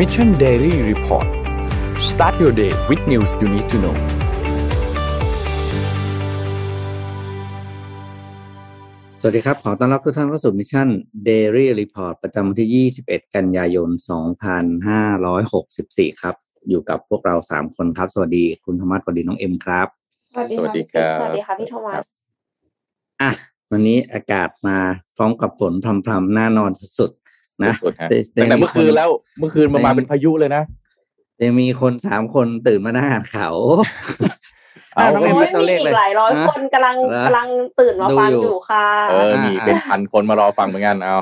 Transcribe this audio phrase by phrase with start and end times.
[0.00, 1.28] Mission Daily Report
[2.10, 3.96] start your day with news you need to know
[9.20, 10.88] สวัสดีครับ ขอต้อนรับทุกท่านเข้าสู่ Mission
[11.28, 13.88] Daily Report ประจำวันที่ 21 กันยายน
[15.20, 16.34] 2564 ครับ
[16.68, 19.88] อยู่กับพวกเรา 3 คนครับ สวัสดีคุณธรรมะสวัสดีน้องเอ็มครับ
[20.32, 22.04] สวัสดีสวัสดีครับ สวัสดีค่ะพี่โทมัส
[23.22, 23.30] อะ
[23.72, 24.78] วันนี้อากาศมา
[25.16, 25.72] พร้อมกับฝน
[26.04, 27.19] พรำๆน่านอนสุดๆ
[27.64, 30.62] นะสุดๆฮะแต่ตั้งแต่เมื่อคืนแล้วเมื่อคืนมาแต่มาเป็นพายุเลยนะ
[31.42, 33.54] ยังมีคนสามคนตื่นมาหน้าอ่านข่าว
[34.94, 37.48] เอาน้องเอ็มโอ้เป็ยนตัวมีเลขอีเลยกหลายร้อยฮะคนกำลังเหรอกำลัง
[37.80, 41.16] ตื่นมาดูฟังอยู่อยู่ค่ะ เออนี่อ่าเป็นพันคนมารอฟังเหมือนกันเอา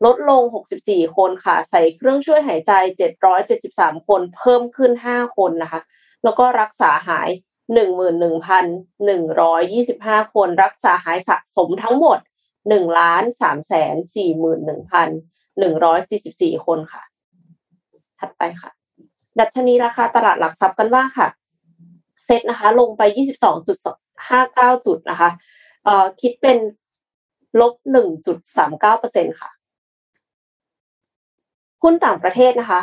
[0.06, 0.42] ลดลง
[0.80, 2.72] 64 คนค่ะ ใส่เครื่องช่วยหายใจ
[3.40, 5.82] 773 คนเพิ่มขึ้น 5 คนนะคะ
[6.24, 7.30] แล้วก็รักษาหาย
[10.22, 12.18] 11,125 คน รักษาหายสะสมทั้งหมด
[12.58, 13.96] 1ล้าน3แสน
[15.12, 17.04] 41,144 คนค่ะ
[18.20, 18.72] ถัดไปค่ะ
[19.40, 21.28] ดัชนีราคาตลาดหลักทรัพย์กันบ้างค่ะ
[22.26, 23.02] เซ็ตนะคะ ลงไป
[24.30, 25.30] ห้าเก้าจุดนะคะ
[25.84, 26.58] เอ่อคิดเป็น
[27.60, 29.50] ลบหนึ่งจุดสามเก้าเปอร์เซ็นค่ะ
[31.84, 32.82] หุ้นต่างประเทศนะคะ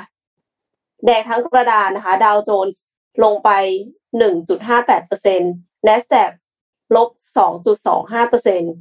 [1.05, 2.83] แดงทั้งกระดานนะคะ ดาวโจนส์
[3.25, 3.51] ลงไป
[4.19, 5.53] หนึ่งจุดห้าแปดเปอร์เซ็นต์
[5.87, 6.31] n a s d a q
[6.97, 8.75] ลบสองจุดสองห้าเปอร์เซ็นต์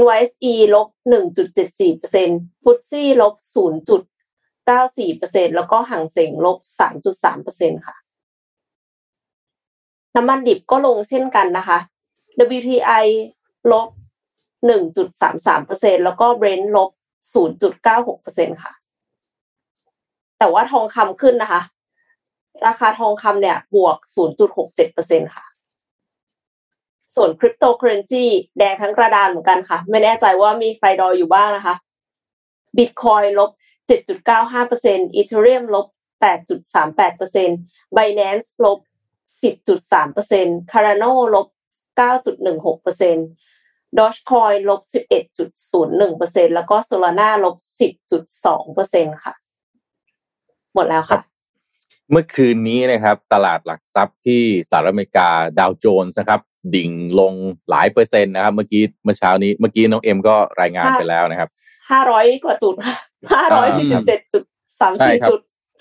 [0.00, 4.02] NYSE ลบหนึ่งจุดเจ็ดสี่เปอร์เซ็นต์ฟุตซี่ลบศูนย์จุด
[4.66, 7.96] เก้าสี่เปอร์เซ็นต์แล้วก็ห่างเสงลบสามจุดสามเปอร์เซ็นต์ค่ะ
[10.16, 11.78] น้ำมันดิบก็ลงเช่นกันนะคะ
[12.56, 13.06] WTI
[13.72, 13.88] ลบ
[14.70, 16.90] 1.33%แล้วก็ Brent ลบ
[17.34, 18.72] 0.96%ค่ะ
[20.38, 21.62] แต่ว่าทองคำขึ้นนะคะ
[22.66, 23.96] ราคาทองคำเนี่ยบวก
[24.66, 25.44] 0.67%ค่ะ
[27.14, 28.24] ส่วนคริปโตเคอเรนซี
[28.58, 31.74] แดงทั้งกระดานเหมือนกันค่ะ ไม่แน่ใจว่ามีใครดอยอยู่บ้างนะคะ
[32.76, 33.50] Bitcoin ลบ
[34.28, 35.86] 7.95%อีเทเรียมลบ
[36.90, 38.78] 8.38% Binance ลบ
[39.42, 41.46] 10.3% Cardano ลบ
[41.98, 44.80] 9.16% Dogecoin ลบ
[45.64, 47.56] 11.01%แล้วก็ Solana ลบ
[48.34, 49.34] 10.2%ค่ะ
[50.74, 51.20] หมดแล้วค่ะ
[52.10, 56.40] เมื่อคืนนี้นะครับ ตลาดหลักทรัพย์ที่สหรัฐอเมริกาดาวโจนส์นะครับ
[56.74, 57.32] ดิ่งลง
[57.70, 61.48] หลายเปอร์เซ็นต์นะครับ เมื่อกี้เมื่อเช้านี้เมื่อกี้น้องเอ็มก็รายงานไปแล้วนะครับ
[61.90, 62.96] ห้าร้อยกว่าจุดค่ะ
[63.34, 64.20] ห้าร้อยสี่สิบเจ็ด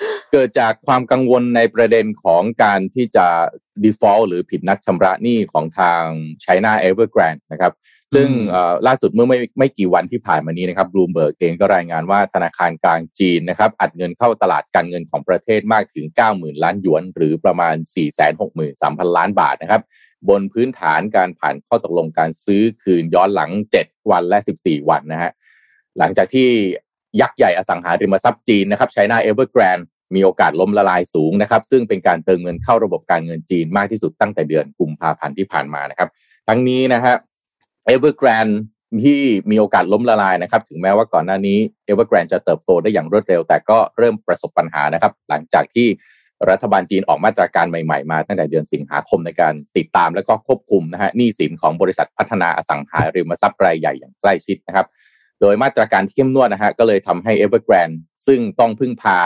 [0.01, 3.27] จุดสามใช่สี่ครับจุดเกิดจากความกังวลในประเด็นของการที่จะ
[3.83, 6.03] default หรือผิดนัดชำระหนี้ของทาง
[6.43, 7.73] China Evergrande นะครับ
[8.15, 16.05] ซึ่งเอ่อล่าสุดเมื่อไม่ไม่กี่วันที่ผ่านมานี้นะครับบลูมเบิร์กเองก็รายงานว่าธนาคารกลางจีนนะครับ อัดเงินเข้าตลาดการเงินของประเทศมากถึง
[16.35, 17.75] 90,000 ล้านหยวน หรือประมาณ
[18.45, 19.81] 463,000 ล้านบาทนะครับ
[20.29, 25.31] บนพื้นฐานการผ่านข้อตกลงการซื้อคืนย้อนหลัง 7 วันและ 14 วันนะฮะ
[25.97, 26.49] หลังจากที่
[27.21, 29.85] ยักษ์ใหญ่อสังหาริมทรัพย์จีนนะครับ China Evergrande
[30.15, 36.09] มีโอกาสล้มละลายสูงนะครับ ซึ่งเป็นการเติมเงินเข้าระบบการเงินจีนมากที่สุดตั้งแต่เดือนกุมภาพันธ์ที่ผ่านมานะครับ
[36.47, 37.15] ทั้งนี้นะฮะ
[37.93, 38.55] Evergrande
[39.03, 39.21] ที่
[39.51, 41.57] มีโอกาสล้มละลายนะครับ ถึงแม้ว่าก่อนหน้านี้
[41.89, 45.87] Evergrande จะเติบโตได้อย่างรวดเร็ว แต่ก็เริ่มประสบปัญหานะครับ หลังจากที่
[46.49, 54.85] รัฐบาลจีนออกมาตรการใหม่ๆมาตั้งแต่เดือนสิงหาคมในการติดตามและก็ควบคุมนะฮะหนี้สินของบริษัทพัฒนาอสังหาริมทรัพย์รายใหญ่อย่างใกล้ชิดนะครับ
[55.41, 57.97] โดยมาตรการที่เข้มงวดนะฮะก็เลยทำให้ Evergrande
[58.27, 59.19] ซึ่งต้องพึ่งพา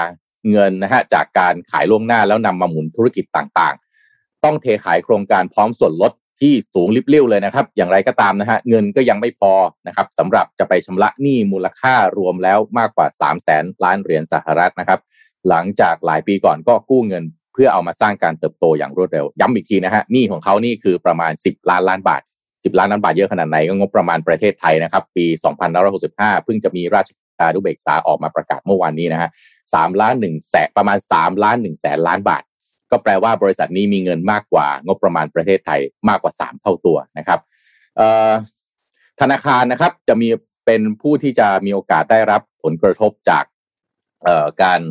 [0.51, 9.53] เงินนะฮะจากการขายล่วงหน้าแล้วนำมาหมุนธุรกิจต่างๆ ต้องเทขายโครงการพร้อมส่วนลดที่สูงลิบเลิ่วเลยนะครับ อย่างไรก็ตามนะฮะเงินก็ยังไม่พอ
[9.87, 14.99] นะครับสำหรับจะไปชำระหนี้มูลค่ารวมแล้วมากกว่า 3 0 0แสนล้านเหรียญสหรัฐนะครับ
[15.49, 17.23] หลังจากหลายปีก่อนก็กู้เงิน
[17.53, 22.21] เพื่อเอามาสร้างการเติบโตอย่างรวดเร็ว ย้ำอีกทีนะฮะหนี้ของเขานี่คือประมาณ 10 ล้านล้านบาท
[22.65, 25.25] 10 ล้านล้านบาทเยอะขนาดไหนก็งบประมาณประเทศไทยนะครับ ปี
[25.85, 29.29] 2565 เพิ่งจะมีราชการดุเบกษาออกมาประกาศเมื่อวานนี้นะฮะ
[29.73, 32.43] สามล้านหนึ่งแสนประมาณ3ล้าน1แสนล้านบาท
[32.91, 35.79] ก็แปลว่าบริษัทนี้มีเงินมากกว่างบประมาณประเทศไทย
[36.09, 37.39] มากกว่า 3 เท่าตัวนะครับ
[39.21, 40.29] ธนาคารนะครับจะมี
[40.65, 43.43] เป็นผู้ที่จะมีโอกาสได้รับผลกระทบจาก
[44.63, 44.81] การ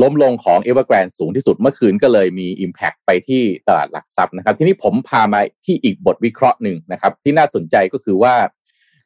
[0.00, 8.34] ล้มลงของ Evergrande สูงที่สุดเมื่อคืนก็เลยมี Impact ไปที่ตลาดหลักทรัพย์นะครับ ทีนี้ผมพามาที่อีกบทวิเคราะห์หนึ่งนะครับ ที่น่าสนใจก็คือว่า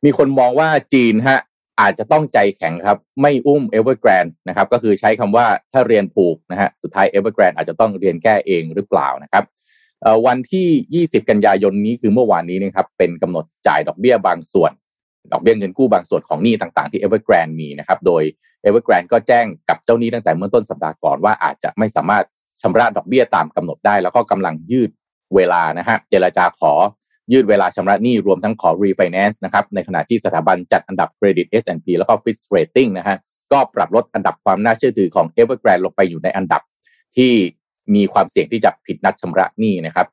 [0.05, 1.41] มีคนมองว่าจีนฮะ
[1.81, 9.45] อาจจะต้องใจแข็งครับ ไม่อุ้ม Evergrande นนะครับ ก็คือใช้คำว่าถ้าเรียนผูกนะฮะสุดท้าย Evergrande อาจจะต้องเรียนแก้เองหรือเปล่านะครับ
[10.27, 14.73] วันที่ 20 กันยายนนี้คือเมื่อวานนี้นะครับเป็นกำหนดจ่ายดอกเบี้ยบางส่วน
[15.33, 18.23] ดอกเบี้ยเงินกู้บางส่วนของหนี้ต่างๆที่ Evergrande มีนะครับโดย
[18.65, 22.25] Evergrande ก็แจ้งกับเจ้าหนี้ตั้งแต่เมื่อต้นสัปดาห์ก่อนว่าอาจจะไม่สามารถ
[22.63, 24.91] ชำระดอกเบี้ยตามกำหนดได้ แล้วก็กำลังยืด
[25.35, 26.73] เวลานะฮะเจรจาขอ
[27.33, 33.17] ยืดเวลาชำระหนี้รวมทั้งขอ refinance นะครับในขณะที่สถาบันจัดอันดับเครดิต S&P แล้วก็ Fitch Rating นะฮะ
[33.53, 36.63] ก็ปรับลดอันดับความน่าเชื่อถือของ Evergrande ลงไปอยู่ในอันดับ
[37.17, 37.33] ที่
[37.95, 40.07] มีความเสี่ยงที่จะผิดนัดชำระหนี้นะครับ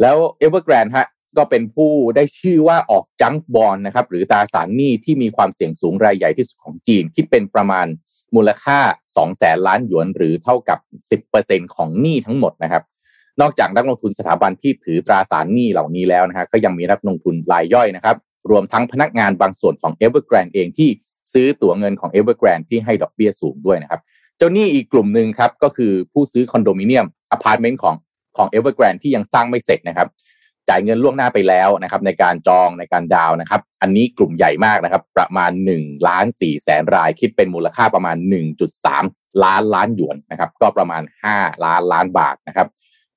[0.00, 7.86] แล้ว Evergrande ฮะ ก็เป็นผู้ได้ชื่อว่าออกจังบอลนะครับหรือตราสารหนี้ที่มีความเสี่ยงสูงรายใหญ่ที่สุดของจีน คิดเป็นประมาณ
[8.34, 8.78] มูลค่า
[9.10, 10.78] 2แสนล้านหยวนหรือเท่ากับ
[11.30, 12.82] 10%ของหนี้ทั้งหมดนะครับ
[13.40, 18.16] นอกจากนักลงทุนสถาบันที่ถือตราสารหนี้เหล่านี้แล้วนะฮะก็ยังมีนักลงทุนรายย่อยนะครับ
[18.50, 20.88] รวมทั้งพนักงานบางส่วนของ e v e r g r a n d เองที่
[21.32, 24.00] ซื้อตั๋วเงินของ e v e r g r a n d ที่ให้ดอกเบี้ยสูงด้วยนะครับ
[24.38, 27.94] เจ้าหนี้อีกกลุ่มหนึ่งครับก็คือผู้ซื้อคอนโดมิเนียมอพาร์ตเมนต์ของ
[28.36, 30.08] ของ e v e r g r a n d ที่ยังสร้างไม่เสร็จนะครับ
[30.68, 38.16] จ่ายเงินล่วงหน้าไปแล้วนะครับในการจองในการดาวน์นะครับ อันนี้กลุ่มใหญ่มากนะครับ ประมาณ1ล้าน4แสนราย คิดเป็นมูลค่าประมาณ
[38.80, 41.02] 1.3 ล้านล้านหยวนนะครับ ก็ประมาณ
[41.32, 42.66] 5 ล้านล้านบาทนะครับ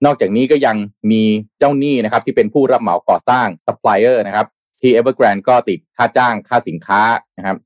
[0.06, 0.76] นอกจากนี้ก็ยัง
[1.12, 1.24] มี
[1.60, 4.48] เจ้าหนี้นะครับที่เป็นผู้รับเหมาก่อสร้างซัพพลายเออร์นะครับ
[4.82, 7.02] ที่ Evergrande ก็ติดค่าจ้างค่าสินค้า
[7.38, 7.58] นะครับ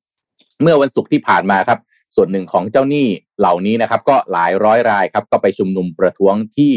[0.61, 1.79] เมื่อวันศุกร์ที่ผ่านมาครับ
[2.15, 3.07] ส่วนหนึ่งของเจ้าหนี้
[3.39, 6.73] เหล่านี้นะครับ ก็หลายร้อยรายครับก็ไปชุมนุมประท้วงที่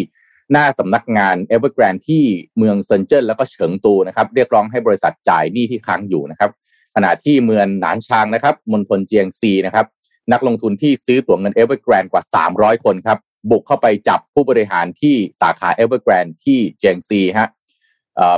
[0.52, 2.24] หน้าสำนักงาน Evergrande ที่
[2.58, 6.50] เมืองเซินเจิ้นแล้วก็เฉิงตูนะครับเรียกร้องให้บริษัทจ่ายหนี้ที่ค้างอยู่นะครับ
[6.94, 9.86] ขณะที่เมืองหนานชางนะครับมณฑลเจียงซีนะครับ
[10.32, 12.22] นักลงทุนที่ซื้อตั๋วเงิน Evergrande กว่า
[12.54, 13.18] 300 คนครับ
[13.50, 17.48] บุกเข้าไปจับผู้บริหารที่สาขา Evergrande ที่เจียงซีฮะ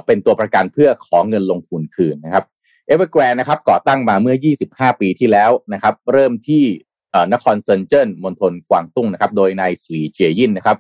[0.07, 2.45] เป็นตัวประกันเพื่อขอเงินลงทุนคืนนะครับ
[2.91, 4.37] Evergrande นะครับก่อตั้งมาเมื่อ
[4.69, 6.65] 25 ปีที่แล้วนะครับ เริ่มที่
[7.33, 10.77] นครเซินเจิ้นมณฑลกวางตุ้งนะครับ โดยนายสุยเจียยินนะครับ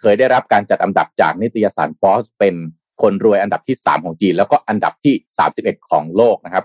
[0.00, 2.54] เคยได้รับการจัดอันดับจากนิตยสารฟอสเป็น
[3.02, 5.14] คนรวยอันดับที่ 3 ของจีน แล้วก็อันดับที่
[5.52, 6.64] 31 ของโลกนะครับ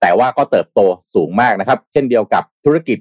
[0.00, 0.80] แต่ว่าก็เติบโต
[1.14, 2.98] สูงมากนะครับ เช่นเดียวกับธุรกิจ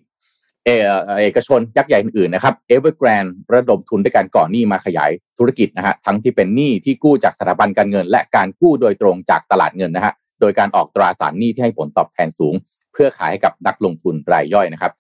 [0.66, 12.54] เอกชนยักษ์ใหญ่อื่นๆนะครับ Evergrande ระดมทุนด้วยการก่อหนี้มาขยายธุรกิจนะฮะทั้งที่เป็นหนี้ที่กู้จากสถาบันการเงิน และการกู้โดยตรงจากตลาดเงินนะฮะโดยการออกตราสารหนี้ที่ให้ผลตอบแทนสูง
[12.94, 14.92] เพื่อขายให้กับนักลงทุนรายย่อยนะครับ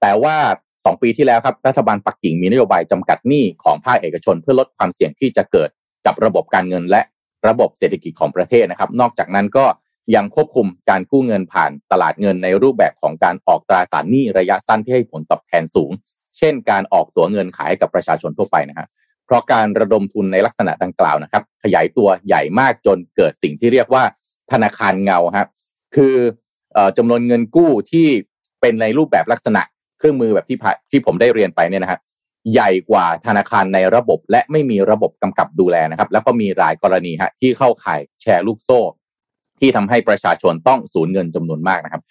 [0.00, 0.36] แต่ว่า
[0.84, 5.70] สองปีที่แล้วครับรัฐบาลปักกิ่งมีนโยบายจำกัดหนี้ของภาคเอกชน เพื่อลดความเสี่ยงที่จะเกิด
[6.06, 7.00] กับระบบการเงินและ
[7.48, 9.64] ระบบเศรษฐกิจของประเทศนะครับ นอกจากนั้นก็
[10.14, 15.90] ยังควบคุมการกู้เงินผ่านตลาดเงินในรูปแบบของการออกตราสารหนี้ระยะสั้นที่ให้ผลตอบแทนสูง
[16.38, 18.86] เช่น การออกตัวเงินขายกับประชาชนทั่วไปนะฮะ
[19.26, 24.04] เพราะการระดมทุนในลักษณะดังกล่าวนะครับ ขยายตัวใหญ่มากจนเกิดสิ่งที่เรียกว่า
[24.52, 25.48] ธนาคารเงาครับ
[25.94, 26.14] คือ
[26.96, 28.08] จำนวนเงินกู้ที่
[28.60, 29.62] เป็นในรูปแบบลักษณะ
[29.98, 30.58] เครื่องมือแบบที่
[30.90, 32.00] ที่ผมได้เรียนไปเนี่ยนะฮะ
[32.52, 38.80] ใหญ่กว่าธนาคารในระบบ และไม่มีระบบกำกับดูแลนะครับ แล้วก็มีหลายกรณีฮะที่เข้าข่ายแชร์ลูกโซ่
[39.60, 42.02] ที่ทำให้ประชาชนต้องสูญเงินจำนวนมากนะครับ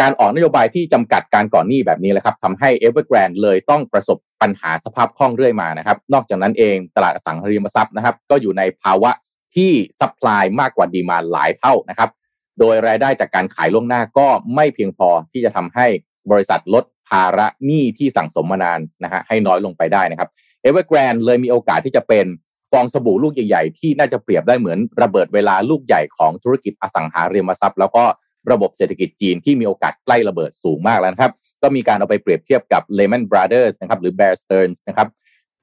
[0.00, 9.10] การออกนโยบายที่จำกัดการก่อนหนี้แบบนี้แหละครับทำให้ Evergrande เลยต้องประสบปัญหาสภาพคล่องเรื่อยมานะครับ นอกจากนั้นเองตลาดอสังหาริมทรัพย์นะครับ ก็อยู่ในภาวะ
[9.56, 12.10] ที่ซัพพลายมากกว่าดีมาหลายเท่านะครับ
[12.58, 15.86] โดยรายได้จากการขายล่วงหน้าก็ไม่เพียงพอที่จะทำให้
[16.30, 20.28] บริษัทลด ภาระหนี้ที่สั่งสมมานานนะฮะให้น้อยลงไปได้นะครับ
[20.66, 22.26] Evergrande เลยมีโอกาสที่จะเป็น
[22.70, 28.04] ฟองสบู่ลูกใหญ่ๆ ที่น่าจะเปรียบได้เหมือนระเบิดเวลาลูกใหญ่ของธุรกิจอสังหาริมทรัพย์ แล้วก็
[28.52, 35.08] ระบบเศรษฐกิจจีนที่มีโอกาสใกล้ระเบิดสูงมากแล้วนะครับ ก็มีการเอาไปเปรียบเทียบกับ Lehman Brothers นะครับหรือ Bear Stearns นะครับ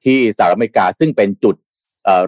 [0.04, 1.56] ที่สหรัฐอเมริกาซึ่งเป็นจุด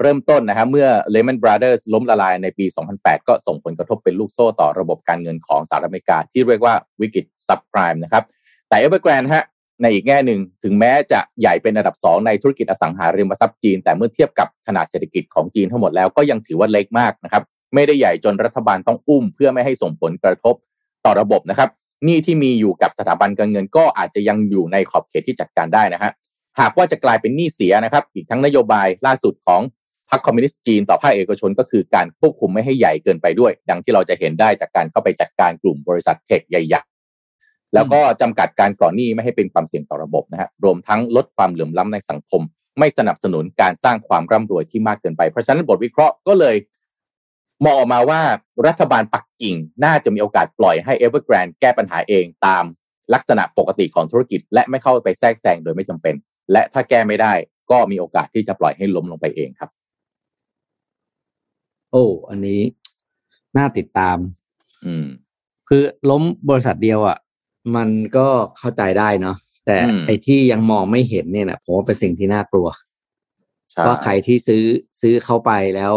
[0.01, 8.25] เริ่มต้นนะครับเมื่อ Lehman Brothers ล้มละลายในปี 2008 ก็ส่งผลกระทบเป็นลูกโซ่ต่อระบบการเงินของสหรัฐอเมริกาที่เรียกว่าวิกฤตซับไพรม์นะครับ
[8.69, 9.45] แต่ Evergrande ฮะ
[9.83, 17.43] ในอีกแง่หนึ่งถึงแม้จะใหญ่เป็นอันดับ 2 ในธุรกิจอสังหาริมทรัพย์จีน แต่เมื่อเทียบกับขนาดเศรษฐกิจของจีนทั้งหมดแล้วก็ยังถือว่าเล็กมากนะครับ
[17.75, 20.55] ไม่ได้ใหญ่จนรัฐบาลต้องอุ้ม เพื่อไม่ให้ส่งผลกระทบ
[21.05, 21.69] ต่อระบบนะครับ
[22.05, 26.13] หนี้ที่มีอยู่กับสถาบันการเงินก็อาจจะยังอยู่ในขอบเขตที่จัดการได้นะฮะ
[26.61, 29.63] หากว่าจะกลายเป็นหนี้เสียนะครับ อีกทั้งนโยบายล่าสุดของ
[30.11, 36.83] พรรคคอมมิวนิสต์จีนต่อภาคเอกชนก็คือการควบคุมไม่ให้ใหญ่เกินไปด้วย ดังที่เราจะเห็นได้จากการเข้าไปจัดการกลุ่มบริษัทเทคใหญ่
[37.75, 42.43] แล้วก็จำกัดการก่อหนี้ไม่ให้เป็นความเสี่ยงต่อระบบนะฮะรวมทั้งลดความเหลื่อมล้ำในสังคม
[42.79, 46.57] ไม่สนับสนุนการสร้างความร่ำรวยที่มากเกินไป เพราะฉะนั้นบทวิเคราะห์ก็เลย
[47.65, 48.21] มองออกมาว่า
[48.67, 52.65] รัฐบาลปักกิ่งน่าจะมีโอกาสปล่อยให้ Evergrande แก้ปัญหาเองตาม
[53.15, 56.15] ลักษณะปกติของธุรกิจ และไม่เข้าไปแทรกแซงโดยไม่จำเป็น
[56.53, 57.33] และถ้าแก้ไม่ได้
[57.71, 59.71] ก็มีโอกาสที่จะปล่อยให้ล้มลงไปเองครับ
[61.91, 62.61] โอ้ อันนี้
[63.57, 64.19] น่าติดตาม
[64.85, 65.07] อืม
[65.69, 67.19] คือล้มบริษัทเดียวอะ่ะ
[67.77, 68.27] มันก็
[68.59, 69.37] เข้าใจได้เนาะ
[69.67, 72.69] แต่อืมไอ้ที่ยังมองไม่เห็นเนี่ยนะผมว่าเป็นสิ่งที่น่ากลัว
[73.71, 74.65] ใช่ว่าใครที่ซื้อ
[75.01, 75.95] ซื้อเข้าไปแล้ว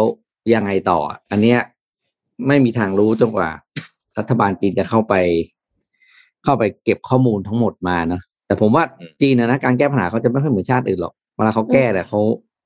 [0.54, 0.98] ยังไงต่อ
[1.30, 1.58] อันเนี้ย
[2.46, 3.50] ไม่มีทางรู้จนกว่า
[4.18, 5.14] รัฐบาลจีนจะเข้าไป
[6.44, 8.84] เข้าไปเก็บข้อมูลทั้งหมดมาเนาะแต่ผมว่า
[9.20, 12.20] จีนนะนะการแก้ปัญหาเขาจะไม่ค่อยเหมือนชาติอื่นหรอกเวลาเขาแก้แต่เขา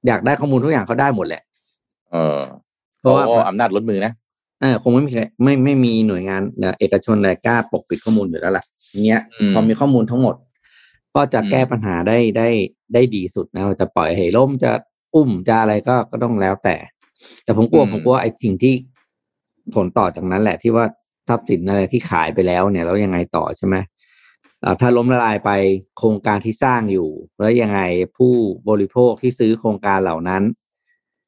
[0.07, 1.43] อยากได้ข้อมูลทุกอย่างเขาได้หมดแหละ
[2.13, 2.39] เออ
[3.01, 4.13] เพราะว่าโอ้อำนาจลดมือนะ
[4.61, 8.65] เออคงไม่มีใครไม่ไม่มีหน่วยงานเอ่อเอกชนใดกล้าปกปิดข้อมูลอยู่แล้วล่ะ
[9.05, 10.35] เงี้ยอืมพอมีข้อมูลทั้งหมด
[11.15, 12.49] ก็จะอืมแก้ปัญหาได้ได้
[12.95, 14.71] ได้ดีสุดนะจะปล่อยให้ล่มจะ
[15.15, 16.77] อุ้มจะอะไรก็ก็ต้องแล้วแต่
[17.45, 18.75] แต่ผมกลัวผมกลัวไอ้สิ่งที่
[19.75, 20.85] ผลต่อจากนั้นแหละที่ว่า
[21.29, 23.77] ทรัพย์สินอะไรที่ขายไปแล้วเนี่ยแล้วยังไงต่อใช่ไหม
[24.65, 25.51] อ่าถ้าล้มละลายไป
[25.99, 27.09] โครงการที่สร้างอยู่
[27.41, 27.81] แล้วยังไง
[28.19, 28.33] ผู้
[28.69, 30.43] บริโภคที่ซื้อโครงการเหล่านั้น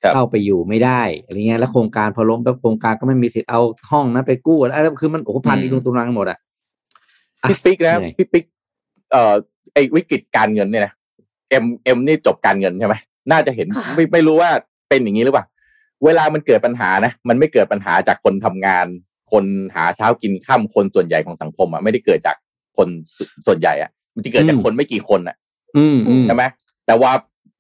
[0.03, 3.61] ครับเข้าไปอยู่ไม่ได้อะไรเงี้ยแล้วโครงการพอล้มแล้วโครงการก็ไม่มีสิทธิ์เอา
[3.91, 4.73] ห้องนั้นไปกู้อะไร
[5.03, 6.39] คือมันโอ้โหพันอืมอีลุงตุลังหมดอะอะ
[7.49, 8.45] พี่ปิ๊กนะเหนื่อยพี่ปิ๊ก
[9.13, 9.35] เอ่อ
[9.75, 10.93] ไอ้วิกฤตการเงินเนี่ยนะ
[11.51, 12.95] เอ็มเอ็มนี่จบการเงินใช่ไหม
[13.31, 14.51] น่าจะเห็นค่ะไม่ไม่รู้ว่า
[14.89, 15.45] เป็นอย่างนี้หรือเปล่า
[16.05, 18.87] เวลามันเกิดปัญหานะมันไม่เกิดปัญหาจากคนทำงาน
[19.33, 22.37] คนหาเช้ากินข้ามคนส่วนใหญ่ของสังคมอะไม่ได้เกิดจาก
[22.77, 22.89] คน
[23.47, 25.37] ส่วนใหญ่อะ มันจะเกิดจากคนไม่กี่คนอะ
[25.77, 26.45] อืมอืมใช่ไหม
[26.87, 27.13] แต่ว่า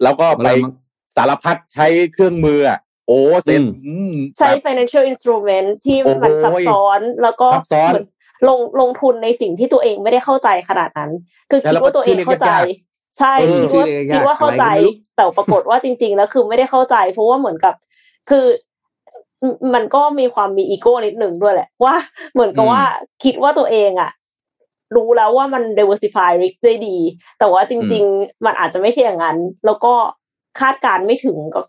[0.02, 0.72] แล้วก็ไปเวลามัน
[1.16, 8.06] สารพัดใช้เครื่องมืออะโอ้เซ็นอืมอืมใช้ financial instrument ที่โอ้มันซับซ้อนแล้วก็ซับซ้อนเหมือน
[8.48, 11.10] ลงลงทุนในสิ่งที่ตัวเองไม่ได้เข้าใจขนาดนั้น
[11.50, 17.74] คือแล้วคิดว่าตัวเองเข้าใจชื่อเรียกยากใช่เออคิดชื่อว่าเรียกยากคิดว่าเข้าใจอะไรก็ไม่รู้แต่ปรากฏว่าจริง ๆ แล้วคือไม่ได้เข้าใจ เพราะว่าเหมือนกับ
[18.30, 18.46] คือ
[19.50, 21.94] มมันก็มีความมีอีโก้นิดหนึ่งด้วยแหละ ว่า
[22.32, 22.82] เหมือนกับว่า
[23.24, 24.10] คิดว่าตัวเองอะ
[24.96, 26.96] รู้แล้วว่ามัน diversify risk ได้ดี
[27.38, 29.94] แต่ว่าจริง ๆ มันอาจจะไม่ใช่อย่างนั้น แล้วก็
[30.60, 31.64] คาดการณ์ไม่ถึงกับ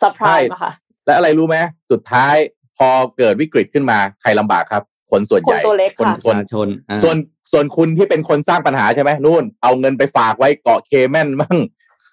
[0.00, 0.72] surprise อะค่ะ
[1.06, 1.56] และอะไรรู้ไหม
[1.90, 2.34] สุดท้าย
[2.76, 7.16] พอเกิดวิกฤตขึ้นมาใครลำบากครับ คนส่วนใหญ่คนตัวเล็กคนค่ะปคนระชาชนอ่าส่วน
[7.52, 11.58] ส่วนคุณที่เป็นคนสร้างปัญหาใช่ไหมนู่น เอาเงินไปฝากไว้เกาะเคแมนมั่ง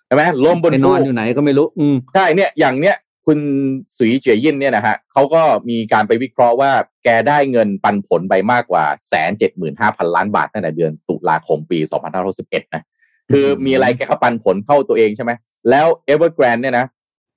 [0.07, 2.95] ใช่ไหมล้มบนไปนฟูอนกอยู่ไหนก็ไม่รู้ อืมใช่เนี่ยอย่างเนี้ย
[3.25, 3.39] คุณ
[3.97, 6.71] สุยเจียยินเนี่ยนะฮะเขาก็มีการไปวิเคราะห์ว่า
[7.03, 12.83] แกได้เงินปันผลไปมากกว่าแสนเจ็ดหมื่นห้าพันล้านบาทตั้งแต่เดือนตุลาคมปีสองพันห้าร้อยสิบเอ็ดนะ
[13.31, 15.31] คือมีอะไรแกก็ปันผลเข้าตัวเองใช่ไหม
[15.69, 16.85] แล้ว Evergrande เนี่ยนะ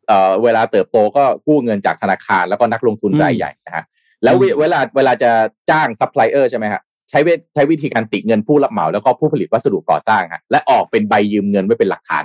[0.08, 3.84] เอ่อเวลาเติบโตก็กู้เงินจากธนาคารแล้วก็นักลงทุนอืมรายใหญ่นะฮะ
[4.25, 5.30] แล้วเวอืมเวลาเวลาจะ
[5.70, 12.25] จ้างซัพพลายเออร์ใช่ไหมฮะใช้เวใช้วิธีการติดเงินผู้รับเหมาแล้วก็ผู้ผลิตวัสดุก่อสร้างฮะและออกเป็นใบยืมเงินไว้เป็นหลักฐาน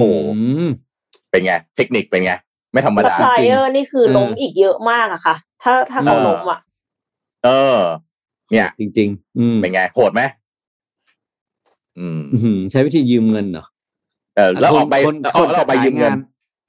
[0.00, 0.10] โอ้
[0.66, 0.66] ม
[1.30, 2.32] เป็นไง เทคนิคเป็นไง
[2.72, 6.60] ไม่ธรรมซัพดาพลายเออร์นี่คือเออล้มอีกเยอะมากอะค่ะ ถ้าถ้าเขาเออล้มอะ
[7.44, 7.78] เออ
[8.50, 10.22] เนี่ย จริง ๆ อืมเป็นไงโหดไหม
[11.98, 13.66] อืมอื้อหือใช้วิธียืมเงินเหรอ
[14.36, 16.18] เออแล้วออกใบคนแล้วคนออกใบจะขายยืมเงินงาน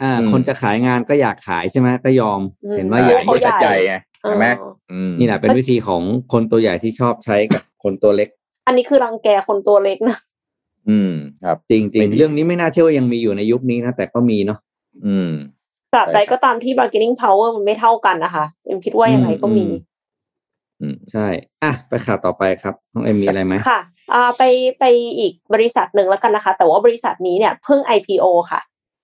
[0.01, 4.45] อ่าอืมคนจะขายงานก็อยากขายใช่ไหมก็ยอมอืมเห็นว่าอ่าใหญ่เขาบริษัทใหญ่ไงเออใช่ไหม
[4.91, 6.01] อืมนี่แหละเป็นวิธีของ
[6.33, 8.29] คนตัวใหญ่ที่ชอบใช้กับคนตัวเล็ก
[8.67, 10.17] อันนี้คือรังแกคนตัวเล็กนะ
[10.89, 11.11] อืม
[11.43, 14.59] ครับจริงไม่ดีๆเรื่องนี้ไม่น่าเชื่อว่ายังมีอยู่ในยุคนี้นะแต่ก็มีเนาะ
[15.05, 15.31] อืม
[15.93, 19.87] ตราบใดใช่ครับก็ตามที่ bargaining power มันไม่เท่ากันนะคะเอ็มคิดว่ายังไงก็มีอืม
[20.81, 21.27] อืมใช่
[21.63, 23.79] อะ ไปข่าวต่อไปครับน้องเอ็มมีอะไรไหมค่ะ
[24.13, 24.43] อ่าไป
[24.79, 24.83] ไป
[25.19, 28.59] อีกบริษัทหนึ่งแล้วกันนะคะ แต่ว่าบริษัทนี้เนี่ยเพิ่ง IPO ค่ะ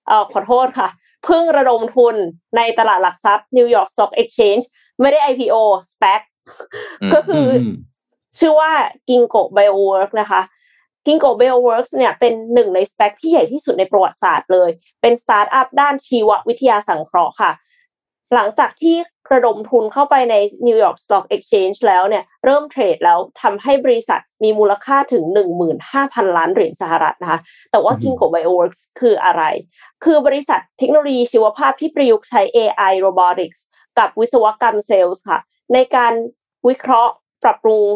[0.06, 0.88] เอ่อขอโทษค่ะ
[1.24, 2.14] เพิ่งระดมทุน
[2.56, 4.64] ในตลาดหลักทรัพย์ New York Stock Exchange
[5.00, 5.54] ไม่ได้ IPO
[5.92, 6.22] SPAC
[7.02, 7.74] อืมก็คืออม
[8.38, 8.72] ชื่อว่า
[9.08, 10.42] Ginkgo Bioworks นะคะ
[11.06, 14.70] Ginkgo Bioworks เนี่ยเป็นหนึ่งใน SPAC ที่ใหญ่ที่สุดในประวัติศาสตร์เลย
[15.02, 17.52] เป็นสตาร์ทอัพด้านชีววิทยาสังเคราะห์ค่ะ
[18.34, 18.96] หลังจากที่
[19.32, 20.34] ระดมทุนเข้าไปใน
[20.66, 25.24] New York Stock Exchange แล้วเนี่ยเริ่มเทรดแล้วทำให้บริษัทมีมูลค่าถึง
[25.80, 27.40] 15,000 ล้านเหรียญสหรัฐนะคะ
[27.70, 29.42] แต่ว่า Ginkgo Bioworks คืออะไร
[30.04, 33.58] คือบริษัทเทคโนโลยีชีวภาพที่ประยุกต์ใช้ AI Robotics
[33.98, 35.38] กับวิศวกรรมเซลล์ค่ะ
[35.74, 36.12] ในการ
[36.68, 37.12] วิเคราะห์
[37.42, 37.86] ปรับปรุง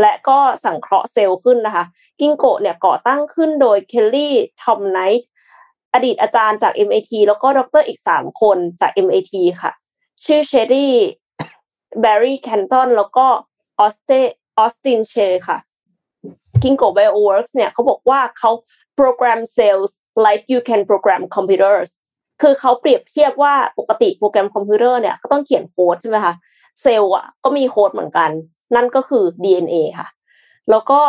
[0.00, 1.84] และก็สังเคราะห์เซลล์ขึ้นนะคะ
[2.20, 5.30] Ginkgo เนี่ยก่อตั้งขึ้นโดยเคลลี่ Tom Knight
[5.94, 9.72] อดีตอาจารย์จาก MIT แล้วก็ดรอีกสามคนจาก MIT ค่ะ
[10.26, 10.94] ชื่อเชอรี่
[12.00, 13.26] Barry Canton แล้วก็
[13.80, 14.10] ออสเต
[14.58, 15.14] Austin Che
[15.48, 15.58] ค่ะ
[16.62, 18.50] Ginkgo Bioworks เนี่ยเขาบอกว่าเขา
[18.98, 19.90] program cells
[20.24, 21.90] like you can program computers
[22.42, 26.34] คือเขาเปรียบเทียบว่าปกติโปรแกรมคอมพิวเตอร์เนี่ยก็ต้องเขียนโค้ดใช่ไหมคะ
[26.82, 28.30] เซลล์อะก็มีโค้ดเหมือนกัน
[28.74, 30.08] นั่นก็คือ DNA ค่ะ
[30.70, 31.00] แล้วก็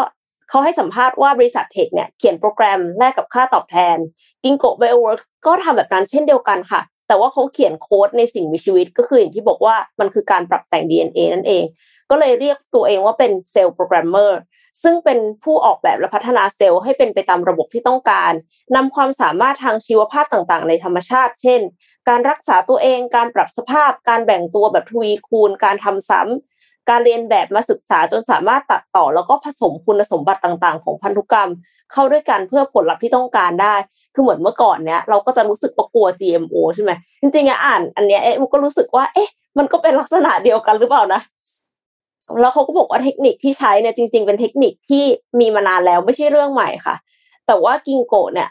[0.49, 3.97] เขาให้สัมภาษณ์ว่าบริษัท tech เนี่ยเขียนโปรแกรมแลกกับค่าตอบแทน
[4.43, 6.81] Ginkgo Bioworks ก็ทำแบบนั้นเช่นเดียวกันค่ะ
[7.13, 11.63] แต่ว่าเขาเขียนโค้ดในสิ่งมีชีวิต ก็คืออย่างที่บอกว่ามันคือการปรับแต่ง DNA นั่นเอง
[12.09, 14.39] ก็เลยเรียกตัวเองว่าเป็น cell programmer
[14.83, 18.33] ซึ่งเป็นผู้ออกแบบและพัฒนาเซลล์ให้เป็นไปตามระบบที่ต้องการ
[18.75, 21.61] นำความสามารถทางชีวภาพต่างๆ ในธรรมชาติ เช่น
[22.09, 26.52] การรักษาตัวเอง การปรับสภาพ การแบ่งตัวแบบทวีคูณ การทำซ้ำ
[26.89, 31.49] การเลียนแบบมาศึกษาจนสามารถตัดต่อแล้วก็ผสมคุณสมบัติต่างๆ ของพันธุกรรม
[31.91, 33.75] เข้าด้วยกันเพื่อผลลัพธ์ที่ต้องการได้
[34.13, 41.21] คือเหมือนเมื่อก่อนเนี้ยเราก็จะรู้สึกว่ากลัว GMO ใช่ไหมจริงๆอ่าน อันเนี้ยเอ๊ะก็รู้สึกว่าเอ๊ะมันก็เป็นลักษณะเดียวกันหรือเปล่านะ
[42.41, 45.03] แล้วเขาก็บอกว่าเทคนิคที่ใช้เนี่ยจริง ๆ เป็นเทคนิคที่
[45.39, 46.95] มีมานานแล้วไม่ใช่เรื่องใหม่ค่ะ
[47.47, 48.49] แต่ว่า Ginkgo เนี่ย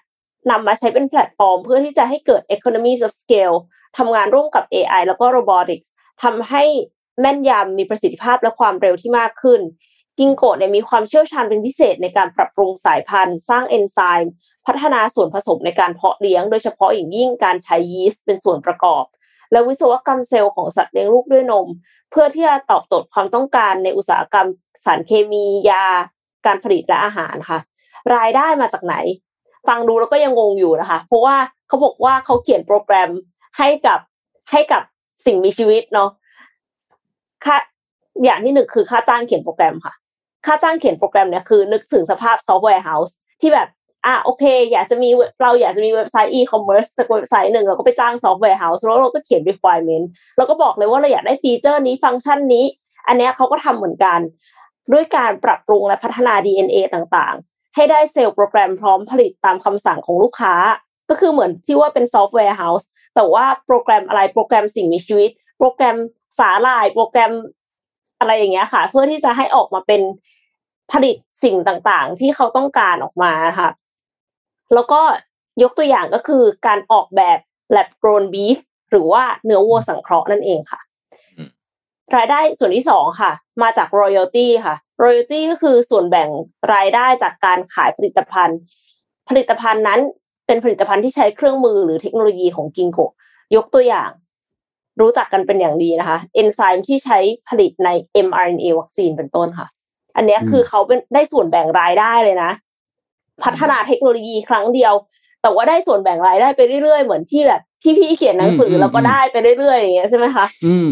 [0.51, 3.57] นำมาใช้เป็นแพลตฟอร์ม เพื่อที่จะให้เกิด economies of scale
[3.99, 5.89] ทำงานร่วมกับ AI แล้วก็ robotics
[6.23, 6.65] ทำให้
[7.21, 9.61] แม่นยำมีประสิทธิภาพและความเร็วที่มากขึ้น
[10.19, 14.33] Ginkgo เนี่ยมีความเชี่ยวชาญเป็นพิเศษในการปรับปรุงสายพันธุ์ สร้างเอนไซม์
[14.67, 19.05] พัฒนาส่วนผสมในการเพาะเลี้ยง โดยเฉพาะอย่างยิ่งการใช้ยีสต์เป็นส่วนประกอบ
[19.53, 21.67] และวิศวกรรมเซลล์ของสัตว์เลี้ยงลูกด้วยนม
[22.11, 24.49] เพื่อที่จะตอบโจทย์ความต้องการในอุตสาหกรรม
[24.85, 25.85] สารเคมียา
[26.47, 27.59] การผลิตและอาหารค่ะ
[28.17, 28.95] รายได้มาจากไหน
[29.69, 31.37] ฟังดูแล้วก็ยังงงอยู่นะคะ เพราะว่า
[31.69, 33.11] เขาบอกว่าเขาเขียนโปรแกรม
[33.59, 34.01] ให้กับ
[34.51, 34.83] ให้กับ
[35.27, 36.11] สิ่งมีชีวิตเนาะ
[37.45, 37.57] ค่า
[38.25, 39.95] อย่างที่หนึ่งคือค่าจ้างเขียนโปรแกรมค่ะ
[40.47, 43.69] ค่าจ้างเขียนโปรแกรมเนี่ยคือ นึกถึงสภาพ software house ที่แบบ
[44.07, 45.09] อะโอเค อยากจะมี
[45.43, 50.05] เราอยากจะมีเว็บไซต์อีคอมเมิร์ซจากเว็บไซต์หนึ่งเราก็ไปจ้าง software house แล้วเราก็เขียน requirement
[50.37, 52.65] เราก็บอกเลยว่าเราอยากได้ฟีเจอร์นี้ฟังก์ชันนี้
[53.07, 54.21] อันนี้เขาก็ทำเหมือนกัน
[54.93, 60.55] ด้วยการปรับปรุงและพัฒนา DNA ต่างๆ ให้ได้เซลล์โปรแกรมพร้อมผลิตตามคำสั่งของลูกค้า
[61.11, 65.97] ก็คือเหมือนที่ว่าเป็น software house แต่ว่าโปรแกรมอะไรโปรแกรมสิ่งมีชีวิต โปรแกรม
[66.39, 67.33] สาลายโปรแกรม
[68.19, 70.03] อะไรอย่างเงี้ยค่ะ เพื่อที่จะให้ออกมาเป็น
[70.93, 73.71] ผลิตสิ่งต่างๆ ที่เขาต้องการออกมาค่ะ
[74.75, 75.01] แล้วก็
[75.63, 77.39] ยกตัวอย่างก็คือการออกแบบ
[77.77, 78.59] lab grown beef
[78.91, 80.81] หรือว่าเนื้อวัวสังเคราะห์นั่นเองค่ะ
[82.17, 86.29] รายได้ส่วนที่สองค่ะ มาจาก royalty ค่ะ royalty ก็คือส่วนแบ่ง
[86.75, 88.59] รายได้จากการขายผลิตภัณฑ์
[89.29, 90.01] ผลิตภัณฑ์นั้น
[90.47, 92.99] เป็นผลิตภัณฑ์ที่ใช้เครื่องมือหรือเทคโนโลยีของกิงโก
[93.57, 94.11] ยกตัวอย่าง
[95.01, 97.89] รู้จักกันเป็นอย่างดีนะคะ เอนไซม์ที่ใช้ผลิตใน
[98.27, 99.69] mRNA วัคซีนเป็นต้นค่ะ
[100.17, 102.51] อันนี้คือเขาเป็นได้ส่วนแบ่งรายได้เลยนะ
[103.45, 104.95] พัฒนาเทคโนโลยีครั้งเดียว
[105.43, 110.87] แต่ว่าได้ส่วนแบ่งรายได้ไปเรื่อยๆ เหมือนที่แบบที่พี่เขียนหนังสือแล้วก็ได้ไปเรื่อยๆอย่างเงี้ยใช่ไหมคะอืม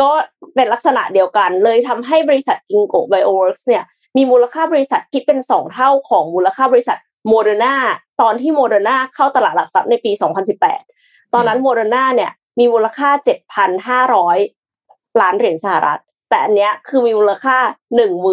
[0.00, 0.10] ก็
[0.54, 3.84] เป็นลักษณะเดียวกันเลยทำให้บริษัท Ginkgo Bioworks เนี่ย
[4.16, 7.74] มีมูลค่าบริษัทคิดเป็นสองเท่าของมูลค่าบริษัทโมเดอร์นา
[8.20, 10.12] ตอนที่โมเดอร์นาเข้าตลาดหลักทรัพย์ในปี
[10.72, 13.10] 2018 ตอนนั้นโมเดอร์นาเนี่ย มีมูลค่า
[14.14, 17.56] 7,500 ล้านเหรียญสหรัฐ แต่อันเนี้ยคือมีมูลค่า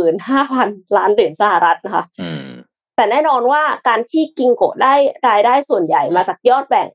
[0.06, 2.04] 15,000 ล้านเหรียญสหรัฐนะคะ
[2.96, 4.94] แต่แน่นอนว่าการที่ Ginkgo ได้
[5.28, 6.88] รายได้ส่วนใหญ่มาจากยอดแบ่ง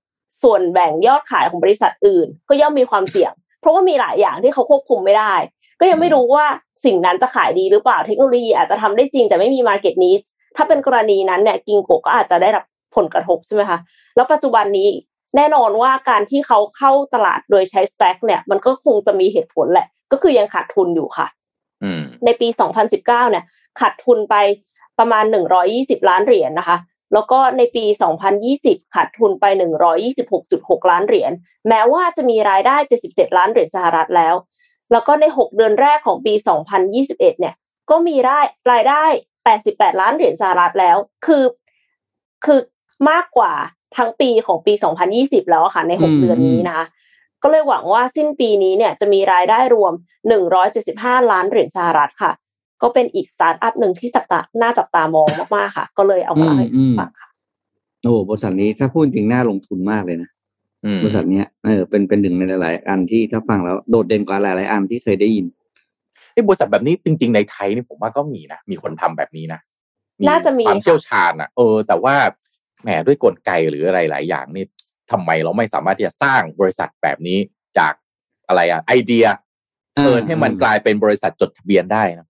[0.43, 5.35] ส่วนแบ่งยอดขายของบริษัทอื่น ก็ย่อมมีความเสี่ยง เพราะว่ามีหลายอย่างที่เขาควบคุมไม่ได้
[5.81, 6.47] ก็ยังไม่รู้ว่า
[6.85, 10.15] สิ่งนั้นจะขายดีหรือเปล่าเทคโนโลยีอาจจะทำได้จริงแต่ไม่มี market นี้
[10.57, 12.65] ถ้าเป็นกรณีนั้นเนี่ยกิงโกก็อาจจะได้รับ
[12.97, 13.79] ผลกระทบใช่ไหมคะ
[14.17, 14.89] แล้วปัจจุบันนี้
[15.37, 21.27] แน่นอนว่าการที่เขาเข้าตลาดโดยใช้สเปคเนี่ย มันก็คงจะมีเหตุผลแหละ ก็คือยังขาดทุนอยู่ค่ะ
[22.25, 22.49] ในปี
[22.89, 23.45] 2019 เนี่ย
[23.81, 24.37] ขาดทุนไป
[24.99, 25.25] ประมาณ
[25.67, 26.79] 120 ล้านเหรียญนนะคะ
[27.13, 27.85] แล้วก็ในปี
[28.41, 29.45] 2020 ขาดทุนไป
[30.19, 31.33] 126.6 ล้านเหรียญ
[31.69, 34.35] แม้ว่าจะมีรายได้ 77 ล้านเหรียญสหรัฐแล้ว
[34.93, 36.35] แล้วก็ใน 6 เดือนแรกของปี
[36.87, 37.55] 2021 เนี่ย
[37.91, 39.05] ก็มีรายรายได้
[39.53, 41.45] 88 ล้านเหรียญสหรัฐแล้ว คือ
[42.45, 42.61] คือ
[43.11, 43.53] มากกว่า
[43.97, 44.73] ทั้งปีของปี
[45.13, 46.87] 2020 แล้วค่ะ ใน 6 เดือนนี้นะคะ
[47.43, 49.93] ก็เลยหวังว่าสิ้นปีนี้เนี่ยจะมีรายได้รวม
[50.63, 52.33] 175 ล้านเหรียญสหรัฐค่ะ
[52.83, 57.29] ก็เป็นอีกสตาร์ทอัพหนึ่งที่จับตาน่าจับตามองมากๆค่ะ ก็เลยเอามาเล่าให้ฟังค่ะ
[58.03, 60.29] โอ้บริษัทนี้ถ้าพูดจริงน่าลงทุนมากเลยนะ
[60.85, 65.47] อืมบริษัทเนี้ยเออเป็นเป็นหนึ่งในหลาย ๆ อันที่ถ้าฟังแล้วโดดเด่นกว่าหลาย ๆ อันที่เคยได้ยิน
[66.33, 69.61] ไอ้บริษัทแบบนี้จริง ๆ ในไทยนี่ผมว่าก็มีนะมีคนทำแบบนี้นะ
[70.29, 72.15] น่าจะมีความค่ะเชี่ยวชาญอะเออ แต่ว่า
[72.83, 74.65] แหมด้วยกลไกหรืออะไรหลายอย่างนี่
[75.13, 77.39] ทำไมเราไม่สามารถที่จะสร้างบริษัทแบบนี้
[77.79, 77.93] จาก
[78.49, 79.27] อะไรอะไอเดีย
[79.97, 82.29] เออเออให้มันกลายเป็นบริษัทจดทะเบียนได้นะ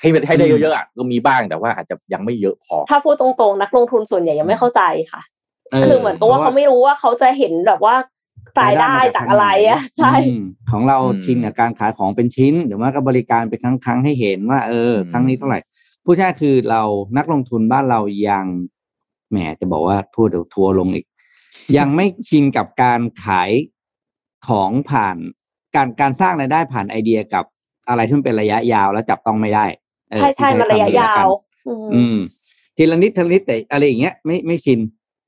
[0.00, 5.22] ให้มันให้ได้อืมเยอะๆอะก็มีบ้างแต่ว่าอาจจะยังไม่เยอะพอ ถ้าพูดตรงๆ นักลงทุนส่วนใหญ่ยังไม่เข้าใจค่ะ
[5.72, 7.94] เออคือเหมือนกับว่าเขาไม่รู้ว่าเขาจะเห็นแบบว่า
[8.60, 15.58] รายได้จากอะไรอะใช่อืมของเราอืมชินกับการขายของเป็นชิ้น หรือว่าก็บริการเป็นครั้งครั้งๆให้เห็นว่า เอออืมครั้งนี้เท่าไหร่
[16.04, 16.82] ผู้ช่ายคือเรา
[17.16, 18.46] นักลงทุนบ้านเรายัง
[19.34, 21.06] แหมจะบอกว่าพูดเดี๋ยวทัวร์ลงอีก
[21.76, 23.50] ยังไม่ชินกับการขาย
[24.48, 25.16] ของผ่าน
[25.74, 27.44] การการสร้างรายได้ผ่านไอเดียกับ
[27.88, 29.66] อะไรที่มันเป็นระยะยาวแล้วจับต้องไม่ได้
[30.10, 31.30] เออใช่ใช่ที่มันระยะคำนี้ยาแล้กันว
[31.66, 32.16] อืมอืม
[32.76, 34.80] ทีละนิดทีละนิดแต่อะไรอย่างเงี้ยไม่ไม่ชิน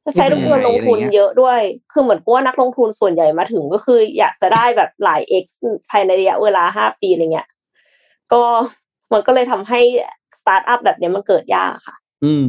[0.04, 1.60] จะใช้เงินลงทุนอะไรเงี้ยเยอะด้วย
[1.92, 5.44] คือเหมือนกับว่านักลงทุนส่วนใหญ่มาถึงก็คือ อยากจะได้แบบหลาย X
[5.90, 7.48] ภายในระยะเวลาห้าปีอะไรเงี้ย
[8.32, 8.42] ก็
[9.12, 9.80] มันก็เลยทำให้
[10.40, 12.48] สตาร์ทอัพแบบเนี้ยมันเกิดยากค่ะ อืม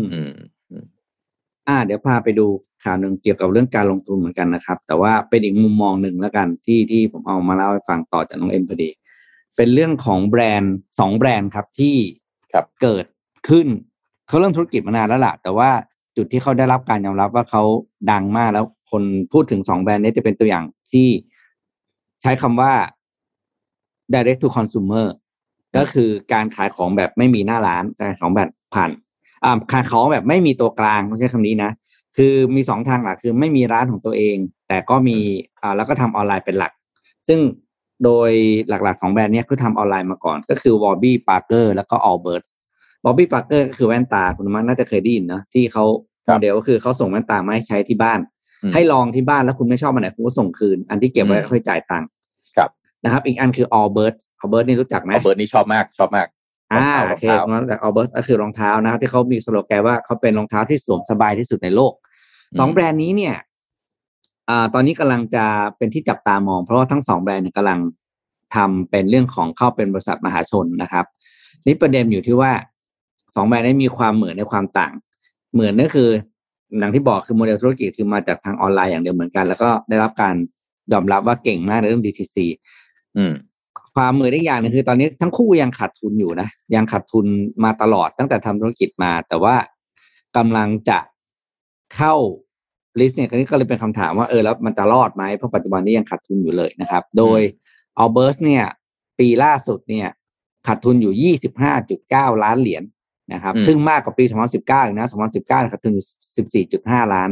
[1.68, 2.48] อ่า เดี๋ยวพาไปดู
[2.84, 8.90] ข่าวหนึ่งเกี่ยวกับเรื่องการลงทุนเหมือนกันนะครับ แต่ว่าเป็นอีกมุมมองหนึ่งแล้วกันที่ที่ผมเอามาเล่าให้ฟังต่อจากน้องเอ็มพอดี
[9.56, 11.96] เป็นเรื่องของแบรนด์สองแบรนด์ครับที่
[12.54, 13.06] ครับเกิด
[13.48, 13.68] ขึ้น
[14.28, 15.70] เขาเริ่มธุรกิจมานานแล้วล่ะ แต่ว่า
[16.16, 17.64] จุดที่เขาได้รับการยอมรับว่าเขา
[18.12, 21.08] ดังมากแล้วคนพูดถึงสองแบรนด์นี้จะเป็นตัวอย่างที่
[22.22, 22.74] ใช้คำว่า
[24.14, 25.08] direct to consumer
[25.78, 28.92] ก็คือการขายของแบบไม่มีหน้าร้านการขายของแบบผ่าน
[29.48, 31.72] อ่าขายของแบบไม่มีตัวกลางต้องใช้คำนี้นะ
[32.18, 35.18] คือมีสองทางหลักคือไม่มีร้านของตัวเอง แต่ก็มี
[35.62, 36.72] อ่าแล้วก็ทำออนไลน์เป็นหลัก
[37.28, 37.40] ซึ่ง
[38.04, 38.32] โดย
[38.70, 42.50] หลักๆของแบรนด์เนี้ยคือทำออนไลน์มาก่อน ก็คือ w o b b y Parker แล้วก็ Allbirds
[43.06, 45.84] w o b b y Parker ก็คือแว่นตาคุณมันน่าจะเคยได้ยินเนอะที่เขา
[46.28, 48.20] ครับโมเดลก็คือเขาส่งแว่นตามาให้ใช้ที่บ้าน
[48.64, 52.08] อืมให้ลองที่บ้านแล้วคุณไม่ชอบอันไหนคุณก็ส่งคืน อันที่เก็บไว้อืมก็ค่อยจ่ายตังค์
[52.58, 52.70] ครับ
[53.04, 56.28] นะครับ อีกอันคือ Allbirds Allbirds นี่รู้จักไหม Allbirds นี่ชอบมากชอบมาก
[56.72, 61.94] อ่ารองโอเคเท้ารองเท้าแต่ Allbirds ก็คือรองเท้านะครับที่เขามีสโลแกนว่าเขาเป็นรองเท้าที่สวมสบายที่สุดในโลก
[62.60, 63.36] สองแบรนด์นี้เนี่ย
[64.50, 65.46] อ่าตอนนี้กำลังจะ
[65.78, 67.80] เป็นที่จับตามอง เพราะว่าทั้งสองแบรนด์เนี่ยกำลัง
[68.56, 71.06] ทำเป็นเรื่องของเข้าเป็นบริษัทมหาชนนะครับ
[71.66, 72.52] นี่ประเด็นอยู่ที่ว่า
[73.36, 74.94] สองแบรนด์นี้มีความเหมือนในความต่าง
[75.54, 76.10] เหมือนก็คือ
[76.80, 80.36] อย่างที่บอกคือโมเดลธุรกิจคือมาจากทางออนไลน์อย่างเดียวเหมือนกัน แล้วก็ได้รับการ
[80.94, 82.38] ยอมรับว่าเก่งมากในเรื่อง DTC
[83.18, 83.34] อืม
[83.98, 87.26] ความเหมือนอีกอย่างหนึงคือตอนนี้ทั้งคู่ยังขาดทุนอยู่นะยังขาดทุน
[87.64, 89.56] มาตลอดตั้งแต่ทำธุรกิจมา แต่ว่า
[90.38, 91.00] กำลังจะ
[91.96, 92.14] เข้า
[93.00, 97.42] list เนี่ยก็นี่ก็เลยเป็นคำถามว่าเออแล้วมันจะรอดไหมเพราะปัจจุบันนี้ยังขาดทุนอยู่เลยนะครับ โดย
[97.96, 98.64] Allbirds เนี่ย
[99.20, 100.08] ปีล่าสุดเนี่ย
[100.68, 101.36] ขาดทุนอยู่
[101.84, 102.84] 25.9 ล้านเหรียญ
[103.34, 105.08] นะครับอืมซึ่งมากกว่าปี 2019อีกนะ
[105.40, 107.30] 2019 ขาดทุนอยู่ 14.5 ล้าน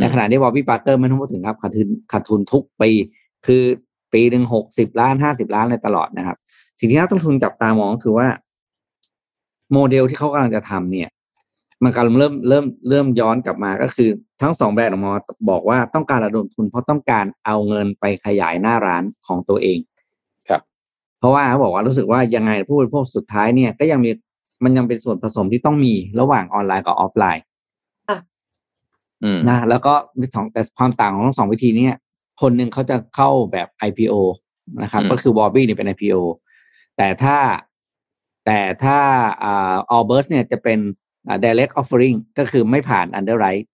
[0.00, 2.90] ในขณะที่ Warby Parker ไม่ต้องพูดถึงครับ ขาดทุนขาดทุนทุกปี
[3.46, 3.64] คือ
[4.12, 6.36] ปีหนึ่งหกสิบล้านห้าสิบล้านเลยตลอดนะครับ
[6.78, 8.28] สิ่งที่นักลงทุนจับตามองก็คือว่า
[9.72, 11.08] โมเดลที่เขากำลังจะทำเนี่ย
[11.84, 14.08] มันกำลังเริ่มเริ่มเริ่มย้อนกลับมาก็คือ
[14.42, 15.12] ทั้งสองแบรนด์ออกมา
[15.50, 19.78] บอกว่าต้องการระดมทุน เพราะต้องการเอาเงินไปขยายหน้าร้านของตัวเอง
[20.48, 20.60] ครับ
[21.18, 24.10] เพราะว่าเขาบอกว่ารู้สึกว่ายังไงผู้บริโภคสุดท้ายเนี่ยก็ยังมี
[24.64, 27.44] มันยังเป็นส่วนผสมที่ต้องมีระหว่างออนไลน์กับออฟไลน์
[29.24, 29.94] อืมนะแล้วก็
[30.34, 31.86] สองแต่ความต่างของทั้งสองวิธีเนี้
[32.40, 34.14] คนหนึ่งเขาจะเข้าแบบ IPO
[34.82, 36.20] นะครับอืมก็คือ Warby เนี่ยเป็น IPO
[36.96, 37.38] แต่ถ้า
[38.46, 38.98] แต่ถ้า
[39.42, 40.78] อ่า Allbirds เนี่ยจะเป็น
[41.28, 43.66] อ่า direct offering ก็คือไม่ผ่าน underwrite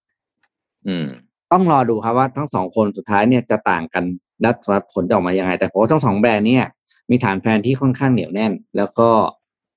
[0.87, 1.07] อืม
[1.53, 4.05] ต้องรอดูครับว่าทั้งสองคนสุดท้ายเนี่ยจะต่างกัน
[4.43, 4.51] และ
[4.93, 6.65] ผลจะออกมายังไง แต่ผมว่าทั้งสองแบรนด์เนี่ย
[7.11, 9.09] มีฐานแฟนที่ค่อนข้างเหนียวแน่น แล้วก็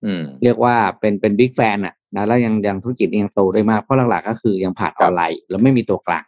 [0.05, 6.23] อืมเรียกว่าเป็นเป็น big fan อะนะแล้วยังยังธุรกิจยังโตได้มากเพราะหลักๆก็คือยังผ่านออนไลน์แล้วไม่มีตัวกลาง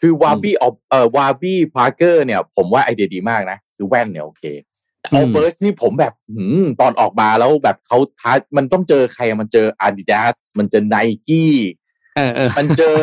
[0.00, 4.44] คือ Warby เอ่อ Warby Parker เนี่ย ผมว่าไอเดียดีมากนะ คือแว่นเนี่ยโอเค
[5.00, 10.96] แต่อืม Allbirds นี่ผมแบบหืมตอนออกมาแล้วแบบรองเท้ามันต้องเจอใครอะมันเจอ Adidas มันเจอไน
[11.28, 11.54] กี้
[12.16, 12.96] เออเออมันเจอ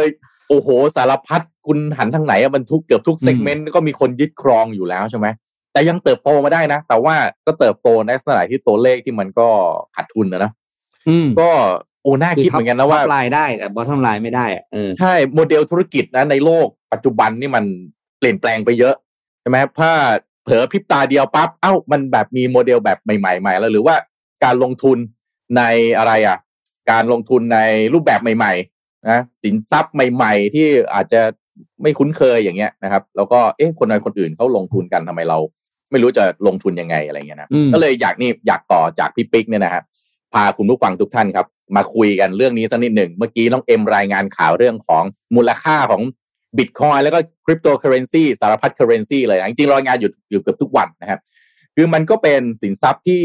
[0.49, 5.27] โอ้โห สารพัดคุณหันทางไหนอะมันทุกเกือบทุกอืม segment ก็มีคนยึดครองอยู่แล้วใช่ไหม
[5.73, 9.47] แต่ยังเติบโตมาได้นะ แต่ว่าก็เติบโตในลักษณะที่ตัวเลขที่มันก็
[9.95, 10.51] ขาดทุนนะนะ
[11.07, 11.49] อืมก็
[11.96, 17.65] โอ้น่าคิดเหมือนกันนะว่า top line ได้แต่ bottom line ไม่ได้อะเออใช่โมเดลธุรกิจนะในโลกปัจจุบันนี่มัน
[18.19, 18.95] เปลี่ยนแปลงไปเยอะ
[19.41, 19.91] ใช่ไหมถ้า
[20.43, 23.95] เผลอพริบตาเดียวปั๊บเอ้ามันแบบมีโมเดลแบบใหม่ๆใหม่แล้วหรือว่า
[24.43, 24.97] การลงทุน
[25.57, 25.61] ใน
[25.97, 26.37] อะไรอะ
[26.91, 27.59] การลงทุนใน
[27.93, 31.21] รูปแบบใหม่ๆนะสินทรัพย์ใหม่ ๆ ที่อาจจะ
[31.81, 35.37] ไม่คุ้นเคยอย่างเงี้ยนะครับ แล้วก็เอ๊ะคนใดคนอื่นเขาลงทุนกันทำไมเรา
[35.91, 41.45] ไม่รู้จะลงทุนยังไงอะไรเงี้ยนะอืมก็เลยอยากนี่อยากต่อจากพี่ปิ๊กเนี่ยนะครับพาคุณผู้ฟังทุกท่านครับ
[41.75, 45.03] มาคุยกันเรื่องนี้สักนิดหนึ่ง เมื่อกี้น้องเอ็มรายงานข่าวเรื่องของ
[45.35, 46.01] มูลค่าของ
[46.57, 51.19] บิตคอยน์แล้วก็คริปโตเคอเรนซีสารพัด currency เลยนะจริงๆรายงานอยู่อยู่เกือบทุกวันนะครับ
[51.75, 53.23] คือมันก็เป็นสินทรัพย์ที่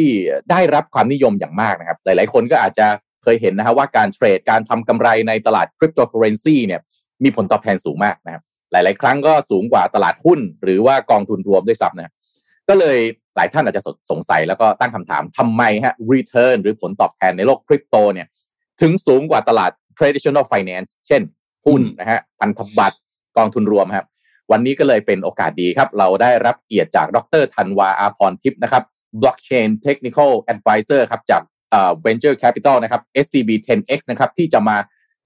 [0.50, 2.86] ได้รับความนิยมอย่างมากนะครับ หลายๆคนก็อาจจะ
[3.22, 6.80] เคยเห็นนะฮะว่าการเทรดการทำกำไรในตลาดคริปโตเคอเรนซีเนี่ย
[7.24, 12.12] มีผลตอบแทนสูงมากนะครับ หลาย ๆ ครั้งก็สูงกว่าตลาดหุ้น หรือว่ากองทุนรวมด้วยซ้ำนะ
[12.68, 12.98] ก็เลย
[13.36, 18.26] หลายท่านอาจจะสงสัยแล้วก็ตั้งคำถามทำไมฮะ return หรือผลตอบแทนในโลกคริปโตเนี่ย
[18.80, 21.22] ถึงสูงกว่าตลาด traditional finance เช่น
[21.66, 22.98] หุ้นนะฮะพันธบัตร
[23.36, 24.06] กองทุนรวมครับ
[24.50, 28.84] วันนี้ก็เลยเป็นโอกาสดีครับ เราได้รับเกียรติจากดรธันวาอาพรทิพย์นะครับ
[29.20, 34.76] blockchain technical advisor ครับจากเอ่อ venture capital นะครับ SCB 10x นะครับที่จะมา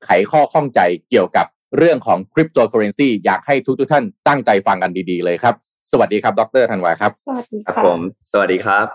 [0.04, 5.54] ไขข้อข้องใจเกี่ยวกับเรื่องของ cryptocurrency อยากให้ทุกทุกท่านตั้งใจฟังกันดี ๆ เลยครับ
[5.92, 8.00] สวัสดีครับ ดรธันวาครับ สวัสดีครับค่ะผม
[8.32, 8.86] สวัสดีครับ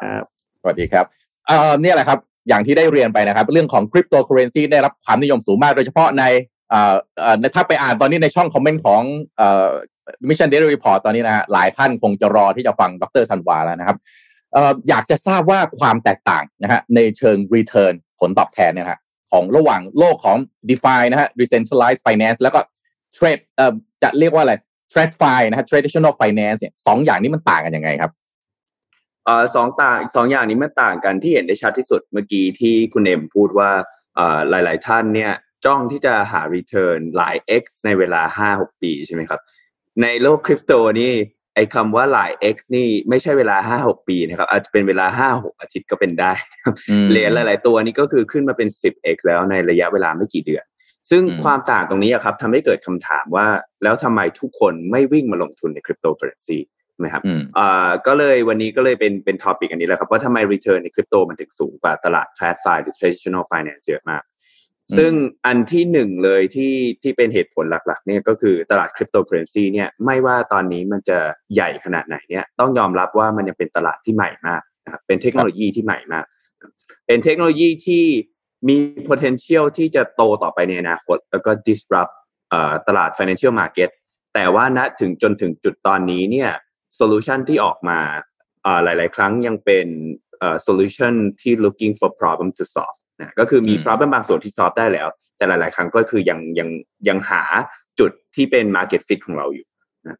[0.61, 1.05] สวัสดีครับ
[1.47, 6.23] เอ่อเนี่ยแหละครับ อย่างที่ได้เรียนไปนะครับ เรื่องของคริปโตเคอเรนซีได้รับความนิยมสูงมาก โดยเฉพาะใน
[6.69, 9.01] เอ่อเอ่อถ้าไปอ่านตอนนี้ในช่องคอมเมนต์ของ
[9.37, 9.67] เอ่อ
[10.27, 13.97] Mission Daily Report ตอนนี้นะฮะหลายท่านคงจะรอที่จะฟังดรธันวาแล้วนะครับ
[14.53, 18.99] เอ่ออยากจะทราบว่าความแตกต่างนะฮะในเชิง return ผลตอบแทนเนี่ยนะฮะ
[19.31, 20.37] ของระหว่างโลกของ
[20.69, 22.59] DeFi นะฮะ Decentralized Finance แล้วก็
[23.17, 23.73] Trade เอ่อ
[24.03, 24.53] จะเรียกว่าอะไร
[24.91, 28.11] TradFi นะฮะ Traditional Finance เนี่ยสองอย่างนี้มันต่างกันยังไงครับ
[29.25, 33.71] เอ่อสองต่างสองอย่างนี้มันต่างกันที่เห็นได้ชัดที่สุดเมื่อกี้ที่คุณเอ็มพูดว่า
[34.15, 35.31] เอ่อหลาย ๆ ท่านเนี่ย
[35.65, 39.39] จ้องที่จะหา return หลาย x ในเวลาห้าหกปีใช่ไหมครับ
[40.01, 41.13] ในโลกคริปโตนี่
[41.55, 46.33] ไอ้คำว่าหลาย x นี่ไม่ใช่เวลาห้าหกปีนะครับ อาจจะเป็นเวลาห้าหกอาทิตย์ก็เป็นได้
[47.09, 50.63] เหรียญหลาย ๆ ตัวนี่ก็คือขึ้นมาเป็น 10x แล้วในระยะเวลาไม่กี่เดือน
[51.09, 53.47] ซึ่งอืมความต่างตรงนี้อะครับทำให้เกิดคำถามว่า
[53.83, 56.57] แล้วทำไมทุกคนไม่วิ่งมาลงทุนในคริปโตเคอเรนซี
[56.99, 64.23] ไหมครับอืมอ่าก็เลยวันนี้ก็เลยเป็นเป็น topic อันนี้แหละครับว่าทำไม return ในคริปโตมันถึงสูงกว่าตลาด TradFi หรือ traditional finance เยอะมาก
[64.89, 65.11] อืมซึ่ง
[65.45, 71.17] อันที่หนึ่งเลยที่ที่เป็นเหตุผลหลักๆเนี่ยก็คือตลาดคริปโตเคอเรนซีเนี่ยไม่ว่าตอนนี้มันจะ
[71.53, 76.25] ใหญ่ขนาดไหนเนี่ยต้องยอมรับว่ามันยังเป็นตลาดที่ใหม่มากนะครับเป็นเทคโนโลยีที่ใหม่มาก
[77.07, 78.03] เป็นเทคโนโลยีที่
[78.67, 78.75] มี
[79.09, 82.13] potential ที่จะโตต่อไปในอนาคต แล้วก็ disrupt
[82.49, 83.89] เอ่อตลาด financial market
[84.33, 86.51] แต่ว่าณถึงจนถึงจุดตอนนี้เนี่ย
[86.99, 87.99] solution ที่ออกมา
[88.63, 89.87] เอ่อหลาย ๆ ครั้งยังเป็น
[90.39, 96.69] เอ่อ solution ที่ looking for problem to solve นะก็คือมีอืม problem บางส่วนที่ solve ได้แล้ว แต่หลาย ๆ ครั้งก็คือยังยัง
[97.07, 97.43] ยังหา
[97.99, 99.67] จุดที่เป็น market fit ของเราอยู่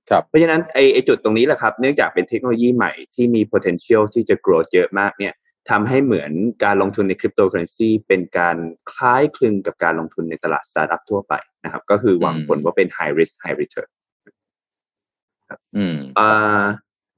[0.10, 5.34] ครับเพราะฉะนั้นไอ้ไอ้จุดตรงนี้แหละครับ เนื่องจากเป็นเทคโนโลยีใหม่ที่มี potential ที่จะ growth เยอะมากเนี่ย
[5.70, 6.32] ทำให้เหมือน
[6.64, 8.58] การลงทุนในคริปโตเคอเรนซีเป็นการ
[8.92, 13.90] คล้ายคลึงกับการลงทุนในตลาดสตาร์ทอัพทั่วไปนะครับ ก็คือหวังผลว่าเป็น high risk high return
[15.78, 16.64] อืมอ่า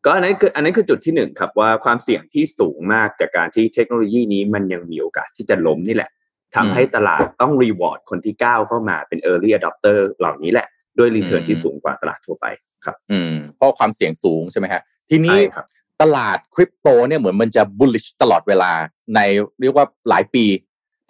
[0.05, 6.11] ก็อันนั้นคืออันนั้นคือจุดที่หนึ่งครับว่าความเสี่ยงที่สูงมากจากการที่เทคโนโลยีนี้มันยังมีโอกาสที่จะล้มนี่แหละ
[6.55, 12.45] ทำให้ตลาดต้อง reward คนที่ก้าวเข้ามาเป็น early adopter เหล่านี้แหละ ด้วย return อืมที่สูงกว่าตลาดทั่วไป
[12.85, 15.65] ครับ อืมเพราะความเสี่ยงสูงใช่ไหมฮะทีนี้ใช่ครับ
[16.01, 18.71] ตลาดคริปโตเนี่ยเหมือนมันจะ bullish ตลอดเวลา
[19.15, 19.19] ใน
[19.61, 20.45] เรียกว่าหลายปี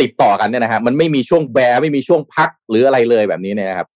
[0.01, 3.87] ติดต่อกันเนี่ยนะฮะมันไม่มีช่วงแบร์ไม่มีช่วงพักหรืออะไรเลยแบบนี้เนี่ยนะครับ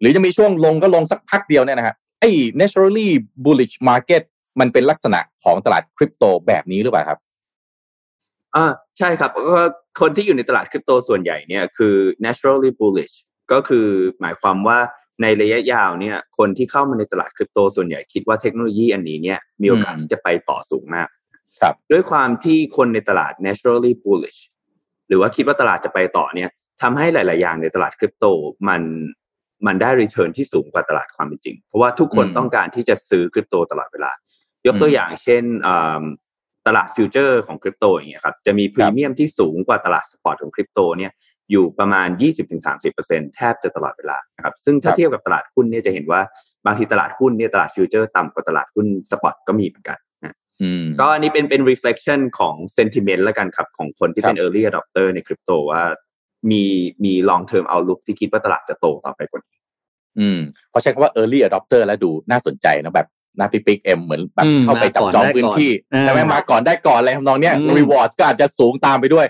[0.00, 2.30] หรือจะมีช่วงลงก็ลงสักพักเดียวเนี่ยนะฮะไอ้
[2.60, 3.08] naturally
[3.44, 4.22] bullish market
[4.60, 7.18] มันเป็นลักษณะของตลาดคริปโตแบบนี้หรือเปล่าครับ
[8.56, 8.66] อ่า
[8.98, 9.62] ใช่ครับก็
[10.00, 13.14] คนที่อยู่ในตลาดคริปโตส่วนใหญ่เนี่ยคือ naturally bullish
[13.52, 13.86] ก็คือ
[14.20, 14.78] หมายความว่า
[15.22, 21.08] ในระยะยาวเนี่ยคนที่เข้ามาในตลาดคริปโตส่วนใหญ่คิดว่าเทคโนโลยีอันนี้เนี่ยมีโอกาสอืมที่จะไปต่อสูงมาก
[21.60, 24.40] ครับด้วยความที่คนในตลาด naturally bullish
[25.08, 26.50] หรือว่าคิดว่าตลาดจะไปต่อเนี่ย
[26.82, 28.24] ทำให้หลาย ๆ อย่างในตลาดคริปโต
[28.68, 28.82] มัน
[29.66, 34.12] มันได้ return ที่สูงกว่าตลาดความเป็นจริง เพราะว่าทุกคนอืมต้องการที่จะซื้อคริปโตตลอดเวลา
[34.66, 36.02] ยกตัวอืมอย่างเช่นอ่า
[36.66, 41.12] ตลาดฟิวเจอร์ของคริปโตอย่างเงี้ยครับจะมีพรีเมียมที่สูงกว่าตลาด spot ของคริปโตเนี่ย
[41.50, 42.08] อยู่ประมาณ
[42.72, 46.20] 20-30%แทบจะตลอดเวลานะครับซึ่งถ้าครับเทียบกับตลาดหุ้นเนี่ยจะเห็นว่า
[46.66, 55.82] บางทีตลาดหุ้นเนี่ยตลาดฟิวเจอร์ต่ำกว่าตลาดหุ้น spot ก็มีเหมือนกันนะอืมก็อันนี้เป็นเป็น reflection ของ sentiment แล้วกันครับของคนที่เป็น early adopter ในคริปโตว่า
[56.50, 56.62] มี
[57.04, 59.58] มี long term outlook ที่คิดว่าตลาดจะโตต่อไปกว่านี้
[60.20, 60.38] อืม
[60.70, 63.08] เขาใช้คำว่า early adopter แล้วดูน่าสนใจนะแบบ
[63.40, 69.26] นาพิปิกเอ็มเหมือนแบบอืมเข้าไปจับมาก่อนจองได้พื้นก่อนที่อ่าใช่ไหมมาก่อนได้ก่อนอะไรทำนองเนี้ยอืม reward ก็อาจจะสูงตามไปด้วย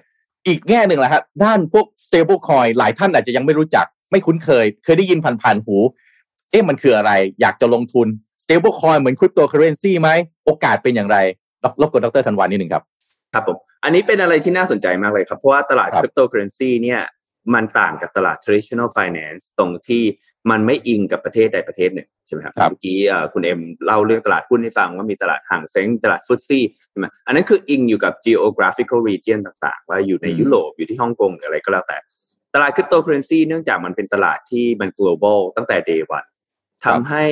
[0.47, 5.77] อีกแง่หนึ่งแหละครับด้านพวก stable coin หลายท่านอาจจะยังไม่รู้จัก ไม่คุ้นเคย เคยได้ยินผ่านๆหู
[6.51, 8.07] เอ๊ะมันคืออะไร อยากจะลงทุน
[8.43, 10.11] stable coin เหมือน cryptocurrency ไหม
[10.45, 11.17] โอกาสเป็นอย่างไร
[11.65, 12.83] รบรบกวนดรธันวานิดหนึ่งครับ
[13.33, 17.01] ครับผม อันนี้เป็นอะไรที่น่าสนใจมากเลยครับ เพราะว่าตลาดครับคริปโตเคอเรนซีเนี่ย
[17.55, 20.03] มันต่างกับตลาด traditional finance ตรงที่
[20.51, 31.99] มันไม่อิงกับประเทศใดประเทศหนึ่งใช่ไหมครับครับเมื่อกี้เอ่อคุณเอ็มเล่าเรื่องตลาดหุ้นให้ฟังว่ามีตลาดฮั่งเส็งตลาด FTSE ใช่ไหมอันนั้นคืออิงอยู่กับ geographical region ต่างๆ ว่าอยู่ในอืมยุโรปอยู่ที่ฮ่องกงหรืออะไรก็แล้วแต่
[32.55, 36.29] ตลาดคริปโตเคอเรนซีเนื่องจากมันเป็นตลาดที่มัน global ตั้งแต่ day one
[36.85, 37.25] ทำให้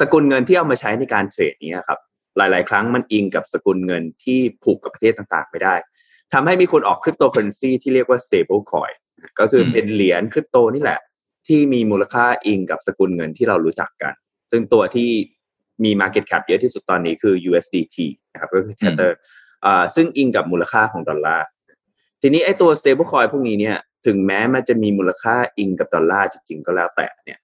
[0.00, 1.98] สกุลเงินที่เอามาใช้ในการเทรดเนี้ยครับ
[2.36, 5.74] หลาย ๆ ครั้งมันอิงกับสกุลเงินที่ผูกกับประเทศต่างๆ ไม่ได้
[6.32, 8.94] ทำให้มีคนออกคริปโตเคอเรนซีที่เรียกว่า stable coin
[9.38, 11.00] ก็คืออืมเป็นเหรียญคริปโตนี่แหละ
[11.48, 14.14] ที่มีมูลค่าอิงกับสกุลเงินที่เรารู้จักกัน
[14.50, 15.10] ซึ่งตัวที่
[15.84, 17.96] มี market cap เยอะที่สุดตอนนี้คือ USDT
[18.32, 19.12] นะครับก็คือ Tether
[19.64, 21.46] อ่าซึ่งอิงกับมูลค่าของดอลลาร์
[22.22, 23.76] ทีนี้ไอ้ตัว stable coin พวกนี้เนี่ย
[24.06, 27.38] ถึงแม้มันจะมีมูลค่าอิงกับดอลลาร์จริงๆ ก็แล้วแต่เนี่ย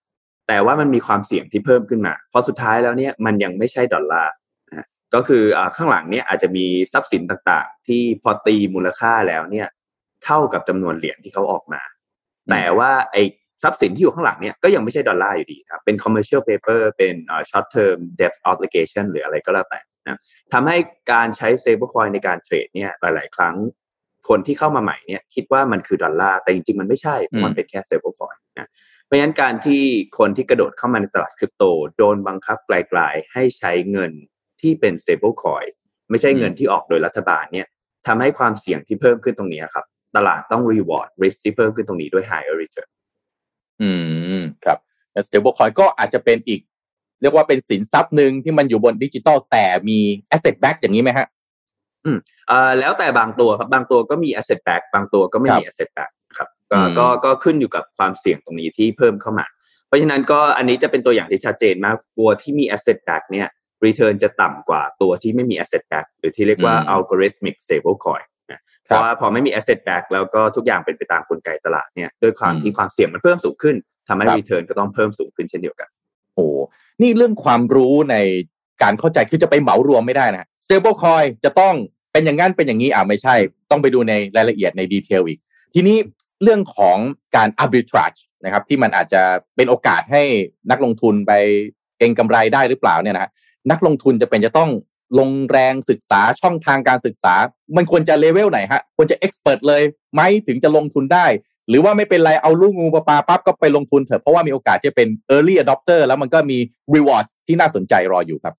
[0.49, 4.33] แต่ว่ามันมีความเสี่ยงที่เพิ่มขึ้นมา เพราะสุดท้ายแล้วเนี่ยมันยังไม่ใช่ดอลลาร์
[4.69, 9.69] นะฮะก็คืออ่าข้างหลังเนี่ยอาจจะมีทรัพย์สินต่างๆ ที่พอตีมูลค่าแล้วเนี่ย
[10.25, 11.83] เท่ากับจำนวนเหรียญที่เขาออกมา
[12.51, 13.23] แต่ว่าไอ้
[13.63, 17.15] ทรัพย์สินที่อยู่ข้างหลางเนี่ยก็ยังไม่ใช่ดอลลาร์อยู่ดีครับ เป็น commercial paper เป็น
[17.51, 20.19] short term debt obligation หรืออะไรก็แล้วแต่นะ
[20.53, 20.77] ทำให้
[21.13, 23.57] การใช้ stablecoin ในการเทรดเนี่ยหลาย ๆ ครั้ง
[24.29, 28.69] คนที่เข้ามาใหม่เนี่ยคิดว่ามันคือดอลลาร์แต่จริง ๆ มันไม่ใช่เพราะมันเป็นแค่ stablecoin นะ
[29.05, 29.83] เพราะฉะนั้นการที่
[30.19, 31.65] คนที่กระโดดเข้ามาในตลาดคริปโต
[31.99, 34.13] โดนบังคับไกลๆให้ใช้เงิน
[34.61, 35.69] ที่เป็น stablecoin
[36.11, 37.67] ไม่ใช่เงินที่ออกโดยรัฐบาลเนี่ย
[38.07, 42.91] ทำให้ความเสี่ยงที่เพิ่มขึ้นตรงนี้ครับ ตลาดต้อง reward risk ที่เพิ่มขึ้นตรงนี้ด้วย higher return
[43.83, 43.91] อื
[44.43, 44.79] มครับ
[45.13, 46.61] แล้ว stablecoin ก็อาจจะเป็นอีก
[47.21, 49.99] เรียกว่าเป็นสินทรัพย์หนึ่งที่มันอยู่บนดิจิตอลแต่มี
[50.35, 51.27] asset back อย่างนี้ไหมฮะ
[52.49, 59.47] เอ่อแล้วแต่บางตัวครับบางตัวก็มี asset back บางตัวก็ไม่มี asset back ครับก็อืมก็ก็ขึ้นอยู่กับความเสี่ยงตรงนี้ที่เพิ่มเข้ามา
[59.87, 63.49] เพราะฉะนั้นก็อันนี้จะเป็นตัวอย่างที่ชัดเจนมากตัวที่มี asset back เนี่ย
[63.85, 68.28] return จะต่ำกว่าตัวที่ไม่มี asset back หรือที่เรียกว่า algorithmic stable coin นะ
[68.89, 73.77] เพราะว่าพอไม่มี asset back แล้วก็ทุกอย่างเป็นไปตามกลไกตลาดเนี่ยด้วยความที่ความเสี่ยงมันเพิ่มสูงขึ้น
[74.09, 75.89] ทำให้ return ก็ต้องเพิ่มสูงขึ้นเช่นเดียวกัน
[76.35, 76.47] โอ้
[77.03, 78.17] นี่เรื่องความรู้ใน
[78.83, 81.75] การเข้าใจคือจะไปเหมารวมไม่ได้นะ stable coin จะต้อง
[82.13, 83.35] เป็นอย่างนั้นเป็นอย่างนี้อ่าไม่ใช่
[83.71, 85.39] ต้องไปดูในรายละเอียดในดีเทลอีก
[85.75, 85.97] ทีนี้
[86.43, 86.99] เรื่องของ
[87.37, 89.23] การ arbitrage นะครับ ที่มันอาจจะ
[89.57, 90.23] เป็นโอกาสให้
[90.71, 91.33] นักลงทุนไป
[91.99, 93.31] เก็งกำไรได้หรือเปล่าเนี่ยนะฮะ
[93.71, 94.71] นักลงทุนจะเป็นจะต้อง
[95.19, 97.35] ลงแรงศึกษาช่องทางการศึกษา
[97.77, 99.83] มันควรจะเลเวลไหนฮะควรจะ expert เลย
[100.15, 101.27] ไหมถึงจะลงทุนได้
[101.69, 106.59] หรือว่าไม่เป็นไรเอาลูกงูปลาปลาปั๊บก็ไปลงทุนเถอะเพราะว่ามีโอกาสจะเป็น early adopter แล้วมันก็มี
[106.95, 108.55] rewards ที่น่าสนใจรออยู่ครับ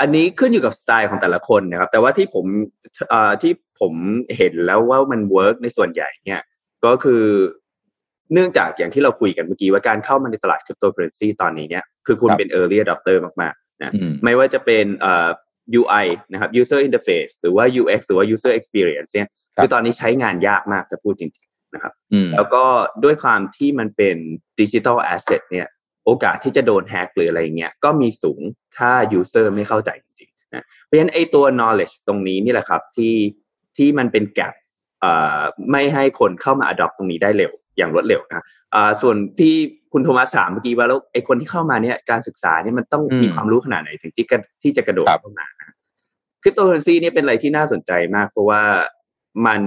[0.00, 2.46] อันนี้ขึ้นอยู่กับสไตล์ของแต่ละคนนะครับ แต่ว่าที่ผม
[3.08, 3.92] เอ่อที่ผม
[4.36, 6.40] เห็นแล้วว่ามัน work ในส่วนใหญ่เนี่ย
[6.84, 7.22] ก็คือ
[8.32, 15.28] เนื่องจากอย่างที่เราคุยกันเมื่อกี้ว่าการเข้ามาในตลาดคริปโตเคอเรนซีตอนนี้เนี่ยคือคุณครับเป็น early adopter มากๆ นะอืมไม่ว่าจะเป็นเอ่อ
[15.80, 22.64] UI นะครับ user interface หรือว่า UX หรือว่า user experience เนี่ยครับคือตอนนี้ใช้งานยากมากจะพูดจริงๆนะครับอืมแล้วก็
[23.04, 24.16] ด้วยความที่มันเป็น
[24.60, 25.68] ดิจิทัลแอสเซทเนี่ย
[26.04, 28.40] โอกาสที่จะโดนแฮกหรืออะไรเงี้ยก็มีสูง
[28.76, 33.14] ถ้า user ไม่เข้าใจจริงๆนะเพราะฉะนั้นไอ้ตัว knowledge ตรงนี้นี่แหละครับที่
[33.76, 34.54] ที่มันเป็นแกลบ
[35.00, 35.40] เอ่อ
[35.70, 38.44] ไม่ให้คนเข้ามา adopt ตรงนี้ได้เร็วอย่างรวดเร็วนะอ่า
[39.02, 39.54] ส่วนที่
[39.92, 45.74] คุณโทมัสถามเมื่อกี้ว่าแล้วไอ้คนที่เข้ามาเนี่ยการศึกษาเนี่ยมันต้องอืมมีความรู้ขนาดไหนถึงที่จะที่จะกระโดดครับเข้ามานะ
[46.42, 48.62] คริปโตเคอเรนซีเนี่ยเป็นอะไรที่น่าสนใจมาก เพราะว่า
[49.46, 49.60] มัน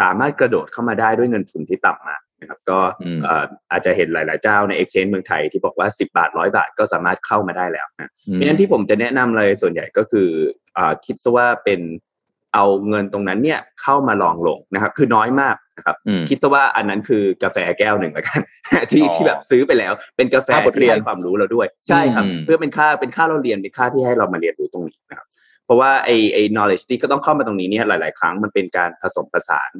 [0.00, 10.28] สามารถกระโดดเข้ามาได้ด้วยเงินทุนที่ต่ำมากนะครับ ก็อืมเอ่ออาจจะเห็นหลาย ๆ เจ้าใน exchange เมืองไทยที่บอกว่า 10 บาทร้อยบาทก็สามารถเข้ามาได้แล้วนะเพราะฉะนั้นที่ผมจะแนะนำเลยส่วนใหญ่ก็คือ
[10.76, 11.80] อ่าคิดซะว่าเป็น
[12.54, 18.40] เอาเงินตรงนั้นเนี่ยเข้ามาลองลงนะครับ คือน้อยมาก นะครับอืมคิดซะว่าอันนั้นคือกาแฟแก้วหนึ่งแล้วกัน
[18.92, 25.26] ที่อ๋อที่แบบซื้อไปแล้ว เป็นกาแฟค่าบทเรีที่ยนให้ความรู้เราด้วย ใช่ครับอืมเพื่อเป็นค่าเป็นค่าเราเรียนเป็นค่าที่ให้เรามาเรียนรู้ตรงนี้นะครับ
[25.64, 29.70] เพราะว่าไอ้ไอ้ knowledge ที่ก็ต้องเข้ามาตรงนี้เนี่ยหลาย ๆ ครั้งมันเป็นการผสมผสาน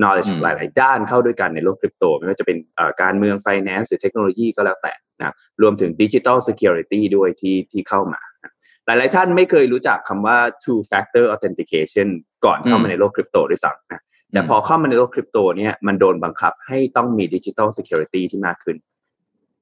[0.00, 8.52] knowledge อืมหลาย ๆ ด้านเข้าด้วยกันในโลกคริปโต ไม่ว่าจะเป็นเอ่อการเมือง finance หรือเทคโนโลยีก็แล้วแต่นะครับรวมถึง digital security ด้วยที่ที่เข้ามานะ
[8.86, 12.08] หลาย ๆ ท่านไม่เคยรู้จักคำว่า two factor authentication
[12.44, 14.00] ก่อนเข้ามาในโลกคริปโตด้วยซ้ำนะ
[14.32, 18.76] แต่พอเข้ามาในโลกคริปโตเนี่ยมันโดนบังคับให้ต้องมี digital security ที่มากขึ้น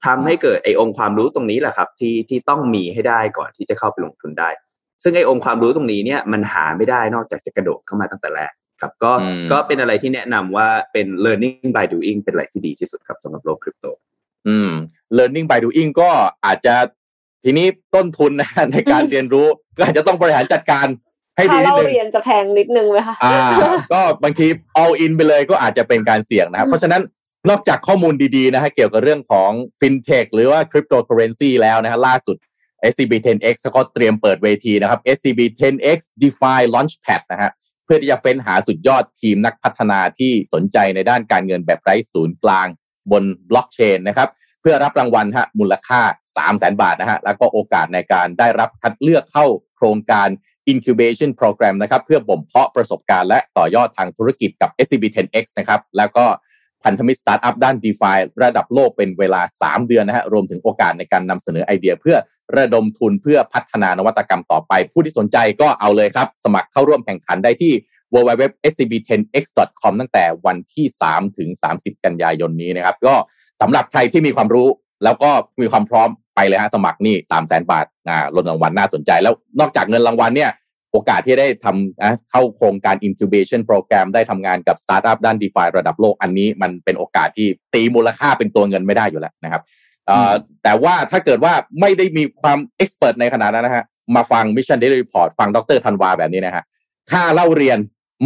[0.04, 4.50] ทำให้เกิดไอ้องค์ความรู้ตรงนี้แหละครับ ที่ที่ต้องมีให้ได้ก่อนที่จะเข้าไปลงทุนได้
[5.02, 13.86] ซึ่งไอ้องค์ความรู้ตรงนี้เนี่ยมันหาไม่ได้นอกจากจะกระโดดเข้ามาตั้งแต่แรกครับ ก็อืมก็เป็นอะไรที่แนะนำว่าเป็น learning by doing เป็นอะไรที่ดีที่สุดครับสำหรับโลกคริปโต
[14.48, 14.70] อืม
[15.16, 16.10] learning by doing ก็
[16.46, 16.74] อาจจะ
[17.44, 19.46] ทีนี้ต้นทุนนะในการเรียนรู้
[19.76, 20.86] ก็อาจจะต้องบริหารจัดการ
[21.36, 23.38] ให้ดีถ้านิดเรานึงเรียนจะแพงนิดนึงไหมคะอ่า
[23.92, 24.46] ก็บางที
[24.82, 27.02] all in ไปเลยก็อาจจะเป็นการเสี่ยงนะครับ เพราะฉะนั้น
[27.50, 32.36] นอกจากข้อมูลดีๆนะฮะเกี่ยวกับเรื่องของ fintech หรือว่า cryptocurrency แล้วนะฮะล่าสุด
[32.90, 37.50] SCB 10X ก็เตรียมเปิดเวทีนะครับ SCB 10X DeFi Launchpad นะฮะ
[37.84, 42.66] เพื่อที่จะเฟ้นหาสุดยอดทีมนักพัฒนาที่สนใจในด้านการเงินแบบไร้ศูนย์กลาง
[43.10, 46.00] บนบล็อกเชนนะครับเพื่อรับรางวัลฮะมูลค่า
[46.36, 50.28] 3 0 0แสนบาทนะฮะแล้วก็โอกาสในการได้รับคัดเลือกเข้าโครงการ
[50.72, 56.24] incubation program นะครับเพื่อบ่มเพาะประสบการณ์และต่อยอดทางธุรกิจกับ SCB 10X นะครับแล้วก็
[56.84, 62.16] พันธมิตรสตาร์ทอัพด้าน DeFi ระดับโลกเป็นเวลา 3 เดือนนะฮะรวมถึงโอกาสในการนำเสนอไอเดีย เพื่อ
[62.58, 67.72] ระดมทุนเพื่อพัฒนานวัตกรรมต่อไป ผู้ที่สนใจก็เอาเลยครับ สมัครเข้าร่วมแข่งขันได้ที่
[68.14, 71.48] www.scb10x.com ตั้งแต่วันที่ 3 ถึง
[71.78, 73.14] 30 กันยายนนี้นะครับ ก็
[73.60, 74.68] สำหรับใครที่มีความรู้
[75.04, 75.30] แล้วก็
[75.60, 80.50] มีความพร้อมไปเลยฮะสมัครนี่3 0 0 0 0 0บาทอ่าลดรางวัลน่าสนใจ แล้วนอกจากเงินรางวัลเนี่ย
[80.92, 89.62] โอกาสที่ได้ทำนะเข้าโครงการ incubation program ได้ทำงานกับสตาร์ทอัพด้าน DeFi ระดับโลกอันนี้มันเป็นโอกาสที่ตีมูลค่าเป็นตัวเงินไม่ได้อยู่แล้วนะครับ
[90.06, 90.32] เอ่อ
[90.62, 93.84] แต่ว่าถ้าเกิดว่าไม่ได้มีความเอ็กซ์เพรสในขนาดนั้นนะฮะ
[94.16, 96.64] มาฟัง Mission Daily Report ฟังดรธันวาแบบนี้นะฮะ
[97.10, 97.78] ค่าเล่าเรียน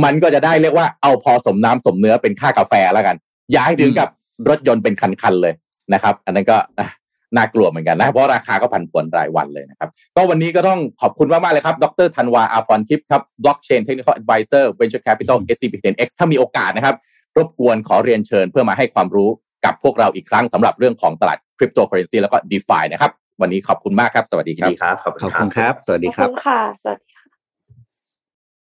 [0.05, 3.17] มันก็จะได้เรียกว่าเอาพอสมน้ำสมเนื้อเป็นค่ากาแฟแล้วกัน
[3.53, 4.09] อย่าให้ถึงกับ
[4.49, 5.55] รถยนต์เป็นคันๆเลย
[5.95, 6.89] นะครับ อันนั้นก็อะ
[7.37, 16.95] น่ากลัวเหมือนกันนะเพราะราคาก็ผันผวนรายวันเลยนะครับก็วันนี้ก็ต้องขอบคุณมากๆเลยครับ ดรธันวาอาพรทิพย์ครับ Blockchain Technical Advisor Venture Capital SCB 10X ถ้ามีโอกาสนะครับ
[17.37, 19.31] รบกวนขอเรียนเชิญเพื่อมาให้ความรู้
[19.65, 23.11] กับพวกเราอีกครั้งสำหรับเรื่องของตลาดคริปโตเคอเรนซีแล้วก็ DeFi นะครับ
[23.41, 27.25] วันนี้ขอบคุณมากครับ สวัสดีครับดีครับขอบขอบคุคุณณคครับรับ สวัสดีขอบครับคุณค่ะ สวัสดีค่ะ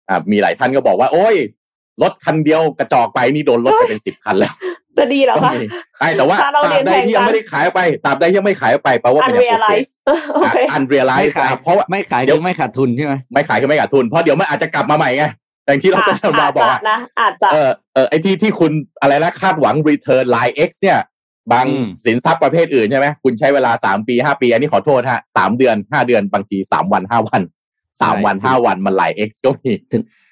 [0.08, 1.36] อ่ามีหลายท่านก็บอกว่า โอ้ย
[2.02, 4.54] รถคันเดียวกระจอกไปนี่โดนรถไปเป็นสิบคันแล้ว
[4.98, 5.52] จะดีเหรอคะ
[5.98, 9.88] ใช่แต่ว่าเราตราเรียบนใดที่ยังแพงกันไม่ได้ขายไปตราบใดยังไม่ขายไปแปลว่าอัเป็นโอเค realize
[10.34, 15.24] โอเคอันเรียลไลซ์เพราะว่าไม่ขายเดี๋ยวไม่ขาดทุนใช่ไหมไม่ขายก็ไม่ขาดทุนเพราะเดี๋ยวมันอาจจะกลับมาใหม่ไง
[15.66, 20.98] อย่างที่เราต้องอาบอกว่านะอาจจะเออเออไอที่ที่คุณอะไรนะคาดหวัง return line x เอ็กซ์เนี่ย
[21.52, 21.66] บาง
[22.06, 27.42] สินทรัพย์ประเภทอื่นใช่ไหมคุณใช้เวลาสามปีห้าปี อันนี้ขอโทษฮะสามเดือนห้าเดือนบางทีสามวันห้าวัน
[28.00, 29.72] สามวันห้าวันมัน line x ก็มี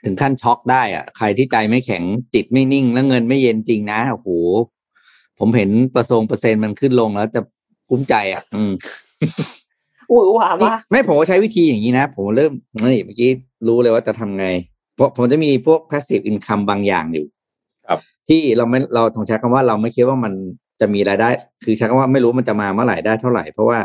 [0.04, 2.02] ถึงขั้นช็อกได้อะใครที่ใจไม่แข็ง
[2.34, 4.28] จิตไม่นิ่งแล้วเงินไม่เย็นจริงนะโอ้โห
[5.38, 7.40] ผมเห็นประทรงเปอร์เซ็นต์มันขึ้นลงแล้วจะ
[7.90, 8.72] กุ้มใจอะ อืม
[10.10, 13.30] หวือหวามากไม่ผมก็ใช้วิธีอย่างนี้นะ ผมเริ่มนี่เมื่อกี้
[13.66, 14.46] รู้เลยว่าจะทำไง
[14.94, 17.26] เพราะผมจะมีพวก passive income บางอย่างอยู่
[17.88, 20.32] ครับ ที่เราไม่เราต้องใช้คำว่าเราไม่คิดว่ามัน
[20.80, 21.28] จะมีรายได้
[21.64, 23.78] คือใช้คำว่าไม่รู้มันจะมาเมื่อไหร่ได้เท่าไหร่ เพราะว่า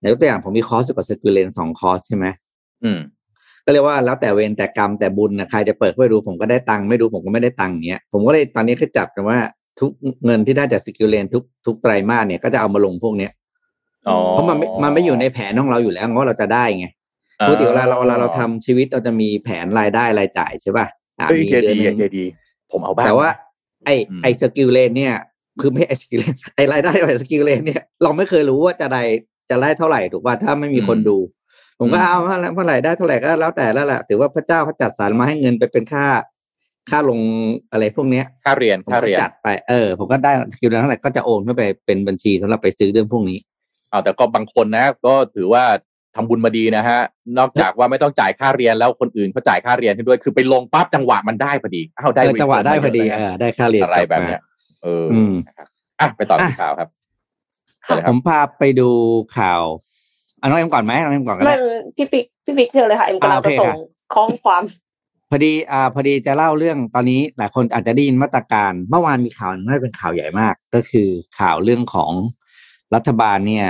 [0.00, 2.26] ในยกตัวอย่างผมมีคอร์สอยู่กับ SkillLane สองคอร์สใช่ไหม
[2.84, 2.98] อืม
[3.70, 9.38] ก็เรียกว่าแล้วแต่เวรแต่กรรมแต่บุญนะใครจะเปิดเข้าไปดูผมก็ได้ตังค์ไม่ดูผมก็ไม่ได้ตังค์เนี้ยผมก็เลยตอนนี้ก็จับกันว่า
[9.80, 9.90] ทุก
[10.24, 13.32] เงินที่ได้จาก SkillLane ทุกทุกไตรมาสเนี่ยก็จะเอามาลงพวกเนี้ย
[14.08, 16.86] อ๋อเพราะมันไม่มันไม่อยู่ในแผนของเราอยู่แล้วว่าเราจะได้ไง
[17.46, 20.86] ปกติเวลาเราเวลาเราทำชีวิตเราจะมีแผนรายได้รายจ่ายใช่ป่ะ
[21.18, 22.24] อะเอ้ยมีเจเดือนดีหนึ่งเจดี
[22.72, 23.28] ผมเอาบ้างแต่ว่า
[23.84, 25.14] ไออืมไอสกิลเลนเนี่ย
[25.60, 29.02] คือไม่ไอสกิลเลนไอรายได้ไอสกิลเลนเนี่ยเราไม่เคยรู้ว่าจะได้
[29.50, 31.16] จะได้เท่าไหร่ถูกป่ะถ้าไม่มีคนดู
[31.80, 32.18] ผมก็เอา
[32.54, 36.06] เมื่อไหร่ได้เท่าไหร่ก็แล้วแต่แล้วแหละถือว่าพระเจ้าเขาจัดสรรมาให้เงินไปเป็นค่า
[36.90, 37.20] ค่าลง
[37.70, 43.38] อะไรพวกเนี้ยค่าเรียนผมค่าก็เรียนจัดไปเออผมก็ได้สกิลเลนเท่าไหร่ก็จะโอนเข้าไปเป็นบัญชีสำหรับไปซื้อเรื่องพวกนี้
[43.90, 45.64] เอาแต่ก็บางคนนะ ก็ถือว่า
[46.14, 47.00] ทำบุญมาดีนะฮะ
[47.38, 54.42] นอกจากว่าไม่ต้องจ่ายค่าเรียนแล้วคนอื่นเขาจ่ายค่าเรียนให้ด้วย คือไปลงปั๊บจังหวะมันได้พอดีอ้าวได้เออจังหวะ return ได้พอดีมาเอเยอะอได้ค่าเรียนอะไรกลัแบบมาเนี้ย
[54.82, 55.68] เอออืมนะครับ
[56.00, 56.88] อะไปต่อที่ข่าวครับ
[57.84, 58.88] เชิญเลยคผรับมพาไปดู
[59.36, 59.62] ข่าว
[60.40, 63.76] อะน้องเอ็มก่อนไหมน้องเอ็มก่อนก็ไม่ได้พี่ปิ๊กพี่ปิ๊กเชิญเลยค่ะเอ็มกำลังอ่าโอจะเคส่งค่ะ
[64.14, 64.62] ข้อความ
[65.30, 72.12] พอดีอ่าพอดีจะเล่าเรื่องตอนนี้หลายคนอาจจะได้ยินมาตรการ เมื่อวานมีข่าวหนึงน่าจะเป็นข่าวใหญ่มาก ก็คือข่าวเรื่องของ
[72.94, 73.66] รัฐบาลเนี่ย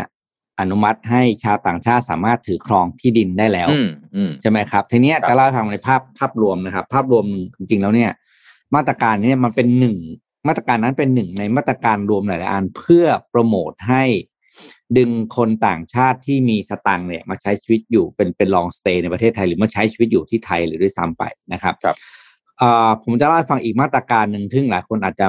[0.60, 7.24] อนุมัติให้ชาวต่างชาติสามารถถือครองที่ดินได้แล้วอืมอืมใช่ไหมครับ ทีเนี้ยครับจะเล่าให้ฟังในภาพภาพรวมนะครับ ภาพรวม
[7.58, 8.10] จริงๆแล้วเนี่ย
[8.74, 9.96] มาตรการเนี้มันเป็นหนึ่ง
[10.48, 14.04] มาตรการนั้นเป็นหนึ่งในมาตรการรวมหลายๆอันเพื่อโปรโมทให้
[14.98, 21.22] ดึงคนต่างชาติที่มีสตังค์เนี่ยมาใช้ชีวิตอยู่เป็นเป็นลองสเตย์ในประเทศไทยหรือมาใช้ชีวิตอยู่ที่ไทยหรือด้วยซ้ำไป
[21.52, 21.96] นะครับครับ
[22.58, 25.26] เอ่อผมจะเล่าให้ฟังอีกมาตรการหนึ่งซึ่งหลายคนอาจจะ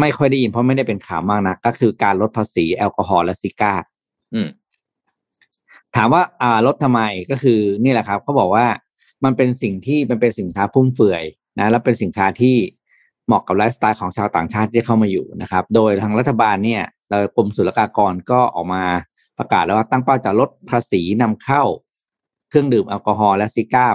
[0.00, 3.72] ไม่ค่อยได้ยินเพราะไม่ได้เป็นข่าวมากนะก็คือการลดภาษีแอลกอฮอล์และซิก้า
[4.34, 4.48] อืม
[5.96, 7.00] ถามว่าอ่าลดทำไม
[7.30, 8.66] ก็คือนี่แหละครับเขาบอกว่า
[9.24, 11.24] มันเป็นสิ่งที่มันเป็นสินค้าฟุ่มเฟือย
[11.58, 12.56] นะและเป็นสินค้าที่
[13.26, 18.84] เหมาะกับไลฟ์สไตล์ของชาวต่างชาติที่เข้ามาอยู่นะครับ โดยทางรัฐบาลเนี่ย เรากรมศุลกากรก็ออกมา
[19.38, 21.62] ประกาศแล้วว่าตั้งเป้าจะลดภาษีนำเข้า
[22.48, 23.86] เครื่องดื่มแอลกอฮอล์และซิก้า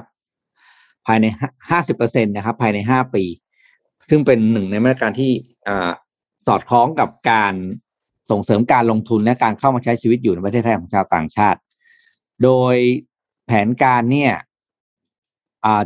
[1.08, 1.26] ภายใน
[1.70, 3.24] ห้าสิบเปอร์เซ็นต์นะครับ ภายในห้าปี
[4.10, 5.32] ซึ่งเป็นหนึ่งในมาตรการที่
[6.48, 7.54] สอดคล้องกับการ
[8.32, 11.60] ส่งเสริมการลงทุนและการเข้ามาใช้ชีวิตอยู่ในประเทศไทยของชาวต่างชาติ
[12.44, 12.76] โดย
[13.46, 14.34] แผนการเนี่ย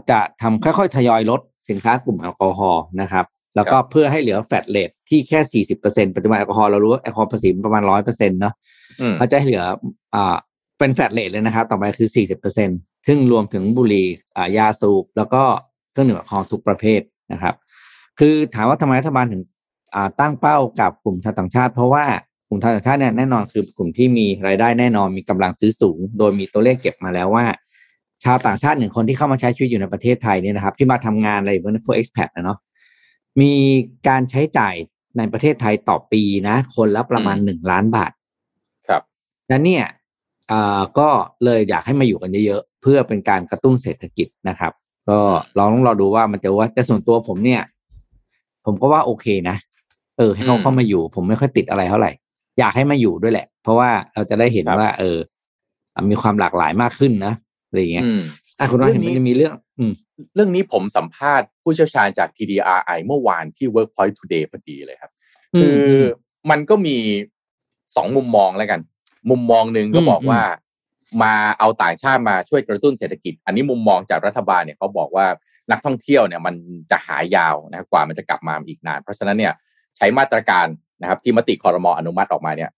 [0.10, 8.54] จะทำค่อยๆ ทยอยลดสินค้ากลุ่มแอลกอฮอล์นะครับ แล้วก็เพื่อให้เหลือ flat rate ที่แค่สี่สิบเปอร์เซ็นต์ปัจจุบันแอลกอฮอล์เรารู้ว่าแอลกอฮอล์ภาษีประมาณร้อยเปอร์เซ็นต์เนาะ
[9.02, 9.66] อืมเขาจะให้เหลือ
[10.16, 10.36] อ่า
[10.80, 12.70] เป็นแฟตเลทเลยนะครับ ต่อไปคือสี่สิบเปอร์เซ็น
[13.08, 15.44] ซึ่งรวมถึงบุหรี่อ่ายาสูบ แล้วก็
[15.92, 17.02] เครื่องดื่มแอลกอฮอล์ทุกประเภท
[17.34, 17.56] นะครับ
[18.20, 19.42] คือถามว่าทำไมรัฐบาลถึง
[19.96, 22.06] อ่าตั้งเป้ากับกลุ่มชาวต่างชาติ เพราะว่า
[22.50, 27.46] กลุ่มลุ่มชาวต่างชาติเนี่ยแน่นอนคือกลุ่มที่มีรายได้แน่นอนมีกำลังซื้อสูง โดยมีตัวเลขเก็บมาแล้วว่า
[28.24, 32.58] ชาวต่างชาติหนึ่งคนที่เข้ามาใช้ชีวิตอยู่ในประเทศไทยเนี่ยนะครับ ที่มาทำงานอะไรพวกนี้พวก expat นะเนาะ
[33.42, 33.54] มี
[34.08, 34.76] การใช้จ่าย
[35.18, 38.12] ในประเทศไทยต่อปีนะ คนละประมาณหนึ่งล้านบาท
[38.88, 39.02] ครับ
[39.52, 39.86] นั้นเนี่ย
[40.50, 41.10] เอ่อก็
[41.46, 44.72] เลยอยากให้มาอยู่กันเยอะๆ เพื่อเป็นการกระตุ้นเศรษฐกิจนะครับ
[45.10, 45.20] ก็
[45.58, 47.62] ลองต้องรอดูว่ามันจะว่าแต่ส่วนตัวผมเนี่ย
[48.66, 49.56] ผมก็ว่าโอเคนะ
[50.18, 52.12] เออ ให้เขาอืมเข้ามาอยู่ ผมไม่ค่อยติดอะไรเท่าไหร่
[52.60, 55.18] อยากให้มาอยู่ด้วยแหละ เพราะว่าเราจะได้เห็นครับว่า เออ
[56.12, 57.34] มีความหลากหลายมากขึ้นนะ
[57.68, 58.06] อะไรอย่างเงี้ย
[58.60, 59.92] อืมอะคุณว่าเรื่เห็อนงนี้มันจะมีเรื่องอืม
[60.36, 65.12] เรื่องนี้ผมสัมภาษณ์ผู้เชี่ยวชาญจาก TDRI เมื่อวานที่ Workpoint Today พอดีเลยครับ
[65.56, 65.84] อืมคือ
[66.50, 66.98] มันก็มี
[67.96, 68.80] สองมุมมองแล้วกัน
[69.30, 70.42] มุมมองหนึ่งก็อืมบอกว่า
[71.24, 75.28] มาเอาต่างชาติมาช่วยกระตุ้นเศรษฐกิจ อันนี้มุมมองจากรัฐบาลเนี่ยเขาบอกว่า
[75.72, 76.56] นักท่องเที่ยวเนี่ยมัน
[76.92, 79.54] จะหายาวนะครับกว่ามันจะกลับมาอีกนาน เพราะฉะนั้นเนี่ย
[79.98, 80.68] ใช้มาตรการ
[81.02, 82.70] นะครับที่มติคอรมออนุมัติออกมาเนี่ย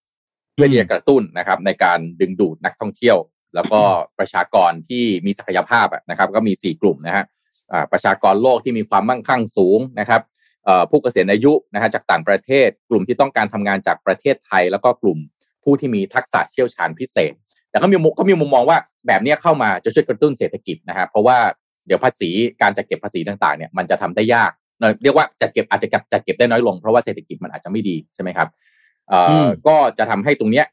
[0.53, 3.17] เพื่อที่จะกระตุ้นนะครับ ในการดึงดูดนักท่องเที่ยว
[3.55, 3.81] แล้วก็
[4.19, 7.25] ประชากรที่มีศักยภาพอะนะครับก็มี 4 กลุ่มนะฮะ
[7.71, 10.21] อ่าประชากรโลกที่มีความมั่งคั่งสูงนะครับ
[10.65, 15.17] เอ่อผู้เกษียณอายุนะฮะจากต่างประเทศ กลุ่มที่ต้องการทำงานจากประเทศไทย แล้วก็กลุ่ม
[15.63, 17.33] ผู้ที่มีทักษะเชี่ยวชาญพิเศษ
[17.69, 18.77] แต่ก็มีมุมก็มีมุมมองว่า
[19.07, 21.37] แบบเนี้ยเข้ามาจะช่วยกระตุ้นเศรษฐกิจนะฮะเพราะว่า
[21.87, 22.29] เดี๋ยวภาษี
[22.61, 28.47] การจัดเก็บภาษีต่างๆเนี่ยมันจะทำได้ยากเอ่อเรียกว่าจัดเก็บอาจจะจัดเก็บได้น้อยลงเพราะว่าเศรษฐกิจมันอาจจะไม่ดีใช่ไหมครับ
[29.09, 30.65] เอ่ออมก็จะทำให้ตรงเนี้ย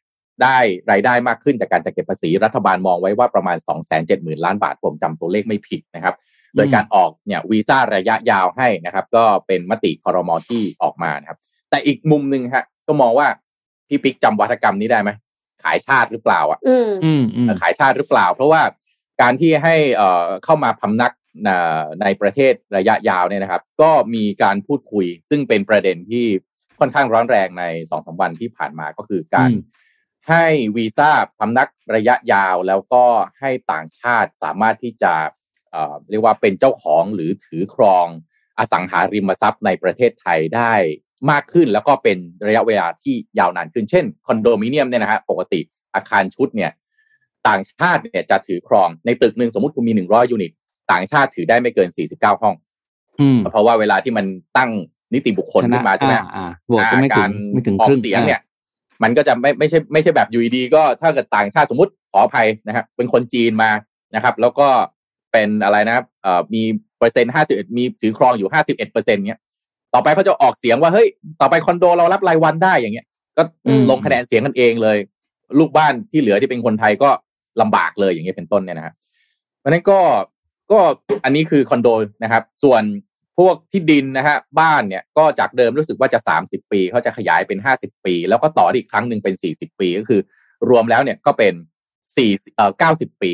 [0.43, 0.59] ได้
[0.91, 6.14] รายได้มากขึ้นจากการจัดเก็บภาษีรัฐบาลมองไว้ว่าประมาณ 2 7 0 0 0 0 ล้านบาทผมจำตัวเลขไม่ผิดนะครับ
[6.57, 11.39] โดยการออกเนี่ยวีซ่าระยะยาวให้นะครับ ก็เป็นมติคอรมอที่ออกมานะครับ
[11.70, 13.28] แต่อีกมุมหนึ่งฮะก็มองว่า
[13.89, 15.11] พี่ปิ๊กจำวัฒกรรมนี้ได้ไหม
[15.62, 18.62] ขายชาติหรือเปล่าอะอืมอืมอืมขายชาติหรือเปล่า เพราะว่า
[19.20, 21.12] การที่ให้เอ่อเข้ามาพำนัก
[21.45, 26.26] เอ่อในประเทศระยะยาวเนี่ยนะครับ ก็มีการพูดคุย ซึ่งเป็นประเด็นที่
[26.80, 29.61] ค่อนข้างร้อนแรงในสองสามวันที่ผ่านมาก็คือการอืม
[30.29, 30.45] ให้
[30.77, 33.05] วีซ่าพำนักระยะยาวแล้วก็
[33.41, 35.14] ให้ต่างชาติสามารถที่จะ
[35.70, 38.07] เอ่อเรียกว่าเป็นเจ้าของหรือถือครอง
[38.59, 40.72] อสังหาริมทรัพย์ในประเทศไทยได้
[41.31, 45.61] มากขึ้นแล้วก็เป็นระยะเวลาที่ยาวนานขึ้นเช่นคอนโดมิเนียมเนี่ยนะฮะปกติ
[45.95, 46.70] อาคารชุดเนี่ย
[47.49, 50.53] ต่างชาติเนี่ยจะถือครองในตึกหนึ่งสมมติคุณมีหนึ่งร้อยยูนิต
[50.93, 52.55] ต่างชาติถือได้ไม่เกินสี่สิบเก้าห้อง
[53.20, 54.70] อืมเพราะว่าเวลาที่มันตั้ง
[55.14, 58.41] นิติบุคคลขึ้นมาใช่ไหมอ่อ่าโหวตก็ไม่ถึกางรไม่ถึงออครึ่กงเสียงเนี่ย
[59.03, 63.70] มันก็จะไม่ไม่ใช่ไม่ใช่แบบอยู่ดีๆก็ถ้าเกิดต่างชาติสมมติขออภัยนะครับเป็นคนจีนมา
[64.14, 64.68] นะครับ แล้วก็
[65.32, 66.62] เป็นอะไรนะครับเอ่อมี
[66.99, 69.40] เปอร์เซ็นต์ห้าสิบมีถือครองอยู่ห้าสิบเอ็ดเปอร์เซ็นต์เนี้ย
[69.95, 71.09] ต่อไปเขาจะออกเสียงว่าเฮ้ย
[71.40, 74.99] ต่อไปคอนโดเรารับรายวันได้อย่างเงี้ย ก็อืมลงคะแนนเสียงกันเองเลย
[75.59, 77.11] ลูกบ้านที่เหลือที่เป็นคนไทยก็
[77.61, 78.95] ลำบากเลยอย่างเงี้ยเป็นต้นเนี่ยนะครับ
[79.59, 79.99] เพราะฉะนั้นก็
[80.70, 80.78] ก็
[81.24, 81.88] อันนี้คือคอนโด
[82.22, 82.82] นะครับ ส่วน
[83.39, 90.20] พวกที่ดินนะฮะบ้านเนี่ยก็จากเดิมรู้สึกว่าจะ 30 ปีเขาจะขยายเป็น 50 ปี แล้วก็ต่ออีกครั้งหนึ่งเป็น 40 ปีก็คือ
[90.68, 91.55] รวมแล้วเนี่ยก็เป็น
[92.05, 93.32] 4เอ่อ90ปี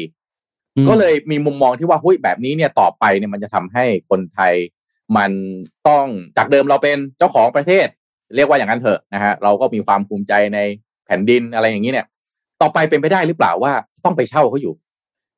[0.77, 4.55] อืมก็เลยมีมุมมองที่ว่าหุ้ยแบบนี้เนี่ยต่อไปเนี่ยมันจะทำให้คนไทย
[5.17, 5.31] มัน
[5.89, 7.87] ต้องจากเดิมเราเป็นเจ้าของประเทศ
[8.37, 10.59] เรียกว่าอย่างนั้นเถอะนะฮะเราก็มีความภูมิใจใน
[11.07, 12.07] แผ่นดินอะไรอย่างนี้เนี่ย
[12.61, 13.73] ต่อไปเป็นไปได้หรือเปล่าว่า
[14.05, 14.75] ต้องไปเช่าเขาอยู่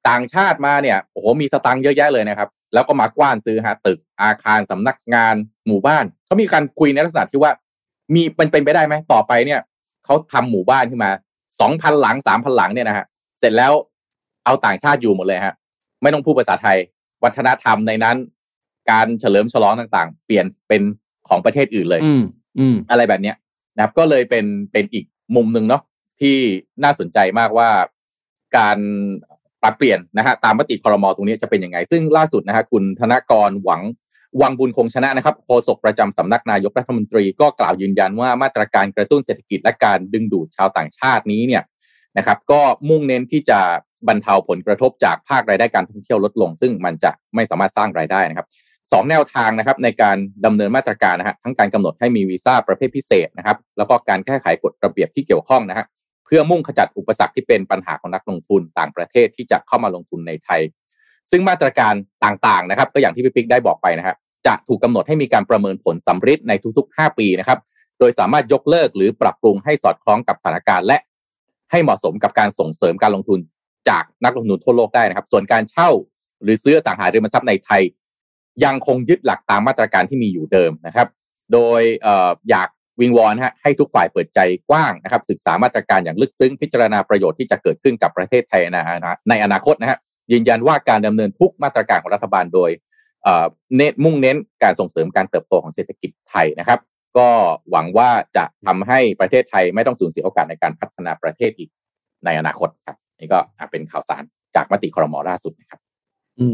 [0.08, 5.34] ต่างชาติมาเนี่ยโอ้โหมีสตังค์เยอะแยะเลยนะครับ แล้วก็มากว้านซื้อฮะตึกอาคารสำนักงาน
[5.66, 7.52] หมู่บ้านเขามีการคุยในลักษณะที่ว่า
[8.14, 9.60] มีเป็นเป็นไปได้ไหมต่อไปเนี่ย
[10.04, 11.10] เขาทำหมู่บ้านขึ้นมา
[11.60, 13.06] สองพันหลังสามพันหลังเนี่ยนะฮะ
[13.40, 13.72] เสร็จแล้ว
[14.44, 15.54] เอาต่างชาติอยู่หมดเลยฮะ
[16.02, 16.78] ไม่ต้องพูดภาษาไทย
[17.24, 18.16] วัฒนธรรมในนั้น
[18.90, 20.82] การเฉลิมฉลองต่างๆ เปลี่ยนเป็น
[21.28, 22.22] ของประเทศอื่นเลย อืม
[22.58, 23.36] อืมอะไรแบบเนี้ย
[23.76, 25.04] นะครับก็เลยเป็นเป็นอีก
[25.36, 25.82] มุมหนึ่งเนาะ
[26.20, 26.36] ที่
[26.84, 27.70] น่าสนใจมากว่า
[28.56, 28.78] การ
[29.62, 33.82] ปรับเปลี่ยนนะฮะตามมติคอรมอตรงนี้จะเป็นยังไง ซึ่งล่าสุดนะฮะคุณธนกรหวัง
[34.42, 41.62] วังบุญคงชนะนะครับโฆษกประจำสำนักนายกรัฐมนตรีก็กล่าวยืนยันว่ามาตรการกระตุ้นเศรษฐกิจและการดึงดูดชาวต่างชาตินี้เนี่ย
[42.18, 43.60] นะครับ ก็มุ่งเน้นที่จะ
[44.08, 48.46] บรรเทาผลกระทบจากภาครายได้การท่องเที่ยวลดลง ซึ่งมันจะไม่สามารถสร้างรายได้นะครับ
[48.92, 60.60] สองแนวทางนะครับในการดำเนินมาตรการนะฮะทั้งการกำหนดให้มีวีซ่าประเภทพิเศษนะครับ แล้วก็การแก้ไขกฎระเบียบที่เกี่ยวข้องนะฮะเพื่อมุ่งขจัดอุปสรรคที่เป็นปัญหาของนักลงทุนต่างประเทศที่จะเข้ามาลงทุนในไทย
[61.30, 64.16] ซึ่งมาตรการต่างๆนะครับ ก็อย่างที่พี่ปิ๊กได้บอกไปนะฮะ
[64.46, 67.58] จะถูกกำหนดให้มีการประเมินผลสำฤทธิ์ในทุกๆ 5 ปีนะครับ
[67.98, 70.98] โดยสามารถยกเลิกหรือปรับปรุงให้สอดคล้องกับสถานการณ์ และ
[71.70, 73.38] ให้เหมาะสมกับการส่งเสริมการลงทุน
[73.88, 75.90] จากนักลงทุนทั่วโลกได้นะครับ ส่วนการเช่า
[76.42, 77.82] หรือซื้อสังหาริมทรัพย์ในไทย
[78.64, 81.08] ยังคงยึดหลักตามมาตรการที่มีอยู่เดิมนะครับ
[81.52, 82.68] โดยอออยาก
[83.00, 84.40] วิงวอนฮะให้ทุกฝ่ายเปิดใจ
[84.70, 89.98] กว้างนะครับศึกษามาตรการอย่างลึกซึ้งพิจารณาประโยชน์ที่จะเกิดขึ้นกับประเทศไทยในอนาในอนาคตนะฮะ
[90.32, 92.70] ยืนยันว่าการดำเนินทุกมาตรการของรัฐบาลโดย
[93.22, 96.80] เอ่อเน้นมุ่งเน้นการส่งเสริมการเติบโตของเศรษฐกิจไทยนะครับ
[97.18, 97.28] ก็
[97.70, 101.70] หวังว่าจะทำให้ประเทศไทยไม่ต้องสูญเสียโอกาสในการพัฒนาประเทศอีก
[102.24, 103.38] ในอนาคตครับนี่ก็
[103.70, 104.22] เป็นข่าวสาร
[104.54, 105.80] จากมติครมล่าสุดนะครับ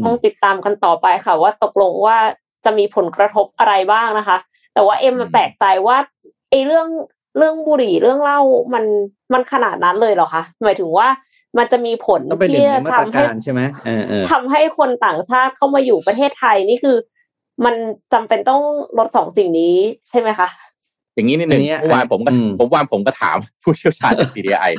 [0.05, 2.17] ต้องติดตามกันต่อไปค่ะว่าตกลงว่า
[2.65, 4.37] จะมีผลกระทบอะไรบ้างนะคะ
[4.79, 5.97] แต่ว่าเอ็มมันแปลกใจว่า
[6.51, 6.87] ไอ้เรื่อง
[7.37, 8.39] เรื่องบุหรี่เรื่องเหล้า
[8.73, 8.83] มัน
[9.33, 11.07] มันขนาดนั้นเลยเหรอคะหมายถึงว่า
[11.57, 16.95] มันจะมีผลต้องเป็นหนึ่ที่งในจะมาตรทำให้การใช่ไหมเออเออทำให้คนต่างชาติเข้ามาอยู่ประเทศไทยนี่คือ
[17.65, 17.75] มัน
[18.13, 18.61] จำเป็นต้อง
[18.97, 19.75] ลดสองสิ่งนี้
[20.09, 20.47] ใช่ไหมคะ
[21.15, 24.71] อย่างนี้นิดหนึ่งอันเนี้ยเมื่อวานผมก็อืมผมวานผมก็ถามผู้เชี่ยวชาญจาก CDI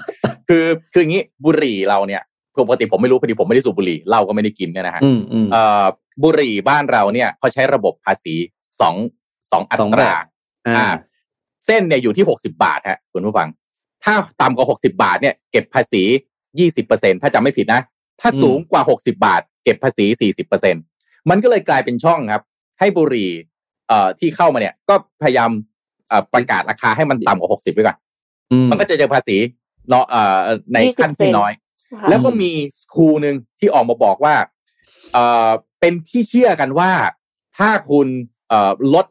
[0.49, 2.23] คือคืออย่างนี้บุหรี่เราเนี่ย
[2.67, 5.85] ปกติผมไม่รู้พอดีผมไม่ได้สูบบุหรี่เหล้าก็ไม่ได้กินเนี่ยนะฮะอืมอืมเอ่อ
[6.23, 8.35] บุหรี่บ้านเราเนี่ยเขาใช้ระบบภาษี
[8.81, 8.95] สอง
[9.53, 10.25] สองอัสองตแบราบ
[10.77, 10.87] อ่า
[11.67, 13.49] เส้นเนี่ยอยู่ที่หกสิบาทฮะคุณผู้ฟัง
[14.05, 16.03] ถ้าต่ำกว่าหกสิบาทเนี่ยเก็บภาษี
[16.59, 17.81] ยี่สิบเปอร์เซ็นถ้าจำไม่ผิดนะ
[18.21, 20.77] ถ้าอืมสูงกว่าหกสิบาท เก็บภาษีสี่สิบเปอร์เซ็น
[21.31, 22.43] มันก็เลยกลายเป็นช่องครับ
[22.79, 23.31] ให้บุหรี่
[23.89, 25.51] เอ่อที่เข้ามาเนี่ย ก็พยายาม
[26.09, 27.97] เอ่อประกาศราคาให้มันต่ำกว่าหกสิบไว้ก่อน
[28.53, 29.37] อืมมันก็จะเจอภาษี
[29.89, 30.39] เนาะเอ่อ
[30.73, 31.53] ในขั้นที่น้อย
[31.93, 34.35] ค่ะแล้วก็มีสคูลหนึ่งที่ออกมาบอกว่า
[35.13, 36.93] เอ่อเป็นที่เชื่อกันว่า
[37.59, 38.07] ถ้าคุณ
[38.49, 39.07] เอ่อลด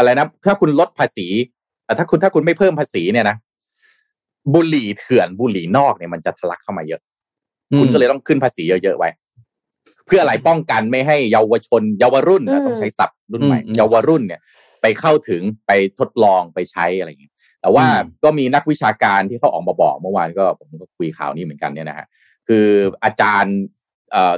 [0.00, 1.26] อะไรนะถ้าคุณลดภาษี
[1.84, 3.36] เอ่อถ้าคุณถ้าคุณไม่เพิ่มภาษีเนี่ยนะ
[4.54, 7.00] บุหรี่เถื่อนบุหรี่นอกเนี่ยมันจะทะลักเข้ามาเยอะ
[7.78, 9.10] คุณก็เลยต้องขึ้นภาษีเยอะๆไว้
[10.06, 14.40] เพื่ออะไรป้องกันไม่ให้เยาวชน เยาวรุ่นนะต้องใช้ศัพท์รุ่นใหม่อืมเยาวรุ่นเนี่ย
[14.82, 22.06] ไปเข้าถึงไปทดลองไปใช้อะไรอย่างเงี้ยแต่ว่าอืมก็มีนักวิชาการที่เขาออกมาบอกเมื่อวานก็ผมก็คุยข่าวนี้เหมือนกันเนี่ยนะฮะ
[22.48, 22.66] คือ
[23.04, 23.56] อาจารย์
[24.12, 24.34] เอ่อ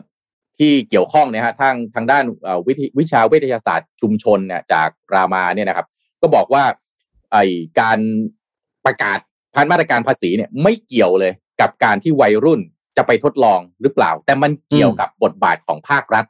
[0.59, 2.25] ที่เกี่ยวข้องเนี่ยฮะทางทางด้าน
[2.67, 5.87] วิทยวิชาวิทยาศาสตร์ชุมชนเนี่ยจากรามาเนี่ยนะครับ
[6.21, 6.65] ก็บอกว่า
[7.33, 7.37] ไอ
[7.81, 7.99] การ
[8.85, 9.19] ประกาศ
[9.55, 12.61] พันมาตรการภาษีเนี่ยไม่เกี่ยวเลยกับการที่วัยรุ่น
[12.97, 16.25] จะไปทดลองหรือเปล่า แต่มันเกี่ยวกับบทบาทของภาครัฐ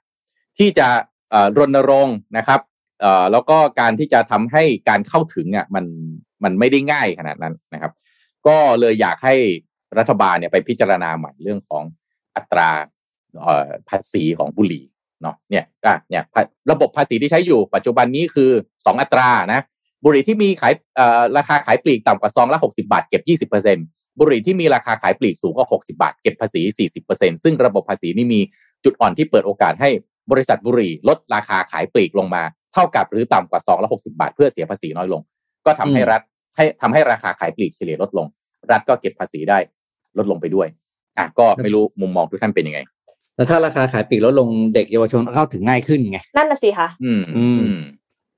[0.59, 0.89] ที่จะ
[1.59, 2.61] รณรงค์นะครับ
[3.33, 5.85] แล้วก็การที่จะทำให้การเข้าถึงอะมัน
[6.45, 7.93] มันไม่ได้ง่ายขนาดนั้นนะครับ
[8.47, 9.35] ก็เลยอยากให้
[9.99, 11.85] รัฐบาลเนี่ยไปพิจารณาใหม่เรื่องของ
[12.37, 12.71] อัตรา
[13.89, 14.85] ภาษีของบุหรี่
[15.23, 16.23] เนาะเนี่ยอะเนี่ย
[16.71, 18.51] ระบบภาษีที่ใช้อยู่ปัจจุบันนี้คือ
[18.87, 19.61] สองอัตรานะ
[20.05, 20.75] บุหรี่ที่มีขาย
[21.37, 26.63] ราคาขายปลีกต่ำกว่าซองละ 60 บาท เก็บ 20%บุหรี่ที่มีราคาขายปลีกสูงกว่า 60 บาท เก็บภาษี
[27.03, 28.41] 40%ซึ่งระบบภาษีนี่มี
[28.85, 29.91] จุดอ่อนที่เปิดโอกาสให้
[30.31, 35.23] บริษัทบุหรี่ลดราคาขายปลีกลงมา เท่ากับหรือต่ำกว่าซองละ 60 บาท เพื่อเสียภาษีน้อยลง
[35.67, 36.21] ก็ทำให้รัฐ
[36.57, 38.27] ให้ทำให้ราคาขายปลีกเฉลี่ยลดลง
[38.71, 39.59] รัฐก็เก็บภาษีได้
[40.19, 40.69] ลดลงไปด้วย
[41.19, 42.81] อะก็ไม่รู้มุมมองทุกท่านเป็นยังไง
[43.37, 47.81] แล้วถ้าราคาขายปลีกลดลงเด็กเยาวชนเข้าถึงง่ายขึ้นไง นั่นน่ะสิค่ะ อืมอืมอืม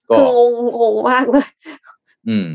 [0.09, 1.47] ก็คืองงงงมากเลย
[2.29, 2.47] อืม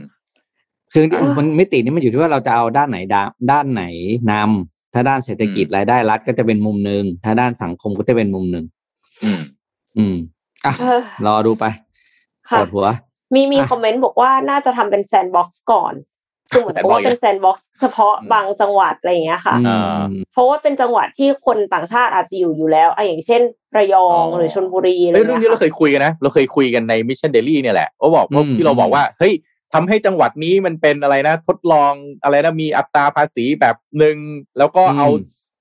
[0.93, 3.83] คืออ่ามัมันมิตินี้มันอยู่ที่ว่าเราจะเอาด้านไหนดาด้านไหน
[4.31, 8.65] นำถ้าด้านเศรษฐกิจอืมรายได้รัฐก็จะเป็นมุมหนึ่งถ้าด้านสังคมก็จะเป็นมุมหนึ่ง
[9.23, 9.39] อืม
[9.97, 10.15] อืม
[10.65, 11.65] อะเออรอดูไป
[12.51, 12.87] ปค่ะวดหัว
[13.33, 15.93] มีมีอะคอมเมนต์บอกว่าน่าจะทำเป็นแซนด์บ็อกซ์ก่อน
[16.51, 19.99] คือเหมือนกับว่า Sandbox เป็นแซนด์บ็อกซ์เฉพาะอืมบางจังหวัดอะไรอย่างเงี้ยค่ะอืม
[20.33, 23.41] เพราะว่าเป็นจังหวัดที่คนต่างชาติอาจจะอยู่อยู่แล้วอะอย่างเช่น
[23.77, 29.33] ระยองอ๋อหรือชลบุรีอะไรอเฮ้ยย่างเรื่องเงี้นี้ยเราเคค่ะยคุยกันนะ เราเคยคุยกันในมิชชั่นเดลี่เนี่ยแหละเขาบอกว่าอืมที่เราบอกว่าเฮ้ย
[29.73, 31.93] ทำให้จังหวัดนี้มันเป็นอะไรนะ ทดลอง
[32.23, 34.17] อะไรนะมีอัตราภาษีแบบหนึ่ง
[34.57, 35.07] แล้วก็เอา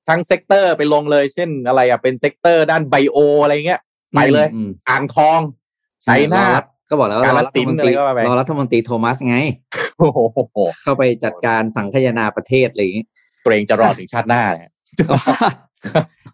[0.09, 3.81] ทั้งเซกเตอร์ไปลงเลย เช่นอะไรอะเป็นเซกเตอร์ด้านไบโออะไรเงี้ย
[4.17, 5.41] ไปเลยอืมอ่างทอง
[6.07, 9.37] ชัยนาทก็บอกแล้วว่ารกาอฬรัสิฐนธุ์มนตรีอะไรก็ว่าไปรอรัฐมนตรีโทมัสไง
[9.73, 9.88] โอ้โห
[10.83, 13.07] เข้าไปจัดการสังคายนาประเทศอะไรอย่างนี้
[13.43, 14.73] เกรงจะรอถึงชาติหน้าเนี่ย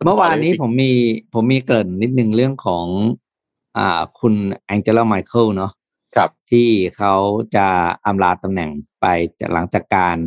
[0.04, 0.92] เมื่อวานนี้ผมมี
[1.34, 2.86] ผมมีเกริ่นนิดนึงเรื่องของ
[3.78, 4.34] อ่า คุณ
[4.66, 5.72] แองเจล่าไมเคิลเนาะ
[6.16, 7.14] ครับที่เขา
[7.56, 7.66] จะ
[8.06, 9.06] อำลาตำแหน่งไป
[9.40, 10.18] จากหลังจากการ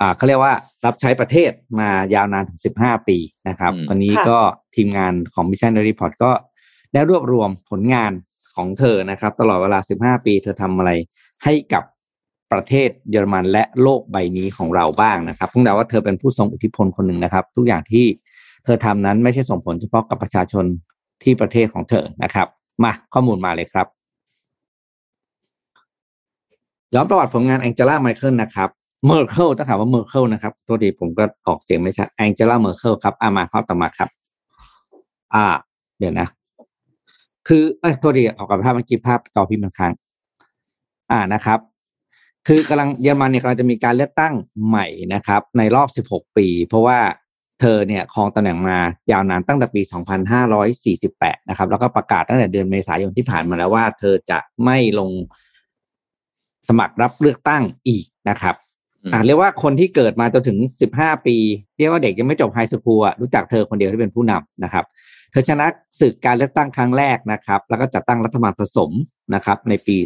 [0.00, 4.38] อ่าเขาเรียกว่ารับใช้ประเทศมายาวนานถึงสิบห้าปีนะครับอืมตอนนี้ค่ะก็
[4.76, 6.32] ทีมงานของ Mission Daily Report ก็
[6.92, 8.12] ได้รวบรวมผลงาน
[8.56, 10.90] ของเธอนะครับ ตลอดเวลาสิบห้าปี เธอทำอะไร
[11.44, 11.84] ให้กับ
[12.52, 18.04] ประเทศเยอรมันและโลกใบนี้ของเราบ้างนะครับเพิ่งแต่ว่าเธอเป็นผู้ทรงอิทธิพลคนหนึ่งนะครับ ทุกอย่างที่
[18.64, 20.64] เธอทำนั้นไม่ใช่ส่งผลเฉพาะกับประชาชน
[21.22, 22.48] ที่ประเทศของเธอนะครับ
[22.82, 23.86] มาข้อมูลมาเลยครับ
[26.94, 28.68] ย้อนประวัติผลงานแองเจล่าไมเคิลนะครับ
[29.06, 34.08] เมอร์เคิลต้องถามว่าเมอร์เคิลนะครับตัวดีผมก็ออกเสียงไม่ชัดแองเจล่าเมอร์เคิลครับอามาภาพต่อมาครับ
[35.34, 35.44] อ่า
[35.98, 36.28] เดี๋ยวนะ
[37.48, 39.92] คือเอ้ยตัวดีออกกับภาพเมื่อกี้ภาพจอพิมพ์มันค้าง
[41.10, 41.58] อ่านะครับ
[42.48, 44.34] คือกำลังเยอรมันเนี่ยกำลังจะมีการเลือกตั้ง
[44.68, 46.98] ใหม่นะครับ ในรอบ 16 ปี เพราะว่า
[47.60, 48.78] เธอเนี่ยครองตำแหน่งมา
[49.10, 49.80] ยาวนานตั้งแต่ปี
[51.00, 55.10] 2548 นะครับ แล้วก็ประกาศตั้งแต่เดือนเมษายนที่ผ่านมาแล้วว่า เธอจะไม่ลง
[56.68, 58.54] สมัครรับเลือกตั้งอีกนะครับ
[59.04, 60.58] อืมอ่าเรียกว่าคนที่เกิดมาจนถึง
[60.92, 61.36] 15 ปี
[61.78, 64.84] เรียกว่าเด็กยังไม่จบไฮสคูลอะรู้จักเธอคนเดียวที่เป็นผู้นำนะครับ
[65.30, 65.66] เธอชนะ
[66.00, 68.90] ศึกการเลือกตั้งครั้งแรกนะครับ แล้วก็จัดตั้งรัฐบาลผสม
[69.34, 69.96] นะครับ ในปี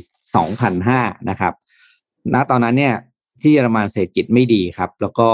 [0.61, 1.53] 2005 นะครับ
[2.35, 2.95] ณตอนนั้นเนี่ย
[3.41, 5.29] ที่เยอรมันเศรษฐกิจไม่ดีครับ แล้วก็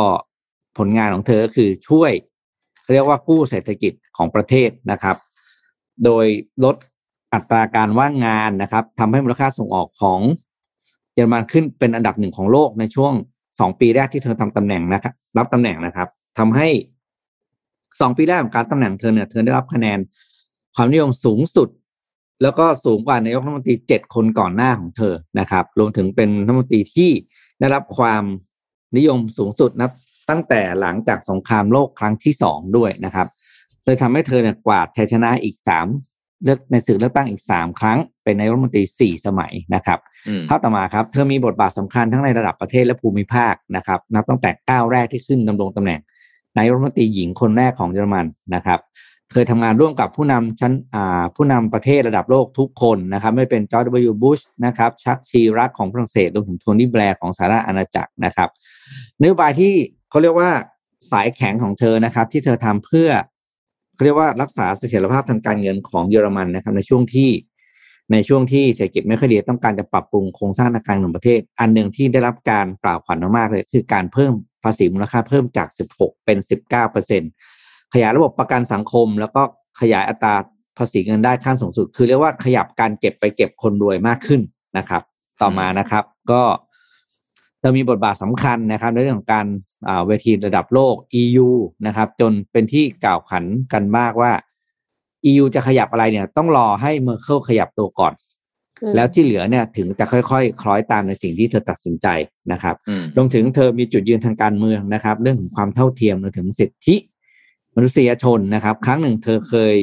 [0.79, 2.13] ผลงานของเธอก็คือช่วย
[2.93, 5.17] เรียกว่ากู้เศรษฐกิจของประเทศนะครับ
[6.05, 6.27] โดย
[6.65, 6.77] ลด
[7.35, 10.21] อัตราการว่างงานนะครับทำให้มูลค่าส่งออกของ
[11.15, 13.13] เยอรมันขึ้นเป็นอันดับหนึ่งของโลกในช่วง
[13.61, 16.69] สองปีแรกที่เธอทำตำแหน่งนะครับ รับตำแหน่งนะครับทำให้
[18.01, 19.99] สองปีแรกของการตำแหน่งเธอเนี่ยเธอได้รับคะแนน
[20.75, 21.69] ความนิยมสูงสุด
[22.43, 27.11] แล้วก็สูงกว่านายกรัฐมนตรีเจ็ดคนก่อนหน้าของเธอนะครับรวมถึงเป็นรัฐมนตรีที่
[27.61, 28.23] ได้รับความ
[28.97, 29.91] นิยมสูงสุดนะ
[30.31, 33.27] ตั้งแต่หลังจากสงครามโลกครั้งที่สองด้วยนะครับ
[33.85, 35.87] เลยทำให้เธอเนี่ยกวาดชัยชนะอีกสาม
[36.45, 46.01] เลือกในศึกเลือกตั้งอีกสามครั้ง เป็นนายกรัฐมนตรีสี่สมัยนะครับอืมข้าต่อมาครับ เธอมีบทบาทสำคัญทั้งในระดับประเทศและภูมิภาคนะครับ นับตั้งแต่ก้าวแรกที่ขึ้นดำรงตำแหน่ง
[46.59, 48.81] นายกรัฐมนตรีหญิงคนแรกของเยอรมันนะครับ
[49.33, 50.73] เคยทำงานร่วมกับผู้นำชั้น
[51.37, 58.49] ผู้นำประเทศระดับโลกทุกคนนะครับไม่เป็นจอร์จวบุชนะครับชักชีรักของฝรั่งเศสรวมถึงโทนี่แบร์ของสหรัฐอาณาจักรนะครับ
[59.21, 59.73] นโยบายที่
[60.11, 60.51] เขาเรียกว่า
[61.13, 63.09] สายแข็งของเธอนะครับ ที่เธอทำเพื่อ
[63.95, 67.31] เขาเรียกว่ารักษาเสถียรภาพทางการเงินของเยอรมันนะครับ ในช่วงที่
[68.13, 74.33] ในช่วงที่เศรษฐกิจไม่ค่อยดีต้องการจะปรับปรุงโครงสร้างทางการเงินของประเทศ อันหนึ่งที่ได้รับการกล่าวขวัญมากเลย คือการเพิ่ม
[74.65, 77.31] ภาษีมูลค่าเพิ่มจาก 16 เป็น 19เปอร์เซ็นต์
[77.93, 79.43] ขยายระบบประกันสังคม แล้วก็
[79.81, 80.35] ขยายอัตรา
[80.79, 84.41] ภาษีเงินได้ขั้นสูงสุด คือเรียกว่าขยับการเก็บไปเก็บคนรวยมากขึ้น
[84.79, 85.03] นะครับ
[85.43, 86.43] ต่อมานะครับ ก็
[87.59, 89.47] เธอมีบทบาทสำคัญนะครับในเรื่องของการ
[89.89, 91.49] อ่าเวทีระดับโลก EU
[91.87, 94.33] นะครับ จนเป็นที่กล่าวขวัญกันมากว่า
[95.31, 98.13] EU จะขยับอะไรเนี่ย ต้องรอให้เมอร์เคิลขยับตัวก่อน
[98.83, 102.07] อืมแล้วที่เหลือเนี่ยถึงจะค่อยๆคล้อยตามในสิ่งที่เธอตัดสินใจ
[102.53, 106.97] นะครับอืมรวมถึงเธอมีจุดยืนทางการเมืองนะครับ เรื่องของความเท่าเทียมรวมถึงสิทธิ
[107.77, 109.77] มนุษยชนนะครับ ครั้งหนึ่งเธอเคย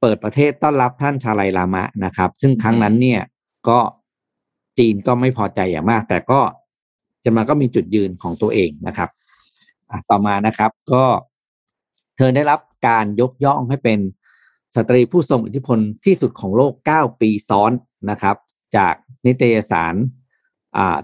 [0.00, 3.20] เปิดประเทศต้อนรับท่านชาไลลามะนะครับ ซึ่งครั้งนั้นเนี่ย
[3.68, 3.78] ก็
[4.78, 6.40] จีนก็ไม่พอใจอย่างมาก แต่ก็
[7.24, 9.10] จะมาก็มีจุดยืนของตัวเองนะครับ
[10.10, 11.04] ต่อมานะครับก็
[12.16, 13.98] เธอได้รับการยกย่องให้เป็น
[14.76, 17.72] สตรีผู้ทรงอิทธิพลที่สุดของโลก 9 ปีซ้อน
[18.10, 18.36] นะครับ
[18.76, 18.94] จาก
[19.26, 19.94] นิตยสาร
[20.76, 20.98] อ่า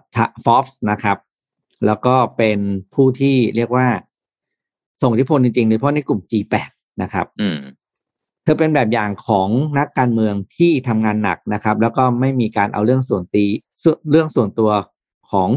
[0.45, 1.19] ฟอบส์นะครับ
[1.87, 2.59] แล้วก็เป็น
[2.95, 3.89] ผู้ที่เรียกว่า
[5.03, 6.55] ส่งอิทธิพลจริงๆโดยเฉพาะในกลุ่ม G8
[7.03, 7.59] นะครับอืม
[8.45, 13.47] เธอเป็นแบบอย่างของนักการเมืองที่ทำงานหนักนะครับ แล้วก็ไม่มีการเอาเรื่องส่วนตี
[13.83, 14.71] ส่วนเรื่องส่วนตัว
[15.31, 15.51] ของ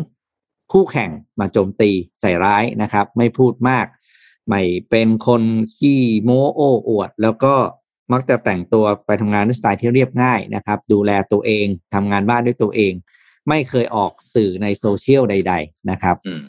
[0.71, 1.09] คู่แข่ง
[1.39, 3.85] มาโจมตีใส่ร้ายนะครับ ไม่พูดมาก
[4.47, 5.41] ไม่เป็นคน
[5.75, 7.53] ขี้โม้โอ้อวด แล้วก็
[8.13, 12.93] มักจะแต่งตัวไปทำงานด้วยสไตล์ที่เรียบง่ายนะครับ ดูแลตัวเองทำงานบ้านด้วยตัวเอง
[13.49, 16.41] ไม่เคยออกสื่อในโซเชียลใด ๆ นะครับอืม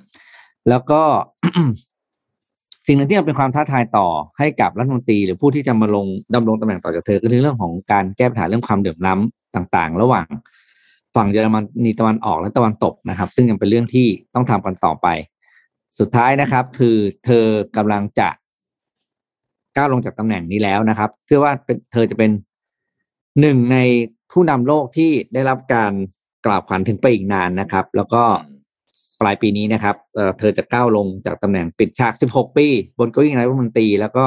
[0.69, 1.03] แล้วก็
[2.91, 4.07] สิ่งหนึ่งที่มันเป็นความท้าทายต่อ
[4.39, 9.19] ให้กับรัฐมนตรี หรือผู้ที่จะมาลงดำรงตำแหน่งต่อจากเธอก็คือเรื่องของการแก้ปัญหาเรื่องความเดือดร้อน
[9.57, 10.27] ต่างๆ ระหว่าง
[11.17, 15.07] ฝั่งเยอรมนีตะวันออกและตะวันตกนะครับ ซึ่งยังเป็นเรื่องที่ต้องทำกันต่อไป
[15.99, 17.45] สุดท้ายนะครับ คือเธอ
[17.77, 18.29] กำลังจะ
[19.77, 21.53] ก้าวลงจากตำแหน่งนี้แล้วนะครับเพื่อว่า
[21.93, 22.31] เธอจะเป็น
[23.41, 23.77] หนึ่งใน
[24.33, 25.93] ผู้นำโลกที่ได้รับการ
[26.47, 28.25] กล่าวขวัญถึงไปอีกนานนะครับ แล้วก็
[29.21, 29.97] ปลายปีนี้นะครับ
[30.39, 32.67] เธอจะก้าวลงจากตำแหน่งปิดฉาก 16 ปี
[32.99, 34.25] บนเก้าอี้นายกรัฐมนตรีแล้วก็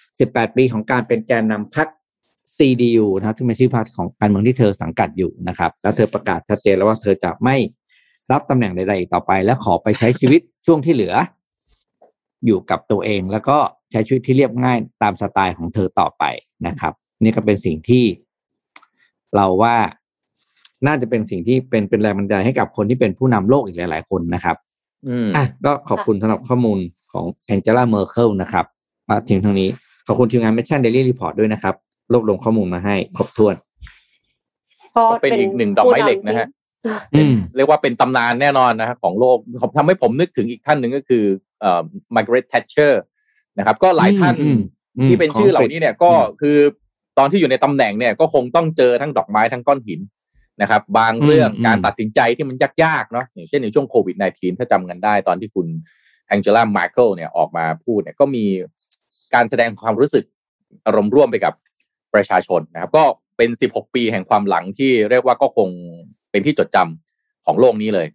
[0.00, 1.88] 18 ปีของการเป็นแกนนำพรรค
[2.56, 7.56] CDU นะครับที่เป็นชื่อพรรคของการเมืองที่เธอสังกัดอยู่นะครับ แล้วเธอประกาศชัดเจนแล้วว่าเธอจะไม่
[8.32, 11.14] รับตำแหน่งใดๆอีกต่อไป และขอไปใช้ชีวิตช่วงที่เหลือ
[12.46, 13.58] อยู่กับตัวเอง แล้วก็
[13.90, 16.24] ใช้ชีวิตที่เรียบง่ายตามสไตล์ของเธอต่อไป
[16.66, 18.04] นะครับ นี่ก็เป็นสิ่งที่
[19.36, 19.76] เราว่า
[20.86, 24.56] น่าจะเป็นสิ่งที่เป็นเป็นแรงบันดาลใจให้กับคนที่เป็นผู้นำโลกอีกหลาย ๆ คนนะครับ
[25.08, 26.78] อืมอะก็ขอบคุณสำหรับข้อมูล
[27.12, 28.64] ของแองเจล่าเมอร์เคิลนะครับ
[29.08, 29.68] มาถึงทางนี้
[30.06, 31.74] ขอบคุณทีมงาน Mission Daily Report ด้วยนะครับ
[32.12, 33.54] รวบรวมข้อมูลมาให้ครบถ้วน
[34.96, 36.46] ก็เป็นอีกหนึ่งดอกไม้เหล็กนะฮะ
[37.14, 39.38] อืมเรียกว่าเป็นตำนานแน่นอนนะฮะของโลก
[39.76, 41.24] ทำให้ผมนึกถึงอีกท่านหนึ่งก็คือ
[41.60, 41.80] เอ่อ
[42.14, 43.02] มาร์กาเร็ตแทชเชอร์
[43.58, 44.58] นะครับ ก็หลายท่านอืม
[44.98, 46.58] อืมที่เป็นชื่อเหล่านี้เนี่ยก็อืมคือ
[47.18, 50.00] ตอนที่อยู่ในตำแหน่งเนี่ยก็คงต้องเจอทั้งดอกไม้ทั้งก้อนหิน
[50.62, 55.66] นะครับ บางเรื่องอืมการตัดสินใจที่มันยากๆเนาะอย่างเช่นในช่วงโควิด -19 ถ้าจำกันได้ตอนที่คุณ
[56.26, 58.44] แองเจล่าเมอร์เคิลเนี่ยออกมาพูดเนี่ยก็มี
[59.34, 60.24] การแสดงความรู้สึก
[60.86, 61.54] อารมณ์ร่วมไปกับ
[62.14, 63.04] ประชาชนนะครับ ก็
[63.36, 65.68] เป็น 16 ปีแห่งความหลังที่เรียกว่าก็คง
[66.30, 68.06] เป็นที่จดจำของโลกนี้เลย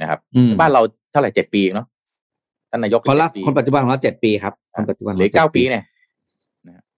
[0.00, 1.86] นะครับอืมบ้านเราเท่าไหร่เจ็ดปีเองเนาะ
[2.70, 5.86] ท่านนายกคนละเจ็ดปีคนปัจจุบันของเราเจ็ดปีครับคนปัจจุบันเหลือเก้าปีเนี่ยนะฮะ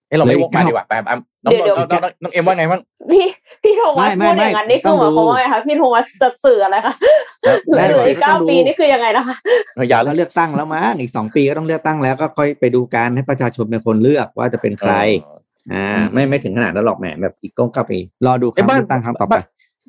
[0.09, 2.81] เอ้ยเราไม่เหลืวอกอีกมาเก้าดีกว่าแปมแปมน้องเดี๋ยวน้องน้องน้องเอ็มว่าไงบ้าง
[3.13, 3.27] พี่
[3.63, 6.95] พี่โทมัสไม่พูดไม่อย่างนั้นนี่คือหต้มาอยงดูความว่าไงคะพี่โทมัสจะสื่ออะไรคะ
[7.67, 9.37] เหลืไม่อหรอกอีกเก้าต้องดูปีนี่คือยังไงนะคะ
[9.89, 14.93] อย่าแล้วเลือกตั้งแล้วมั้งอีกสองปีก็ต้องเลือกตั้งแล้วก็ค่อยไปดูการให้ประชาชนเป็นคนเลือกว่าจะเป็นใคร
[15.73, 19.35] อ่าไม่ไม่ถึงขนาดนั้นหรอกแหมแบบอีกก้งเก้าปีรอดูคเอ้รั้ยงบ้านเลือกตั้งครั้งต่อไป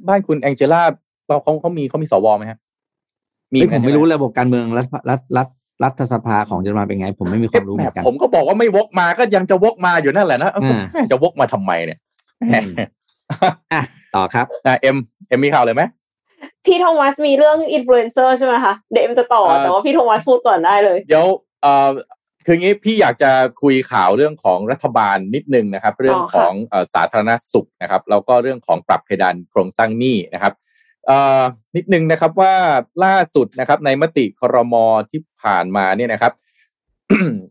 [0.08, 0.82] บ้านคุณแองเจล่า
[1.26, 2.58] เขาเขาเขามีเขามีสวไหมฮะ
[3.50, 5.48] เฮ้ยเหผอนมกันไม่ใช่หรู้ระบบการเมืองรัฐรัฐรัฐ
[5.84, 10.62] รัฐสภาของเยอรมันเป็นไง ผมไม่มีความรู้เหมือนกันผมก็บอกว่าไม่วกมาก็ยังจะวกมาอยู่นั่นแหละนะอ่า
[10.94, 12.00] แม่จะวกมาทำไมเนี่ย
[12.42, 12.68] อืม
[13.74, 13.82] อะ
[14.16, 14.98] ต่อครับอะเอ็ม
[15.30, 15.84] เอ็มมีข่าวเลยไหม
[16.66, 21.26] พี่โทมัสมีเรื่องอินฟลูเอนเซอร์ใช่ไหมคะเดี๋ยวเอ็มจะต่อเอ่อแต่ว่าพี่โทมัสพูดก่อนได้เลย เดี๋ยว
[21.62, 21.90] เอ่อ
[22.46, 30.67] คืองี้พี่อยากจะคุยข่าวเรื่องของรัฐบาลนิดนึงนะครับ เรื่องของเอ่อสาธารณสุขนะครับแล้วก็เรื่องของปรับเพดานโครงสร้างหนี้นะครับเอ่อ
[31.76, 32.54] นิดนึงนะครับว่า
[33.04, 34.76] ล่าสุดนะครับ ในมติครม
[35.10, 36.32] ที่ผ่านมาเนี่ยนะครับ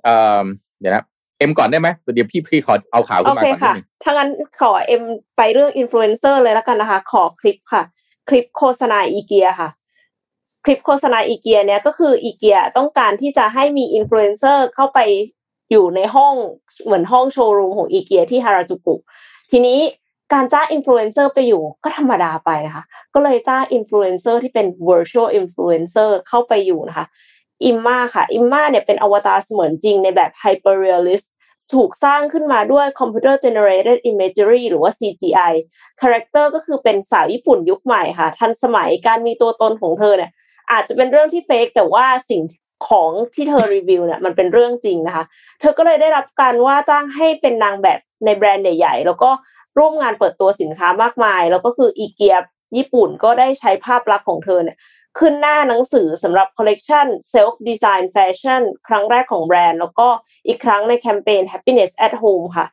[0.04, 0.44] เอ่อ
[0.80, 1.04] เดี๋ยวนะ
[1.38, 4.30] เอ็มก่อนได้ไหมเดี๋ยวพี่พี่ขอเอาข่าวขึ้นมาก่อนนิดนึงโอเคค่ะถ้างั้น
[4.60, 5.02] ขอเอ็ม
[5.36, 7.82] ไปเรื่องอินฟลูเอนเซอร์เลยแล้วกันนะคะ ขอคลิปค่ะ
[8.28, 9.68] คลิปโฆษณาอีเกียค่ะ
[10.64, 14.98] คลิปโฆษณาอีเกียเนี่ยก็คืออีเกียต้องการที่จะให้มีอินฟลูเอนเซอร์เข้าไป
[15.70, 16.34] อยู่ในห้อง
[16.84, 18.94] เหมือนห้องโชว์รูมของอีเกียที่ฮาราจูกุ
[19.50, 19.78] ทีนี้
[20.32, 27.06] การจ้างอินฟลูเอนเซอร์ไปอยู่ก็ธรรมดาไปนะคะ ก็เลยจ้างอินฟลูเอนเซอร์ที่เป็น virtual influencer เข้าไปอยู่นะคะ
[27.64, 31.26] อิมมาค่ะ อิมมาเนี่ยเป็นอวตารเสมือนจริงในแบบ hyper realist
[31.74, 35.52] ถูกสร้างขึ้นมาด้วย computer generated imagery หรือว่า CGI
[36.00, 40.30] คาแรคเตอร์ก็คือเป็นสาวญี่ปุ่นยุคใหม่ค่ะ ทันสมัยการมีตัวตนของเธอเนี่ย
[40.72, 42.42] อาจจะเป็นเรื่องที่ fake แต่ว่าสิ่ง
[42.88, 45.24] ของที่เธอรีวิวเนี่ยมันเป็นเรื่องจริงนะคะ
[45.60, 49.30] เธอก็เลยได้รับการว่าจ้างให้เป็นนางแบบในแบรนด์ใหญ่ๆ แล้วก็
[49.78, 52.36] ร่วมงานเปิดตัวสินค้ามากมาย แล้วก็คืออีเกีย
[52.76, 54.76] ญี่ปุ่นก็ได้ใช้ภาพลักษณ์ของเธอเนี่ย
[55.18, 60.08] ขึ้นหน้าหนังสือสำหรับคอลเลกชัน Self Design Fashion ครั้งแรกของแบรนด์ แล้วก็
[60.46, 62.66] อีกครั้งในแคมเปญ Happiness at Home ค่ะ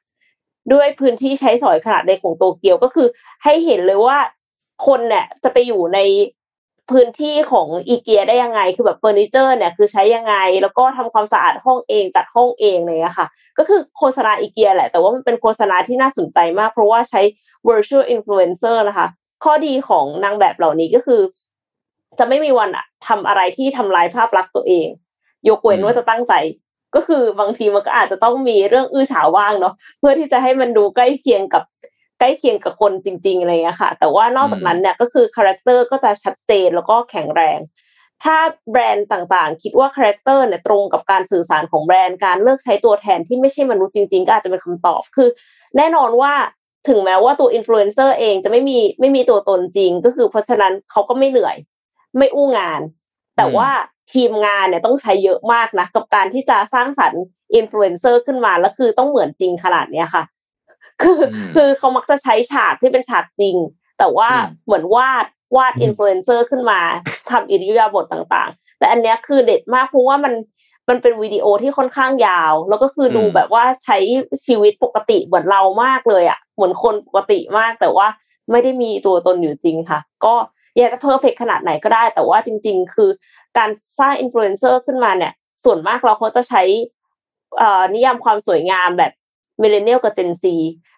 [0.73, 3.07] ด้วยพื้นที่ใช้สอยขนาดเล็กของโตเกียวก็คือ
[3.43, 4.17] ให้เห็นเลยว่า
[4.87, 5.99] คนเนี่ยจะไปอยู่ใน
[6.93, 13.27] พื้นที่ของอีเกียได้ยังไง คือแบบเฟอร์นิเจอร์เนี่ยคือใช้ยังไง แล้วก็ทำความสะอาดห้องเองจัดห้องเองเลยอะค่ะ
[13.57, 17.21] ก็คือโฆษณาอีเกียแหละ แต่ว่ามันเป็นโฆษณาที่น่าสนใจมาก เพราะว่าใช้
[17.69, 19.07] virtual influencer นะคะ
[19.43, 21.21] ข้อดีของนางแบบเหล่านี้ก็คือ
[22.19, 24.87] จะไม่มีวันอะทำอะไรที่ทำลายภาพลักษณ์ตัวเอง
[25.49, 26.33] ยกเว้นว่าจะตั้งใจ
[26.95, 31.92] ก็คือบางทีมันก็อาจจะต้องมีเรื่องอื้อฉาวบ้างเนาะเพื่อที่จะให้มันดูใกล้เคียงกับใก
[32.24, 37.59] ล้เคียงกับคนจริง ๆอะไรเงี้ยค่ะ แต่ว่านอกจากนั้นเนี่ยก็คือคาแรคเตอร์ก็จะชัดเจนแล้วก็แข็งแรง
[38.24, 38.38] ถ้า
[38.71, 45.30] แบรนด์ต่างๆ คิดว่าคาแรคเตอร์เนี่ยตรงกับการสื่อสารของแบรนด์การเลือกใช้ตัวแทนที่ไม่ใช่มนุษย์จริง ๆ ก็อาจจะเป็นคำตอบคือ
[45.78, 46.34] แน่นอนว่า
[46.88, 51.55] ถึงแม้ว่าตัวอินฟลูเอนเซอร์เองจะไม่มีไม่มีตัวตนจริง ก็คือเพราะฉะนั้นเขาก็ไม่เหนื่อย
[52.17, 52.82] ไม่อู้งาน
[53.38, 53.69] แต่ว่า
[54.13, 57.24] ทีมงานเนี่ยต้องใช้เยอะมากนะ กับการที่จะสร้างสรรค์
[57.55, 60.24] อินฟลูเอนเซอร์ขึ้นมาแล้วคือต้องเหมือนจริงขนาดเนี้ยค่ะ
[61.01, 63.55] คืออมคือเขามักจะใช้ฉากที่เป็นฉากจริง
[63.99, 65.25] แต่ว่าอืมเหมือนวาด
[65.55, 66.79] วาดอินฟลูเอนเซอร์ขึ้นมา
[67.31, 70.33] ทำอิริยาบถต่างๆ แต่อันเนี้ยคือเด็ดมากเพราะว่ามัน
[70.89, 73.97] มันเป็นวิดีโอที่ค่อนข้างยาว แล้วก็คืออมดูแบบว่าใช้
[74.45, 78.07] ชีวิตปกติเหมือนเรามากเลยอะ เหมือนคนปกติมากแต่ว่า
[78.51, 80.33] ไม่ได้มีตัวตนอยู่จริงค่ะ ก็
[80.77, 83.09] อยากจะ perfect ขนาดไหนก็ได้ แต่ว่าจริง ๆ คือ
[83.57, 83.69] การ
[83.99, 85.33] สร้างอินฟลูเอนเซอร์ขึ้นมาเนี่ย
[85.63, 86.63] ส่วนมากเราเขาจะใช้
[87.57, 89.11] เอ่อนิยามความสวยงามแบบ
[89.61, 90.55] millennial กับ Gen Z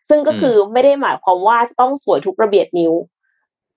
[0.09, 2.93] ซึ่งก็คือไม่ได้หมายความว่าจะต้องสวยทุกระเบียดนิ้ว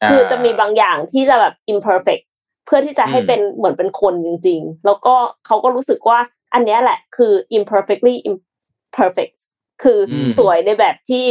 [0.08, 2.24] คือจะมีบางอย่างที่จะแบบ imperfect
[2.66, 5.14] เพื่อที่จะให้อืมเป็นเหมือนเป็นคนจริง ๆ แล้วก็
[5.46, 6.18] เขาก็รู้สึกว่า
[6.54, 9.36] อันเนี้ยแหละคือ imperfectly imperfect
[9.82, 11.24] คืออมสวยในแบบที่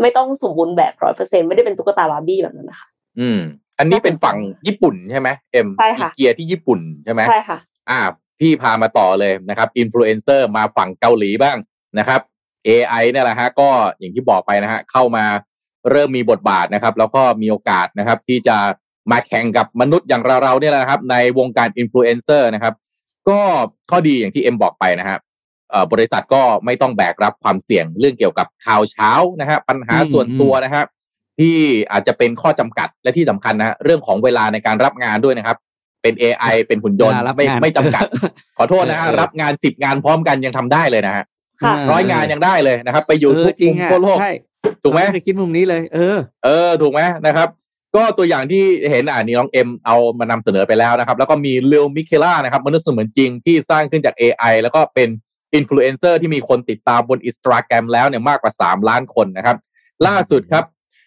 [0.00, 2.88] ไม่ต้องสมบูรณ์แบบร้อยเปอร์เซ็นต์ไม่ได้เป็นตุ๊กตาบาร์บี้แบบนั้นนะคะ
[3.20, 3.40] อืม
[3.78, 4.36] อันนี้เป็นฝั่ง
[4.66, 7.58] ญี่ปุ่นใช่ไหมเอ็มใช่ค่ะอีเกียที่ญี่ปุ่นใช่ไหมใช่ค่ะ
[7.90, 8.00] อ่า
[8.40, 11.56] พี่พามาต่อเลยนะครับอินฟลูเอนเซอร์มาฝั่งเกาหลีบ้าง
[11.98, 12.20] นะครับ
[12.68, 15.24] AI เนี่ยแหละฮะก็อย่างที่บอกไปนะฮะเข้ามา
[15.90, 18.56] เริ่มมีบทบาทนะครับ แล้วก็มีโอกาสนะครับ ที่จะ
[19.10, 22.74] มาแข่งกับมนุษย์อย่างเราๆเนี่ยแหละนะครับ ในวงการอินฟลูเอนเซอร์นะครับ
[23.28, 23.40] ก็
[23.90, 25.20] ข้อดีอย่างที่เอ็มบอกไปนะครับ
[25.70, 30.84] เอ่อบริษัทก็ไม่ต้องแบกรับความเสี่ยงเรื่องเกี่ยวกับข่าวเช้านะฮะปัญหาอืมส่วนตัวนะฮะ
[31.38, 31.56] ที่
[31.92, 35.56] อาจจะเป็นข้อจำกัดและที่สำคัญนะฮะเรื่องของเวลาในการรับงานด้วยนะครับ
[36.02, 38.02] เป็น AI เป็นหุ่นยนต์เวลารับไม่งานไม่จำกัด
[38.58, 41.31] ขอโทษนะฮะเออรับงานสิบงานพร้อมกันยังทำได้เลยนะฮะค่ะ
[41.92, 44.32] ร้อยงานยังได้เลยนะครับ ไปอยู่เอทุอกจริมุงมอะทั่วโลกใช่
[44.82, 47.48] ถูกไหมเราเคยคิดมุมนี้เลย เออ เออ ถูกไหมนะครับ
[47.96, 55.08] ก็ตัวอย่างที่เห็นอ่านี่น้องเอ็มเอามานำเสนอไปแล้วนะครับ แล้วก็มีเล o มิเคล่านะครับมนุษย์เสมือนจริงที่สร้างขึ้นจาก AI แล้วก็เป็น
[55.54, 59.56] อินฟลูเอนเซอร์ที่มีคนติดตามบนอินสตาแกรมแล้วเนี่ยมากกว่า 3 ล้านคนนะครับ
[60.06, 60.64] ล่าสุดครับ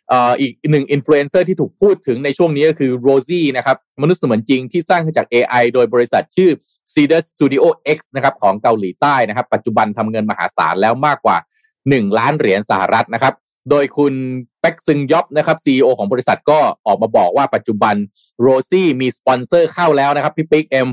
[0.10, 6.50] เอ่ออีกหนึ่งอินฟลูเอนเซอร์ที่ถูกพูดถึงในช่วงนี้ก็คือโรซี่นะครับมนุษย์เสมือนจริงที่สร้างขึ้นจาก AI โดยบริษัทชื่อ
[6.94, 7.64] Sidus Studio
[7.98, 11.38] X นะครับของเกาหลีใต้นะครับ ปัจจุบันทำเงินมหาศาลแล้วมากกว่า
[11.80, 13.34] 1 ล้านเหรียญสหรัฐนะครับ
[13.70, 14.14] โดยคุณ
[14.62, 17.96] เป็กซึงยอบนะครับ CEO ของบริษัทก็ออกมาบอกว่าปัจจุบัน
[18.42, 20.88] โรซี่มีสปอนเซอร์เข้าแล้วนะครับ พี่ปิ๊กเอ็ม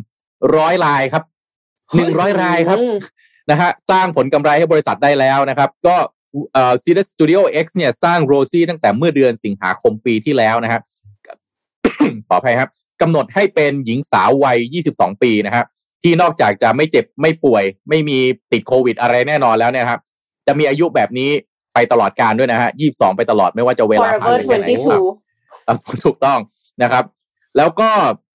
[0.56, 1.24] ร้อยรายครับ
[1.96, 2.96] หนึ่งร้อยรายครับอืม
[3.50, 5.96] นะฮะสร้างผลกำไรให้บริษัทได้แล้วนะครับ ก็
[6.52, 10.82] เอ่อ Cedar Studio X เนี่ยสร้างโรซี่ตั้งแต่เมื่อเดือนสิงหาคมปีที่แล้วนะครับ
[12.28, 12.70] ขออภัยครับ
[13.00, 14.58] กำหนดให้เป็นหญิงสาววัย
[14.92, 15.66] 22 ปีนะครับ
[16.02, 18.18] ที่นอกจากจะไม่เจ็บไม่ป่วย ไม่มี
[18.52, 20.00] ติดโควิดอะไรแน่นอนแล้วเนี่ยครับ
[20.46, 21.30] จะมีอายุแบบนี้
[21.74, 25.74] ไปตลอดกาลด้วยนะฮะ22ไปตลอดไม่ว่าจะเวลาผ่าน forever ไปแค่ไหนครับ22อะ
[26.06, 26.38] ถูกต้อง
[26.82, 27.04] นะครับ
[27.56, 27.90] แล้วก็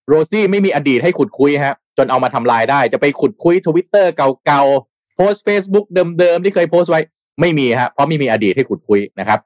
[0.07, 4.11] โรซี่ไม่มีอดีตให้ขุดคุ้ยฮะ จนเอามาทำลายได้จะไปขุดคุ้ยทวิตเตอร์
[4.45, 5.85] เก่าๆโพสต์ Facebook
[6.19, 7.01] เดิมๆที่เคยโพสต์ไว้
[7.41, 9.39] ไม่มีฮะเพราะไม่มีอดีตให้ขุดคุ้ยนะครับ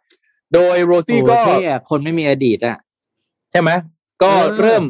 [0.53, 2.78] โดยโรซี่ก็โอ้เท่อะคนไม่มีอดีตอะ
[3.51, 3.69] ใช่ไหม
[4.24, 4.84] ก็เออเริ่ม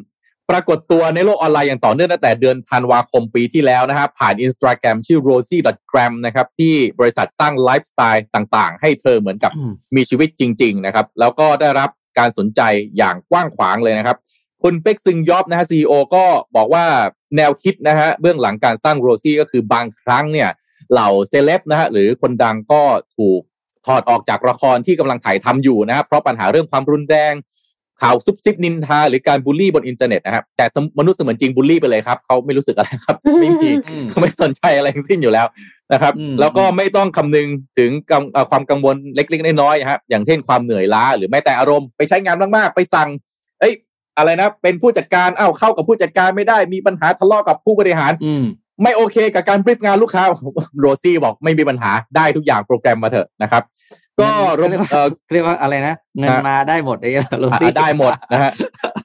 [0.51, 11.89] ปรากฏตัวในโลกออนไลน์อย่างต่อเนื่องตั้งแต่เดือนธันวาคมปีที่แล้วนะฮะผ่าน Instagram ชื่อ rozy.gram นะครับที่บริษัทสร้างไลฟ์สไตล์ต่างๆ ให้เธอเหมือนกับอืมมีชีวิตจริง ๆ นะครับ แล้วก็ได้รับ
[12.19, 12.61] การสนใจ
[12.97, 14.17] อย่างกว้างขวางเลยนะครับ
[14.63, 16.25] คุณเป็กซึงยอบนะฮะ CEO ก็
[16.55, 16.85] บอกว่า
[17.37, 20.49] แนวคิดนะฮะเบื้องหลังการสร้างโรซี่ก็คือบางครั้งเนี่ย
[20.91, 22.81] เหล่าเซเลบนะฮะหรือคนดังก็
[23.17, 23.41] ถูก
[23.85, 27.33] ถอดออกจากละครที่กำลังถ่ายทำอยู่นะครับเพราะปัญหาเรื่องความรุนแรง
[28.01, 35.47] ข่าวซุบซิบนินทาหรือการบูลลี่บนอินเทอร์เน็ตนะครับแต่สมมุติมนุษย์เสมือนจริงบูลลี่ไปเลยครับเขาไม่รู้สึกอะไรครับไม่มีอืมเขาไม่สนใจอะไรทั้งสิ้นอยู่แล้ว
[35.93, 37.47] นะครับอืมแล้วก็ไม่ต้องคำนึง
[37.77, 43.09] ถึงกังเอ่อความกังวลเล็กๆน้อยๆนะครับอย่างเช่นความเหนื่อยล้าหรือแม้แต่อารมณ์ไปใช้งานมากๆไปสั่ง
[43.59, 43.73] เอ้ย
[44.17, 48.45] อะไรนะ เป็นผู้จัดการเอ้าเข้ากับผู้จัดการไม่ได้มีปัญหาทะเลาะกับผู้บริหารอืม
[48.83, 50.23] ไม่โอเคกับการบริฟงานลูกค้า
[50.79, 53.63] โรซี่บอกไม่มีปัญหาได้ทุกอย่างโปรแกรมมาเถอะนะครับ
[54.21, 58.51] ก็เรียกว่าเอ่อเรียกว่าอะไรนะเงินฮะมาได้หมดไอ้โรอะซี่ได้หมดนะฮะ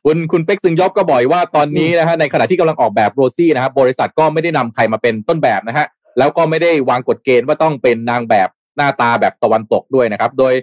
[0.04, 5.86] คุณคุณเป็กซึงยอบก็บอกว่าตอนนี้นะฮะในขณะที่กำลังออกแบบโรซี่นะครับบริษัทก็ไม่ได้นำใครมาเป็นต้นแบบนะฮะ
[6.18, 10.54] แล้วก็ไม่ได้วางกฎเกณฑ์ว่าต้องเป็นนางแบบหน้าตาแบบตะวันตกด้วยนะครับ โดย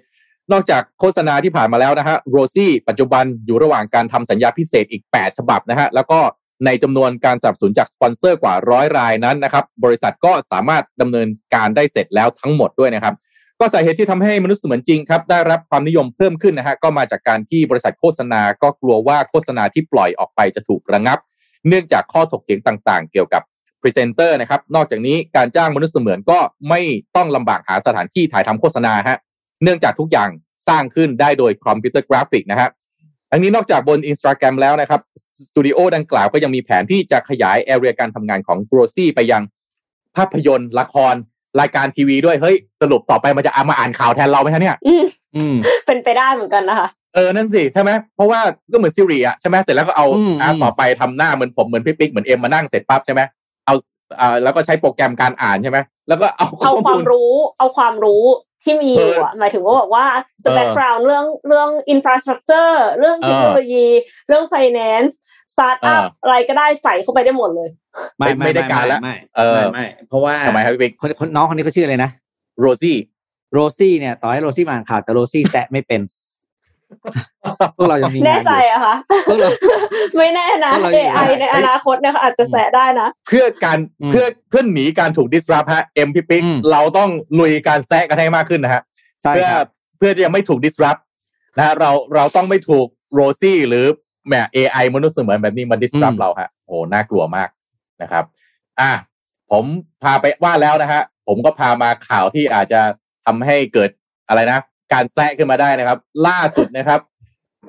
[0.51, 6.19] นอกจากโฆษณาที่ผ่านมาแล้วนะฮะโรซี่ปัจจุบันอยู่ระหว่างการทำสัญญาพิเศษอีก 8 ฉบับนะฮะแล้วก็
[6.65, 13.15] ในจำนวนการสนับสนุนจากสปอนเซอร์กว่าร้อยรายนั้นนะครับ บริษัทก็สามารถดำเนินการได้เสร็จแล้วทั้งหมดด้วยนะครับ
[13.59, 21.19] ก็สาเหตุที่ทำให้มนุษย์เสมือนจริงครับได้รับความนิยมเพิ่มขึ้นนะฮะก็มาจากการที่บริษัทโฆษณาก็กลัวว่าโฆษณาที่ปล่อยออกไปจะถูกระงับ
[21.67, 23.41] เนื่องจากข้อถกเถียงต่าง ๆ เกี่ยวกับ
[23.81, 26.39] พรีเซนเตอร์นะครับนอกจากนี้การจ้างมนุษย์เสมือนก็
[26.69, 26.81] ไม่
[27.15, 29.17] ต้องลำบากหาสถานที่ถ่ายทำโฆษณาฮะ
[29.63, 30.29] เนื่องจากทุกอย่าง
[30.67, 32.69] สร้างขึ้นได้โดยคอมพิวเตอร์กราฟิกนะฮะ
[33.31, 35.01] ทั้งนี้นอกจากบน Instagram แล้วนะครับ
[35.49, 39.43] สตูดิโอดังกล่าวก็ยังมีแผนที่จะขยาย area การทำงานของ g r o c y ไปยัง
[40.15, 41.15] ภาพยนตร์ละคร
[41.59, 45.03] รายการทีวีด้วยเฮ้ยสรุปต่อไปมันจะเอามาอ่านข่าวแทนเราไหมฮะเนี่ยอืม
[45.35, 48.39] อืมเป็นไปได้เหมือนกันนะคะเออนั่นสิใช่ไหมเพราะว่า
[48.71, 53.21] ก็เหมือนซีรีส์อะใช่ไหมเสร็จแล้วก็เอาอืมอ่าอืมต่อไปทำหน้าเหมือนผมเหมือนพี่ปิ๊กเหมือนเอ็มมานั่งเสร็จปั๊บใช่ไหม
[53.65, 53.75] เอา
[54.19, 55.77] อ่าแล้วก็ใช้โปรแกรมการอ่านใช่ไหม
[56.07, 58.23] แล้วก็เอาข้เอาอความมูลรเออ เอาความรู้
[58.63, 60.05] ที่มีอยู่อะหมายถึงว่าบอกว่า
[60.43, 63.87] จะเออ background เรื่องเรื่อง infrastructure เรื่องเออเทคโนโลยี
[64.27, 65.17] เรื่องไฟแนนซ์
[65.53, 67.69] สตาร์ทอัพเออออะไรก็ได้ใส่เข้าไปได้หมดเลย
[68.17, 72.09] ไม่ไม่ได้การละไม่เออไม่ไม่เพราะว่าทำไมครับพี่ปิ๊กคนคนน้องคนนี้เขาชื่ออะไรนะ
[72.59, 72.97] โรซี่
[73.53, 76.01] โรซี่เนี่ยต่อให้โรซี่มาอ่านข่าวแต่โรซี่แซะไม่เป็น
[77.77, 78.95] พวกเรายังมีแน่งานใจอยู่อะคะ
[79.27, 79.49] พวกเรา
[80.17, 88.81] ไม่แน่นะพวกเราอยู่ AI ในอนาคตเนี่ยเขาอาจจะแซะได้นะ เพื่อการอืมเพื่อเพื่อหนีการถูก disrupt ฮะเอ็มพี่ปิ๊กอืมเราต้องลุยการแซะกันให้มากขึ้นนะฮะ
[89.21, 90.99] ใช่เพื่อครับเพื่อที่จะไม่ถูก disrupt
[91.57, 93.85] นะฮะเราเราต้องไม่ถูกโรซี่หรือ
[94.27, 97.49] แหม AI มนุษย์เสมือนแบบนี้มา disrupt เราฮะโอ้น่ากลัวมาก
[98.01, 98.25] นะครับ
[98.79, 98.91] อะ
[99.51, 99.65] ผม
[100.03, 102.81] พาไปว่าแล้วนะฮะผมก็พามาข่าวที่อาจจะ
[103.25, 103.89] ทำให้เกิด
[104.27, 104.59] อะไรนะ
[104.93, 105.97] การแซะขึ้นมาได้นะครับ
[106.27, 106.99] ล่าสุดนะครับ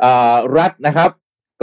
[0.00, 1.10] เอ่อรัฐนะครับ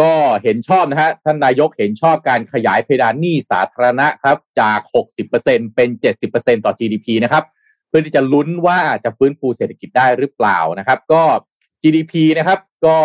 [0.02, 0.14] ก็
[0.44, 4.80] เห็นชอบนะฮะท่านนายกเห็นชอบการขยายเพดานหนี้สาธารณะครับ จาก
[5.28, 5.89] 60%เป็น
[6.28, 7.44] 70%ต่อ GDP นะครับ
[7.88, 11.24] เพื่อที่จะลุ้นว่าจะฟื้นฟูเศรษฐกิจได้หรือเปล่านะครับ ก็
[11.82, 12.98] GDP นะครับ ก็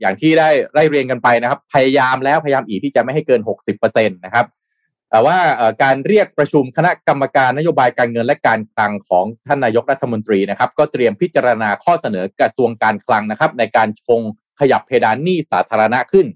[0.00, 3.40] อย่างที่ได้ไล่เรียงกันไปนะครับ พยายามแล้วพยายามอีกที่จะไม่ให้เกิน
[3.78, 4.46] 60%นะครับ
[5.10, 5.38] แต่ว่า
[5.82, 14.20] การเรียกประชุมคณะกรรมการนโยบายการเงินและการคลังของท่านนายกรัฐมนตรีนะครับ ก็เตรียมพิจารณาข้อเสนอกระทรวงการคลังนะครับ ในการชง
[14.60, 16.26] ขยับเพดานหนี้สาธารณะขึ้น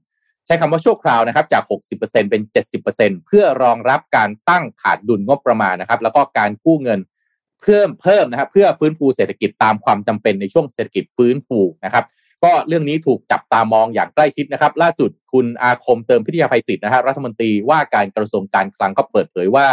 [0.47, 1.63] ใช้คำว่าชั่วคราวนะครับ จาก
[1.99, 2.43] 60%เป็น
[2.85, 7.01] 70%เพื่อรองรับการตั้งขาดดุลงบประมาณนะครับ แล้วก็การกู้เงิน
[7.63, 12.05] เพิ่มเพิ่มนะครับ เพื่อฟื้นฟูเศรษฐกิจตามความจำเป็นในช่วงเศรษฐกิจฟื้นฟูนะครับ
[12.45, 19.66] ก็เรื่องนี้ถูกจับตามองอย่างใกล้ชิดนะครับ ล่าสุดคุณอาคมเติมพิทยาภัยศิษย์นะฮะรัฐมนตรีว่าการกระทรวงการคลังก็เปิดเผยว่า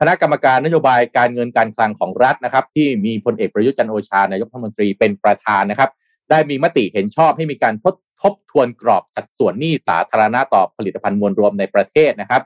[0.00, 5.90] คณะกรรมการนโยบายการเงินการคลังของรัฐนะครับ ที่มีพลเอกประยุทธ์จันโอชานายกรัฐมนตรีเป็นประธานนะครับ
[6.30, 12.42] ได้มีมติเห็นชอบให้มีการทบทบทวนกรอบสัดส่วนหนี้สาธารณะต่อผลิตภัณฑ์มวลรวมในประเทศนะครับ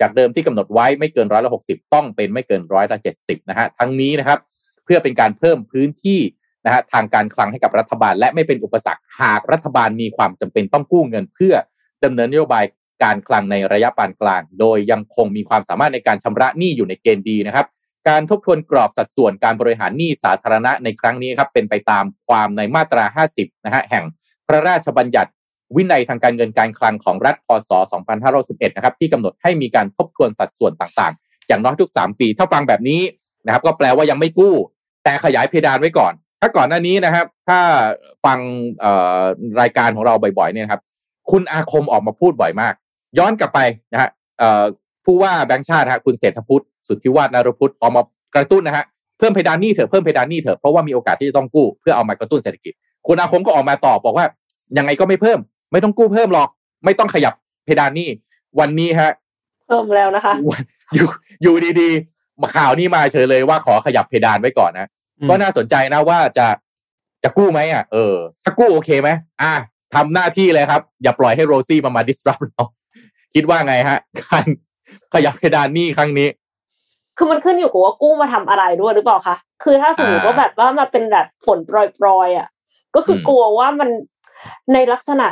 [0.00, 4.38] จากเดิมที่กำหนดไว้ไม่เกินร้อยละหกสิบต้องเป็นไม่เกินร้อยละเจ็ดสิบนะฮะทั้งนี้นะครับ
[4.84, 6.20] เพื่อเป็นการเพิ่มพื้นที่
[6.66, 11.54] นะฮะทางการคลังให้กับรัฐบาล และไม่เป็นอุปสรรคหากรัฐบาลมีความจำเป็นต้องกู้เงิน เพื่อ
[12.04, 12.64] ดำเนินนโยบาย
[13.02, 17.66] การคลังในระยะปานกลาง โดยยังคงมีความสามารถในการชำระหนี้อยู่ในเกณฑ์ดีนะครับ
[18.08, 23.04] การทบทวนกรอบสัดส่วนการบริหารหนี้สาธารณะในครั้งนี้ครับเป็นไปตามความในมาตรา
[23.36, 24.04] 50 นะฮะแห่ง
[24.46, 25.30] พระราชบัญญัติ
[25.76, 27.70] วินัยทางการเงินการคลังของรัฐพศ
[28.22, 33.02] 2511 นะครับที่กำหนดให้มีการทบทวนสัดส่วนต่างๆ อย่างน้อยทุก 3 ปี ถ้าฟังแบบนี้
[33.46, 34.54] นะครับก็แปลว่ายังไม่กู้
[35.04, 37.58] แต่ขยายเพดานไว้ก่อน ถ้าก่อนหน้านี้นะครับ ถ้า
[38.24, 38.38] ฟัง
[39.60, 40.80] รายการของเราบ่อยๆเนี่ยครับ
[41.30, 42.74] คุณอาคมออกมาพูดบ่อยมาก
[43.18, 43.60] ย้อนกลับไป
[43.92, 44.10] นะฮะ
[45.04, 48.02] ผู้ว่าแบงค์ชาติฮะคุณเศรษฐพุทธสุทธิวาฒนารพุทธออกมา
[48.34, 48.84] กระตุ้นนะฮะ
[49.18, 52.72] เพิ่มเพดานหนี้เถอะเพิ่มเพดานหนี้เถอะเพราะว่ามีโอกาสที่จะต้องกู้เพื่อเอามากระตุ้นเศรษฐกิจ
[53.06, 54.26] คุณอาคมก็ออกมาตอบบอกว่า
[54.78, 55.38] ยังไงก็ไม่เพิ่ม
[55.72, 56.48] ไม่ต้องกู้เพิ่มหรอก
[56.84, 57.34] ไม่ต้องขยับ
[57.64, 58.08] เพดานหนี้
[58.60, 59.12] วันนี้ฮะ
[59.68, 60.34] เพิ่มแล้วนะคะ
[60.94, 61.08] อยู่
[61.42, 64.88] อยู่ดีๆมาข่าวนี้มาเฉยเลยว่าขอขยับเพดานไว้ก่อนนะ
[65.28, 66.46] ก็น่าสนใจนะว่าจะ
[67.24, 69.10] จะกู้ไหมอะเออถ้ากู้โอเคไหม
[69.42, 69.52] อะ
[69.94, 72.64] ทำหน้าที่เลยครับ อย่าปล่อยให้โรซี่มามาดิสรับเรา
[73.34, 74.44] คิดว่าไงฮะ การ
[75.14, 76.28] ขยับเพดานหนี้ครั้งนี้
[77.18, 82.48] คือมันขึ้นอยู่กับว่ากู้มาทำอะไรด้วยหรือเปล่าคะคือถ้าสมมติว่าแบบว่ามาเป็นแบบฝนปรอยๆอะ
[82.94, 83.88] ก็คือกลัวว่ามัน
[84.72, 85.26] ในลักษณะ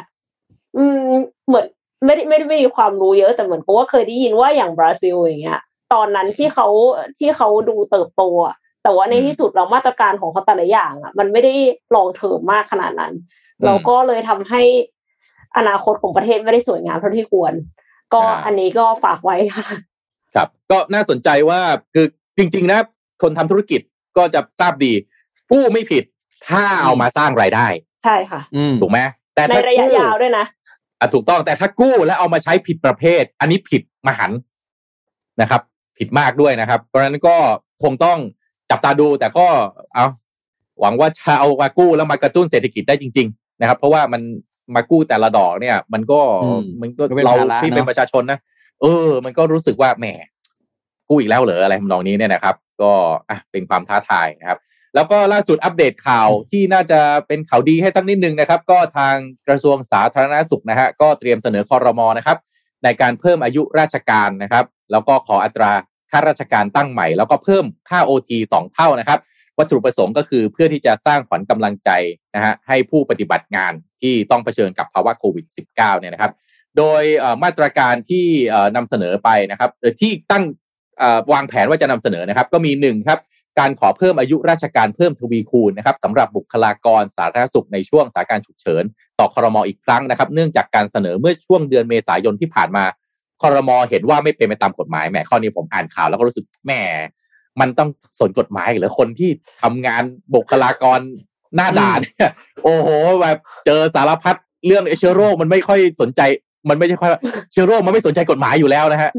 [0.76, 1.08] อืม
[1.46, 1.66] เหมือน
[2.04, 5.60] ไม่ได้ไม่ได้ไม่มีความรู้เยอะแต่เหมือนกับว่าเคยได้ยินว่าอย่างบราซิลอย่างเงี้ย
[5.94, 6.66] ตอนนั้นที่เขา
[7.18, 11.54] ที่เขาดูเติบโตอะ แต่ว่าในที่สุดเรามาตรการของเขาแต่ละอย่างอะ มันไม่ได้
[11.94, 13.12] ลองเทอมมากขนาดนั้น
[13.64, 14.62] เราก็เลยทำให้
[15.56, 17.52] อนาคตของประเทศไม่ได้สวยงามเท่าที่ควร
[18.14, 19.66] ก็อันนี้ก็ฝากไว้ค่ะ
[20.34, 21.60] ครับ ก็น่าสนใจว่า
[21.94, 22.06] คือ
[22.38, 22.80] จริง ๆ นะ
[23.22, 23.80] คนทำธุรกิจ
[24.16, 24.92] ก็จะทราบดี
[25.52, 26.04] กู้ไม่ผิด
[26.48, 27.66] ถ้าเอามาสร้างรายได้
[28.04, 28.40] ใช่ค่ะ
[28.80, 28.98] ถูกไหม
[29.34, 30.46] แต่ในระยะยาวด้วยนะ
[30.98, 34.30] อะถูกต้องแต่ถ้ากู้แล้วเอามาใช้ผิดประเภท อันนี้ผิดมหัน
[35.40, 35.62] นะครับ
[35.98, 37.36] ผิดมากด้วยนะครับ เพราะฉะนั้นก็
[37.82, 38.18] คงต้อง
[38.74, 39.46] จับตาดูแต่ก็
[39.94, 40.06] เอา
[40.80, 44.22] หวังว่าจะเอามากู้แล้วมากระตุ้นเศรษฐกิจได้จริง ๆ นะครับ เพราะว่ามัน
[44.74, 46.20] มากู้แต่ละดอกเนี่ย มันก็
[46.80, 48.38] มันก็เราที่เป็นประชาชนนะ
[48.82, 50.06] เออ มันก็รู้สึกว่าแหม
[51.08, 52.92] กู้อีกแล้วเหรออะไรทำนองนี้เนี่ยนะครับ ก็
[53.30, 54.58] อะเป็นความท้าทายนะครับ
[54.94, 59.14] แล้วก็ล่าสุดอัปเดตข่าวที่น่าจะเป็นข่าวดีให้สักนิดนึงนะครับ ก็ทาง
[59.48, 62.38] กระทรวงสาธารณสุขนะฮะก็เตรียมเสนอคอรมอนะครับ
[62.84, 65.72] ในการเพิ่มอายุราชการนะครับ แล้วก็ขออัตรา
[66.10, 69.18] ค่าราชการตั้งใหม่ แล้วก็เพิ่มค่า OT สองเท่านะครับ
[69.58, 71.90] วัตถุประสงค์ก็คือเพื่อที่จะสร้างขวัญกำลังใจ
[72.34, 76.32] นะฮะให้ผู้ปฏิบัติงานที่ต้องเผชิญกับภาวะโควิด -19 เนี่ยนะครับ
[76.78, 77.02] โดย
[77.42, 78.26] มาตรการที่
[78.76, 80.44] นำเสนอไปนะครับที่ตั้ง
[81.32, 83.20] วางแผนว่าจะนำเสนอนะครับ ก็มีหนึ่งครับ
[83.58, 88.84] การขอเพิ่มอายุราชการเพิ่มทวีคูณนะครับสำหรับบุคลากรสาธารณสุขในช่วงสถานการณ์ฉุกเฉิน
[89.18, 92.84] ต่อคอรมออีกครั้งนะครับ เนื่องจากการเสนอเมื่อช่วงเดือนเมษายนที่ผ่านมา
[93.42, 96.72] คอรมอเห็นว่าไม่เป็นไปตามกฎหมายแหมข้อนี้ผมอ่านข่าวแล้วก็รู้สึกแหม
[97.60, 99.30] มันต้องสนกฎหมายหรือคนที่
[99.62, 100.02] ทำงาน
[100.34, 101.00] บุคลากร
[101.56, 102.30] หน้าด่านเนี่ย
[102.64, 102.88] โอ้โห
[103.20, 106.20] แบบเจอสารพัดเรื่องเชื้อโรคมันไม่ค่อยสนใจ
[106.68, 107.10] มันไม่ใช่ค่อย
[107.52, 109.10] เชื้อโรคมันไม่สนใจกฎหมายอยู่แล้วนะฮะ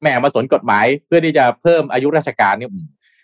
[0.00, 2.70] แหมมาสนกฎหมายเพื่อที่จะเพิ่มอายุราชการเนี่ย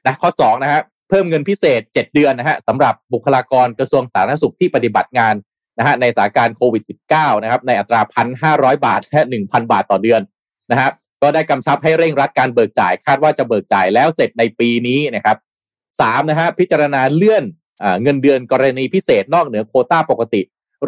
[0.06, 5.34] นะข้อสองนะฮะเพิ่มเงินพิเศษเจ็ดเดือนนะฮะสำหรับบุคลากรกระทรวงสาธารณสุขที่ปฏิบัติงาน
[5.78, 10.20] นะฮะในสถานการณ์โควิด -19 นะครับในอัตราพันห้าร้อยบาทแค่หนึ่งพันบาทต่อเดือน
[10.70, 10.90] นะฮะ
[11.22, 15.36] ก็ได้กำชับให้เร่งรัดการเบิกจ่าย คาดว่าจะเบิกจ่ายแล้วเสร็จในปีนี้นะครับ
[16.00, 17.44] สามนะฮะพิจารณาเลื่อน
[18.02, 20.42] เงินเดือนกรณีพิเศษนอกเหนือโคต้าปกติ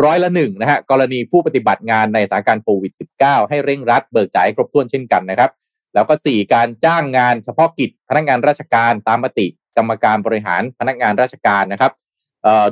[0.05, 5.51] ร้อยละหนึ่งนะฮะกรณีผู้ปฏิบัติงานในสถานการณ์โควิด -19 ให้เร่งรัดเบิกจ่ายครบถ้วนเช่นกันนะครับ
[5.95, 11.93] แล้วก็สี่การจ้างงานเฉพาะกิจ พนักงานราชการตามมติกรรมการบริหารพนักงานราชการนะครับ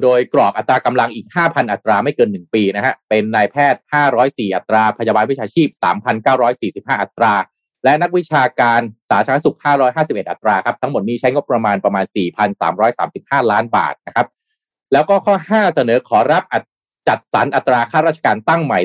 [0.03, 3.83] โดยกรอบอัตรากำลังอีก 5,000 อัตราไม่เกิน 1 ปีนะฮะ เป็นนายแพทย์
[4.19, 5.69] 504 อัตรา พยาบาลวิชาชีพ
[6.35, 7.35] 3,945 อัตรา
[7.85, 9.57] และนักวิชาการสาธารณสุข
[9.95, 12.05] 551 อัตราครับ ทั้งหมดนี้ใช้งบประมาณประมาณ
[12.79, 14.27] 4,335 ล้านบาทนะครับ
[14.93, 16.45] แล้วก็ข้อ 5 เสนอขอรับ
[17.09, 18.81] จัดสรรอัตราข้าราชการตั้งใหม่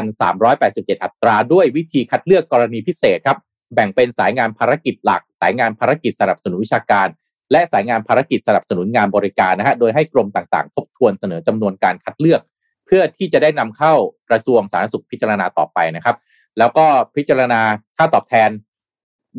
[0.00, 3.38] 35,387 อัตรา ด้วยวิธีคัดเลือกกรณีพิเศษครับ
[3.74, 7.08] แบ่งเป็นสายงานภารกิจหลัก สายงานภารกิจสนับสนุนวิชาการ
[7.52, 12.40] และสายงานภารกิจสนับสนุนงานบริการนะฮะโดยให้กรมต่างๆ ทบทวนเสนอจำนวนการคัดเลือก
[12.86, 13.92] เพื่อที่จะได้นำเข้า
[14.30, 16.16] กระทรวงสาธารณสุขพิจารณาต่อไปนะครับ
[16.58, 16.86] แล้วก็
[17.16, 17.60] พิจารณา
[17.96, 18.50] ค่าตอบแทน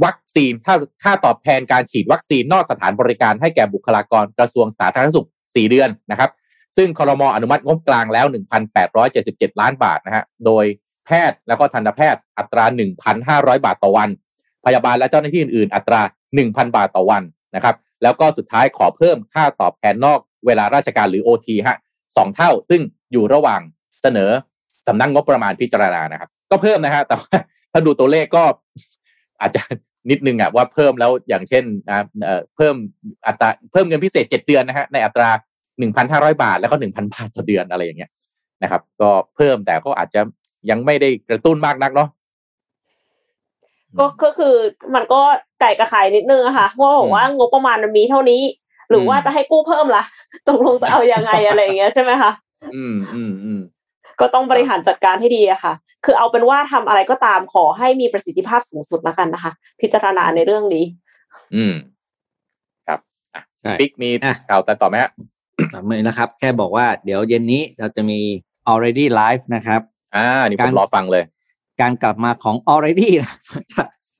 [0.05, 6.29] วัคซีนค่าค่าตอบแทนการฉีดวัคซีนนอกสถานบริการให้แก่บุคลากรกระทรวงสาธารณสุข 4 เดือนนะครับ
[6.77, 8.25] ซึ่งคอรมออนุมัติงบกลางแล้ว
[8.93, 10.65] 1,877 ล้านบาทนะฮะโดย
[11.05, 12.65] แพทย์แล้วก็ทันตแพทย์อัตรา
[13.15, 14.09] 1,500 บาทต่อวัน
[14.65, 16.01] พยาบาลและเจ้าหน้าที่อื่นๆ อัตรา
[16.37, 17.23] 1,000 บาทต่อวัน
[17.55, 21.77] นะครับ แล้วก็สุดท้ายขอเพิ่มค่าตอบแทนนอกเวลาราชการหรือ OT ฮะ
[22.17, 22.81] สองเท่า ซึ่ง
[23.11, 23.61] อยู่ระหว่าง
[24.01, 24.31] เสนอ
[24.87, 27.35] สำนักงงบประมาณพิจารณานะครับ ก็เพิ่มนะฮะแต่ว่า
[27.71, 28.43] ถ้าดูตัวเลขก็
[29.41, 29.61] อาจจะ
[30.09, 32.05] นิดนึงอะว่าเพิ่มแล้วอย่างเช่นนะ
[32.55, 32.75] เพิ่ม
[33.27, 35.29] อัตราเพิ่มเงินพิเศษเจ็ดเดือนนะฮะในอัตรา
[35.79, 38.11] หนึ่งพันห้าร้อยบาท แล้วก็หนึ่งพันบาทต่อเดือนอะไรอย่างเงี้ย
[38.63, 40.21] นะครับ ก็เพิ่มแต่ก็อาจจะ
[40.69, 42.09] ยังไม่ได้กระตุ้นมากนักเนาะ
[43.99, 44.55] ก็ก็คือ
[44.95, 45.21] มันก็
[45.61, 48.41] ไก่กระไข่นิดนึงอะค่ะว่าบอกว่างบประมาณมันมีเท่านี้
[48.89, 50.03] หรือว่าจะให้กู้เพิ่มล่ะ
[50.49, 52.31] ตกลงจะเอายังไงอะไรอย่างเงี้ยใช่ไหมคะ
[52.75, 53.61] อืมอืมอืม
[54.19, 55.73] ก็ต้องบริหารจัดการให้ดีอะค่ะ
[56.05, 59.51] คือเอาเป็นว่าทำอะไรก็ตามขอให้มีประสิทธิภาพสูงสุดแล้วกันนะคะ
[59.81, 60.85] พิจารณาในเรื่องนี้
[61.55, 61.73] อืม
[62.87, 62.99] ครับ
[63.35, 65.11] อะใช่ปิ๊กมีอะข่าวแต่ต่อไหมฮะ
[65.73, 68.19] ต่อมือนะครับ แค่บอกว่าเดี๋ยวเย็นนี้เราจะมี
[68.71, 69.81] already live นะครับ
[70.15, 71.23] อ่า นี่ผการมรอฟังเลย
[71.81, 73.33] การกลับมาของ already นะ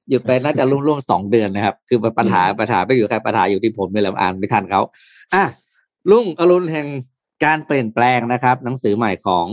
[0.10, 4.82] หยุดไปน่าจะร่วมๆสองเดือนนะครับ คือปัญหาปัญหาไม่อยู่ใครปัญหาอยู่ที่ผมนี่แหละอ่านไม่ทันเขา
[5.34, 5.44] อะ
[6.12, 6.88] ลุงอรุณแห่ง
[7.46, 9.46] การเปลี่ยนแปลงนะครับ หนังสือใหม่ของ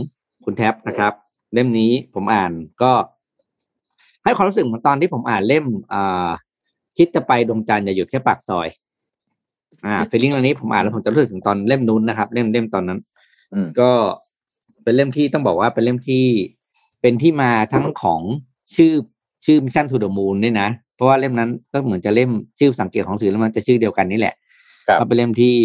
[0.45, 1.13] คุณแท็บนะครับ
[1.53, 2.51] เล่มนี้ผมอ่าน
[2.81, 2.91] ก็
[4.23, 6.29] ให้ความรู้สึกเหมือนตอนที่ผมอ่านเล่มอ่า
[6.97, 8.67] คิดจะไปดวงจันทร์อย่าหยุดแค่ปากซอย
[9.85, 12.99] อ่าฟีลลิ่งอันนี้ผมอ่านแล้วผมจะรู้สึกถึงตอนเล่มนู้นนะครับ เล่มเล่มตอนนั้น
[13.53, 13.89] อืมก็
[14.83, 16.25] เป็นเล่มที่ต้องบอกว่าเป็นเล่มที่
[17.01, 18.21] เป็นที่มาทั้งของ
[18.75, 18.93] ชื่อ
[19.45, 22.29] ชื่อ Mission to the Moon ด้วยนะ เพราะว่าเล่มนั้นก็เหมือนจะเล่ม
[22.59, 24.35] ชื่อสังเกตของสื่อแล้วมันจะชื่อเดียวกันนี่แหละ
[24.87, 25.55] ครับก็เป็นเล่มที่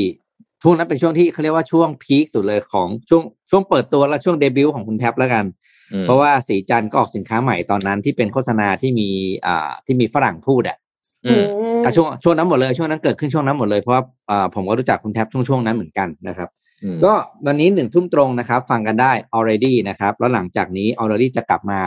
[0.62, 5.44] ช่วงนั้นเป็นช่วงที่เขาเรียกว่าช่วง peak สุดเลยของช่วงช่วงเปิดตัวและช่วงเดบิวต์ของคุณแท็บแล้วกัน
[5.92, 9.08] อืมเพราะว่าศรีจันทร์ก็ออกสินค้าใหม่ตอนนั้นที่เป็นโฆษณาที่มี
[9.46, 10.76] อ่าที่มีฝรั่งพูดอะ
[11.26, 11.44] อืม
[11.84, 16.65] อะช่วงช่วงนั้นหมดเลยช่วงนั้นเกิดขึ้นช่วงนั้นหมดเลยเพราะว่าอ่าผมก็รู้จักคุณแท็บช่วงช่วงนั้นเหมือนกันนะครับอืม
[17.04, 17.12] ก็
[17.46, 21.80] วันนี้หนึ่งทุ่มตรงนะครับ ฟังกันได้ already นะครับ แล้วหลังจากนี้ already จะกลับมา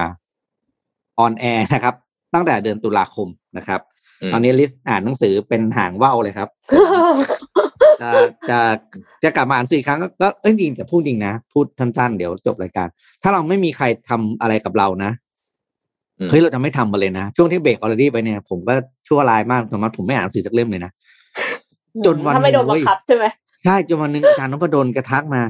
[1.24, 1.96] on air นะครับ
[2.34, 3.82] ตั้งแต่เดือนตุลาคมนะครับ
[4.30, 6.50] มตอนนี้ลิสต์อ่านหนังสือเป็นหางว่าวเลยครับ
[8.02, 8.10] จะ
[8.50, 8.60] จะ
[9.24, 12.88] จะกลับมาอ่านสี่ครั้งก็ก็เอ้ยจริงแต่พูดจริงนะ พูดสั้นๆ เดี๋ยวจบรายการ
[13.22, 15.12] ถ้าเราไม่มีใครทำอะไรกับเรานะ
[16.20, 18.74] อืมเฮ้ยเราจะไม่ทำมาเลยนะ ช่วงที่เบรก already ไปเนี่ย ผมก็
[19.08, 20.92] ชั่วร้ายมากสมมติผมไม่อ่านหนังสือสักเล่มเลยนะ
[22.06, 23.26] จนวันถ้าไม่โดนหนึ่บังงเว้ยคับใช่ไหม
[23.66, 25.42] ใช่จนวันหนึ่งอาจารย์นพดลกระทักมา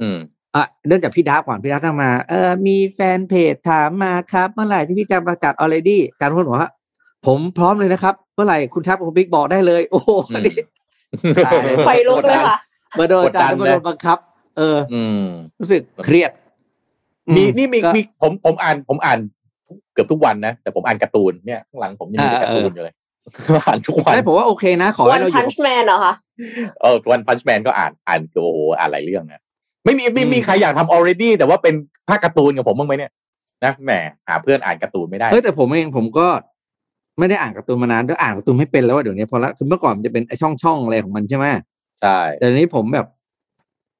[0.00, 0.18] อืม
[0.54, 6.70] อะเนื่องจากพี่ดาร์กก่อนพี่ดาร์กทักมา เออมีแฟนเพจถามมาครับ เมื่อไหร่ที่พี่จะประกาศ already การพูดบอกว่า
[7.26, 10.56] ผมพร้อมเลยนะครับ เมื่อไหร่คุณทับคุณบิ๊กบอกได้เลย โอ้โหอืมอันนี้
[11.86, 12.58] ไฟลุกเลยค่ะ
[12.98, 14.18] มาโดนอาจารย์กดดันมาเลยโดนบังคับ
[14.58, 15.24] เออ อืม
[15.60, 16.30] รู้สึกเครียด
[17.36, 19.18] มีอืนี่มีก็มีผมผมอ่านผมอ่าน
[19.94, 22.94] เกือบทุกวันนะ แต่ผมอ่านการ์ตูนเนี่ยข้างหลังผมยังมีอ่าการ์ตูนอยู่เลย
[23.66, 26.14] อ่านทุกวันไม่ผมว่าโอเคนะ ขอวัให้นเราอพัยู่นช์แมนเหรอคะ
[26.80, 29.42] เออวันพันช์แมนก็อ่านอ่านโอ้โหอ่านหลายเรื่องนะ
[29.84, 31.74] ไม่มีไม่อืมมีใครอยากทำ already แต่ว่าเป็น
[32.08, 33.12] ภาคการ์ตูนกับผมบ้างไหมเนี่ย
[33.64, 33.90] นะแหม
[34.28, 36.26] หาเพื่อนอ่านการ์ตูนไม่ได้เฮ้ยแต่ผมเองผมก็
[37.18, 41.46] ไม่ได้อ่านการ์ตูนมานานด้วยอ่านการ์ตูนไม่เป็นแล้วว่าเดี๋ยวนี้พอละคือเมื่อก่อนมันจะเป็นไอช่องช่องๆอะไรของมันใช่ไหม
[42.00, 43.06] ใช่แต่เดี๋ยวนี้ผมแบบ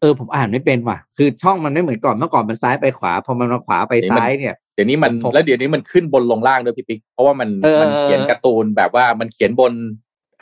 [0.01, 9.73] เออผมอ่านไม่เป็นว่ะ คือช่องมันไม่เหมือนก่อนเมื่อก่อนมันซ้ายไปขวาพอมันมาขวาไปซ้ายเนี่ยเดี๋ยวนี้มันผมแล้วเดี๋ยวนี้มันขึ้นบนลงล่างด้วยพี่ปิ๊กเพราะว่ามันเออมันเขียนการ์ตูนแบบว่ามันเขียนบน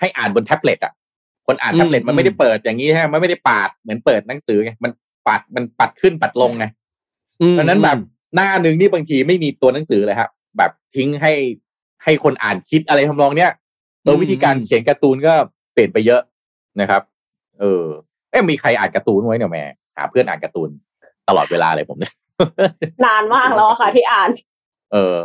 [0.01, 0.93] ให้อ่านบนแท็บเล็ตอะ
[1.49, 4.91] คนอ่านแท็บเล็ตอืมมันไม่ได้เปิดอย่างนี้ฮะมันไม่ได้ปาดเหมือนเปิดหนังสือไงมัน
[5.27, 6.67] ปัดมันปัดขึ้นปัดลงไง
[7.43, 7.99] อืมดังนั้นแบบ
[8.35, 11.33] หน้าหนึ่งนี่บางทีไม่มีตัวหนังสือเลยครับ แบบทิ้งให้
[12.05, 13.51] ให้คนอ่านคิดอะไรทำนองเนี้ย
[14.03, 15.35] เออวิธีการเขียนการ์ตูนก็
[15.73, 16.21] เปลี่ยนไปเยอะ
[16.81, 17.03] นะครับ
[17.61, 17.85] เออ
[18.31, 19.65] เอ๊ะมีใครอ่านการ์ตูนไว้เนี่ยแหม่
[19.97, 20.69] หาเพื่อนอ่านการ์ตูน
[21.29, 22.15] ตลอดเวลาเลยผมเนี่ย
[23.07, 24.31] นานมากแล้วอะค่ะที่อ่าน
[24.93, 25.19] เออ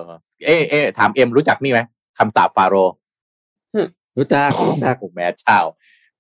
[0.46, 1.80] เอ๊ะเอ๊ะถามเอ็มรู้จักนี่ไหม
[2.18, 2.94] คำสาปฟาโรห์
[4.18, 5.60] รู้จักรู้จักโอ้แม่เจ้า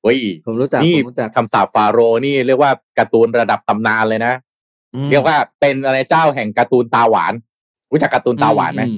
[0.03, 4.33] เฮ้ยผมรู้จักนี่ผมรู้จักคำสาปฟาโรห์นี่เรียกว่าการ์ตูนระดับตำนานเลยนะ
[4.95, 7.33] อืมเรียกว่าเป็นอะไรเจ้าแห่งการ์ตูนตาหวาน
[7.91, 8.93] รู้จักการ์ตูนตาหวานไหมอื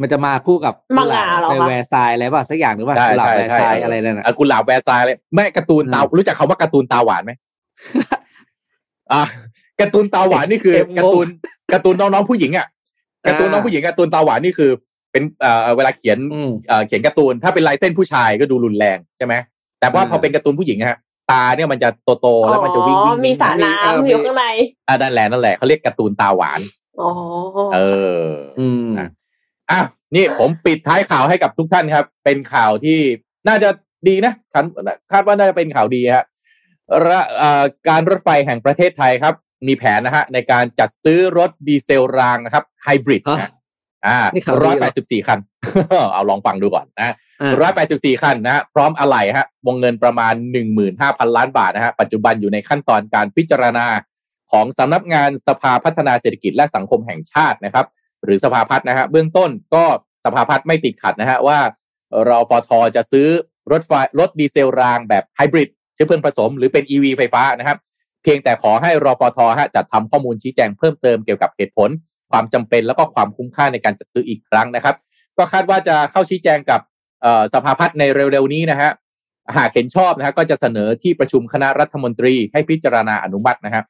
[0.00, 7.32] มันจะมาคู่กับมังงะเหรอคะไปแวร์ซายส์อะไรป่ะสักอย่างหรือว่าใช่กุหลาบใช่แวร์ใช่ซายส์อะไรนั่นน่ะอะกุหลาบแวร์ซายส์เลยไม่การ์ตูนตาอืมรู้จักคำว่าการ์ตูนตาหวานไหม
[9.12, 9.22] อะ
[9.80, 11.26] การ์ตูนตาหวานนี่คือเอ็มงงการ์ตูน
[11.72, 12.66] การ์ตูนน้องๆผู้หญิงอะ
[13.28, 14.70] การ์ตูนน้องผู้หญิงการ์ตูนตาหวานนี่คือ
[15.12, 19.34] เป็นเอ่อเวลาเขียนอืมเอ่อเขียนการ์ตูนถ้าเป็นลายเส้นผู้ชายก็ดูรุนแรงใช่ไหม
[19.80, 20.98] แต่ว่าอ่าพอเป็นการ์ตูนผู้หญิงอะฮะ
[21.30, 21.88] ตาเนี่ยมันจะ
[22.20, 24.44] โตๆแล้วมันจะวิ่งอ๋วิ่องมีสระเออน้ำมีอยู่ข้างใน
[24.88, 26.60] อ่านั่นแหละนั่นแหละเขาเรียกการ์ตูนตาหวาน
[27.00, 27.10] อ๋อ
[27.74, 27.78] เอ
[28.22, 28.26] อ
[28.58, 28.90] อืม
[29.70, 29.80] อะ
[30.14, 32.98] นี่ผมปิดท้ายข่าวให้กับทุกท่านครับ เป็นข่าวที่
[33.48, 33.68] น่าจะ
[34.08, 34.64] ดีนะฉัน
[35.12, 36.24] คาดว่าน่าจะเป็นข่าวดีฮะ
[37.06, 39.34] ระเอ่อการรถไฟแห่งประเทศไทยครับ
[39.66, 43.50] มีแผนนะฮะในการจัดซื้อรถดีเซลรางนะครับไฮบริดฮะนะ
[44.06, 45.38] อ่านี่ข่าวดีร้อยเหรแปอดสิบสี่คัน
[46.12, 53.86] เอาลองฟังดูก่อนนะอ่าร้อยแปดสิบสี่คันนะฮะพร้อมอะไหล่ฮะ วงเงินประมาณหนึ่งหมื่นห้าพันล้านบาทนะฮะ ปัจจุบันอยู่ในขั้นตอนการพิจารณา
[54.52, 57.86] ของสำนักงานสภาพัฒนาเศรษฐกิจและสังคมแห่งชาตินะครับ
[58.24, 59.84] หรือสภาพัฒน์นะฮะ เบื้องต้นก็
[60.24, 61.58] สภาพัฒน์ไม่ติดขัดนะฮะว่า
[62.28, 63.28] รอปทจะซื้อ
[63.72, 67.78] รถไฟรถดีเซลรางแบบไฮบริดเชื้อเพลิงผสม หรือเป็น EV ไฟฟ้านะครับ
[68.22, 71.90] เพียงแต่ขอให้รอปทฮะจัดทำข้อมูลชี้แจงเพิ่มเติมเกี่ยวกับเหตุผล
[72.30, 74.96] ความจำเป็นแล้วก็ความคุ้มค่าในการจัดซื้ออีกครั้งนะครับ
[75.38, 76.80] ก็คาดว่าจะเข้าชี้แจงกับ
[77.54, 78.90] สภาพัฒน์ในเร็วๆนี้นะฮะ
[79.56, 83.82] หากเห็นชอบนะฮะก็จะเสนอที่ประชุมคณะรัฐมนตรีให้พิจารณาอนุมัตินะฮะ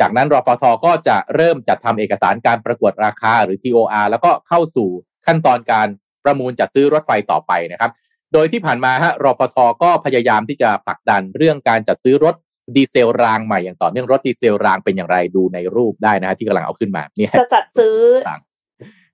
[0.00, 4.88] จากนั้นรอปทก็จะเริ่มจัดทำเอกสารการประกวดราคาหรือ TOR แล้วก็เข้าสู่
[5.26, 5.88] ขั้นตอนการ
[6.24, 7.90] ประมูลจัดซื้อรถไฟต่อไปนะครับ
[8.32, 12.34] โดยที่ผ่านมาฮะรปทก็พยายามที่จะผลักดันเรื่องการจัดซื้อรถ
[12.76, 18.40] ดีเซลรางใหม่อย่างต่อเนื่องรถดีเซลรางเป็นอย่างไรดูในรูปได้นะฮะที่กำลังเอาขึ้นมาเนี่ยจะจัดซื้อต่าง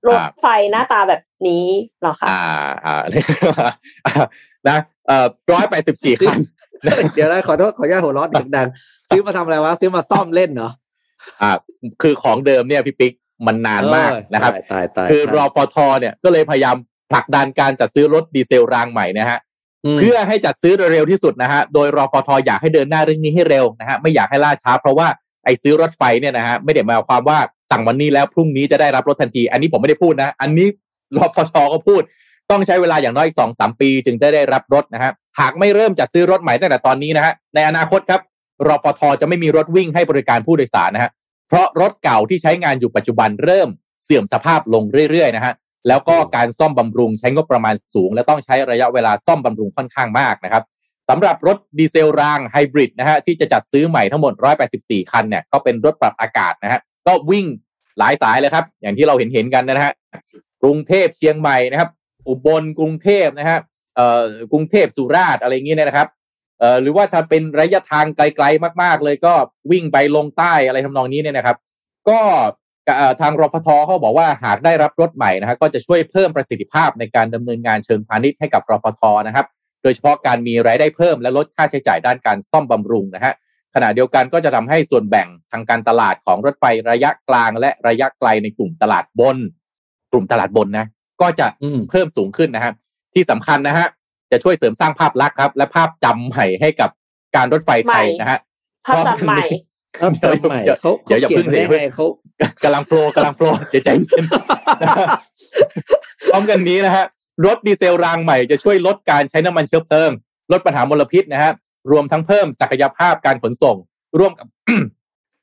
[0.08, 1.66] รถไฟหน้าตาแบบนี้
[2.00, 2.42] เหรอคะอ่า
[2.84, 2.96] อ่า
[4.68, 6.38] นะเอ่อร้อยแปดสิบสี่คัน
[7.14, 10.70] เดี๋ยวนะขอโทษขออนุญาตหัวเร้อนดังๆซื้อมาทำอะไรวะซื้อมาซ่อมเล่นเหรอ
[11.42, 11.50] อ่า
[12.02, 13.12] คือของเดิมเนี่ยพี่ปิ๊ก
[13.46, 16.76] มันนานมากเออนะครับตายตายตายคือรอปทเนี่ยก็เลยพยายาม
[17.10, 19.53] ผลักดันการจัดซื้อรถดีเซลรางใหม่นะฮะม
[19.98, 25.08] เพื่อให้จัดซื้อเร็วที่สุดนะฮะ โดยรฟทอยากให้เดินหน้าเรื่องนี้ให้เร็วนะฮะ ไม่อยากให้ล่าช้า เพราะว่า
[25.44, 27.38] ไอ้ซื้อรถไฟเนี่ยนะฮะไม่ได้หมายความว่า
[27.70, 30.68] สั่งวันนี้แล้วพรุ่งนี้จะได้รับรถทันที อันนี้ผมไม่ได้พูดนะ อันนี้
[31.16, 32.02] รฟทก็พูด
[32.50, 38.20] ต้องใช้เวลาอย่างน้อยสองสามปี จึงจะได้รับรถนะฮะ หากไม่เริ่มจัดซื้อรถใหม่ตั้งแต่ตอนนี้นะฮะ ในอนาคตครับ
[38.68, 41.10] รอปทจะไม่มีรถวิ่งให้บริการผู้โดยสารนะฮะ
[41.48, 43.68] เพราะรถเก่าที่ใช้งานอยู่ปัจจุบันเริ่ม
[44.04, 45.52] เสื่อมสภาพลงเรื่อยๆนะฮะ
[45.88, 50.64] แล้วก็การซ่อมบำรุงใช้งบประมาณสูง และต้องใช้ระยะเวลาซ่อมบำรุงค่อนข้างมากนะครับ
[51.08, 54.32] สำหรับรถดีเซลรางไฮบริดนะฮะที่จะจัดซื้อใหม่ทั้งหมด
[54.72, 57.46] 184 คันเนี่ยก็เป็นรถปรับอากาศนะฮะก็วิ่ง
[57.98, 59.92] หลายสายเลยครับ อย่างที่เราเห็นเห็นๆกันนะฮะ
[60.62, 61.90] กรุงเทพเชียงใหม่นะครับ
[62.28, 63.58] อุบลกรุงเทพนะฮะ
[63.96, 66.08] เอ่อกรุงเทพสุราษฎร์อะไรอย่างเงี้ยนะครับ
[66.60, 69.34] เอ่อหรือว่าถ้าเป็นระยะทางไกลๆมาก ๆ เลยก็
[69.70, 71.56] วิ่งไปลงใต้อะไรทำนองนี้เนี่ยนะครับ
[72.08, 72.48] ก็เอ่อ
[73.20, 79.46] ทางรฟทเขาบอกว่าหากได้รับรถใหม่นะฮะก็จะช่วยเพิ่มประสิทธิภาพในการดำเนินงานเชิงพาณิชย์ให้กับรฟทนะครับ
[79.82, 83.34] โดยเฉพาะการมีรายได้เพิ่มและลดค่าใช้จ่ายด้านการซ่อมบำรุงนะฮะ
[83.74, 89.38] ขณะเดียวกันก็จะทำให้ส่วนแบ่งทางการตลาดของรถไฟระยะกลาง และระยะไกลในกลุ่มตลาดบน
[90.12, 90.86] กลุ่มตลาดบนนะ
[91.20, 91.46] ก็จะ
[91.90, 92.72] เพิ่มสูงขึ้นนะฮะ
[93.14, 93.86] ที่สำคัญนะฮะ
[94.30, 96.90] จะช่วยเสริมสร้างภาพลักษณ์ครับ และภาพจำใหม่ให้กับ
[97.36, 98.38] การรถไฟไทยนะฮะ
[98.86, 99.46] ภาพจำใหม่
[99.98, 102.06] ครับจำใหม่เขาเดี๋ยวอย่าเขียเพิ่นงไว้สิได้ไงเขา
[102.64, 104.24] กำลังโปรกำลังโปรเดี๋ยวใจเย็น
[106.30, 107.04] พร้อมกันนี้นะฮะ
[107.46, 110.10] รถดีเซลรางใหม่จะช่วยลดการใช้น้ำมันเชื้อเพลิง
[110.52, 111.52] ลดปัญหามลพิษนะฮะ
[111.90, 113.76] รวมทั้งเพิ่มศักยภาพการขนส่ง
[114.18, 114.46] ร่วมกับ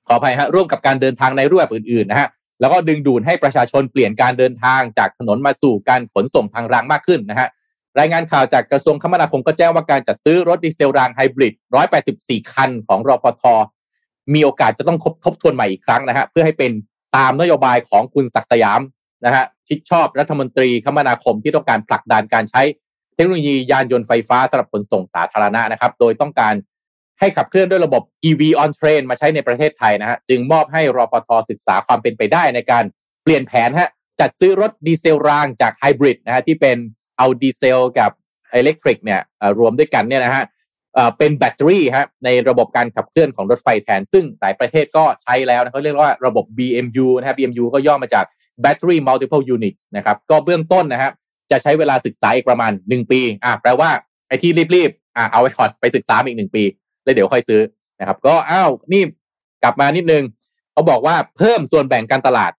[0.08, 2.28] ขออภัยฮะร่วมกับการเดินทางในรูปแบบอื่นๆนะฮะ
[2.60, 7.48] แล้วก็ดึงดูดให้ประชาชนเปลี่ยนการเดินทางจากถนนมาสู่การขนส่งทางรางมากขึ้นนะฮะ
[8.00, 11.54] รายงานข่าวจากกระทรวงคมนาคมก็แจ้งว่าการจัดซื้อรถดีเซลรางไฮบริด
[12.04, 13.44] 184 คันของรปท
[14.34, 16.72] มีโอกาสจะต้องทบทวนใหม่อีกครั้งนะฮะเพื่อให้เป็น
[17.18, 18.82] ตามนโยบายของคุณศักดิ์สยาม
[19.26, 22.62] นะฮะชิดชอบรัฐมนตรีคมนาคมที่ต้องการผลักดันการใช้
[23.16, 26.54] เทคโนโลยียานยนต์ไฟฟ้าสำหรับขนส่งสาธารณะนะครับ โดยต้องการ
[27.20, 32.84] ให้ขับเคลื่อนด้วยระบบ EV on train มาใช้ในประเทศไทยนะฮะจึงมอบให้รปทศึกษาความเป็นไปได้ในการ
[33.24, 33.90] เปลี่ยนแผนฮะ
[34.20, 36.78] จัดซื้อรถดีเซลรางจากไฮบริดนะฮะที่เป็น
[37.18, 38.12] เอาดีเซลกับ
[38.54, 39.22] อิเล็กทริกเนี่ย
[39.60, 40.44] รวมด้วยกันเนี่ยนะฮะ
[40.96, 48.26] เอ่อเป็นแบตเตอรี่ฮะในระบบการขับเคลื่อนของรถไฟแทน ซึ่งหลายประเทศก็ใช้แล้วนะเขาเรียกว่าระบบ BMU นะครับ BMU ก็ย่อมาจาก
[48.64, 51.12] Battery Multiple Units นะครับ ก็เบื้องต้นนะครับ
[51.52, 53.90] จะใช้เวลาศึกษาอีกประมาณ 1 ปีอะแปลว่า
[54.28, 56.64] ไอ้ที่รีบๆอะเอาไว้ก่อนไปศึกษาอีกหนึ่งปี
[57.04, 57.62] แล้วเดี๋ยวค่อยซื้อ
[58.00, 59.04] นะครับ ก็อ้าวนี่
[59.64, 60.24] กลับมานิดนึง
[60.74, 62.52] เขาบอกว่าเพิ่มส่วนแบ่งการตลาด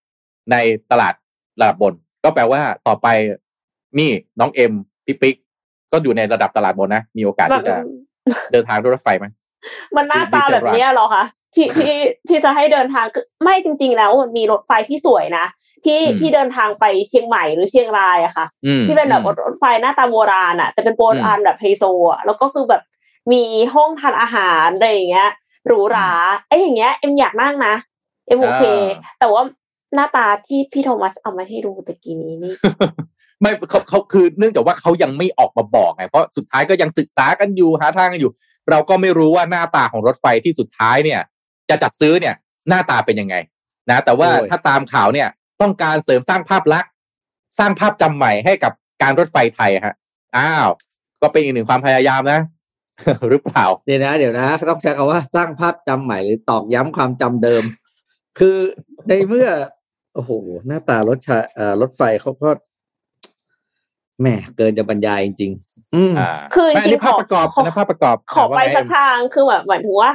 [0.50, 0.56] ใน
[0.90, 1.14] ตลาด
[1.60, 1.94] ระดับบน
[2.24, 3.08] ก็แปลว่าต่อไป
[3.98, 4.10] นี่
[4.40, 4.72] น้องเอ็ม
[5.06, 5.36] พี่ปิ๊ก
[5.92, 7.74] ก็อยู่ในระดับตลาดบนนะ มีโอกาสที่จะ
[8.52, 9.26] เดินทางด้วยรถไฟไหม
[9.96, 11.24] มันหน้าตาแบบเนี้ยเหรอคะ
[11.54, 11.96] ที่ที่
[12.28, 15.46] ที่จะให้เดินทางคือไม่จริง ๆ แล้วมันมีรถไฟที่สวยนะ
[15.84, 22.82] ที่อืมที่เดินทางไปเชียงใหม่หรือเชียงรายอะค่ะอืมที่เป็นแบบรถไฟหน้าตาโบราณอะแต่เป็นโบราณแบบไฮโซอะแล้วก็คือแบบ
[23.32, 23.42] มี
[23.74, 25.30] ห้องทานอาหารอะไรอย่างเงี้ย
[25.66, 26.10] หรูหรา
[26.48, 27.74] ไอ้อย่างเงี้ยเอ็มอยากนั่งนะ
[28.26, 28.64] เอ็มโอเค
[29.18, 29.42] แต่ว่า
[29.94, 32.54] หน้าตาที่พี่โทมัสเอามาให้ดูตะกี้นี้นี่
[33.42, 38.32] ไม่เขาเขาคือเนื่องจากว่าเขายังไม่ออกมาบอกไงเพราะสุดท้ายก็ยังศึกษากันอยู่หาทางกันอยู่
[38.70, 41.20] เราก็ไม่รู้ว่าหน้าตาของรถไฟที่สุดท้ายเนี่ย
[41.70, 42.34] จะจัดซื้อเนี่ย
[42.68, 43.36] หน้าตาเป็นยังไง
[43.90, 45.28] นะ แต่ว่าโอ้ยถ้าตามข่าวเนี่ย
[45.60, 46.90] ต้องการเสริมสร้างภาพลักษณ์
[47.58, 49.94] สร้างภาพจำใหม่ให้กับการรถไฟไทยฮะ
[50.36, 50.68] อ้าว
[51.22, 52.40] ก็เป็นอีกหนึ่งความพยายามนะ
[53.30, 57.62] หรือเปล่าเดี๋ยวนะเดี๋ยวนะต้องใช้คำว่าสร้างภาพจำใหม่หรือตอกย้ำความจำเดิม
[58.38, 58.56] คือ
[59.08, 59.48] ในเมื่อ
[60.14, 60.30] โอ้โห
[60.66, 62.50] หน้าตารถชาเอ่อรถไฟเขาก็
[64.22, 70.10] แหมเกินจะบรรยายจริงๆอืมอ่าคือจไม่อันริงนี้ๆภาพประกอบขออันนะภาพประกอบ ขอไปว่าไงสักทางคือแบบหมายถึงว่า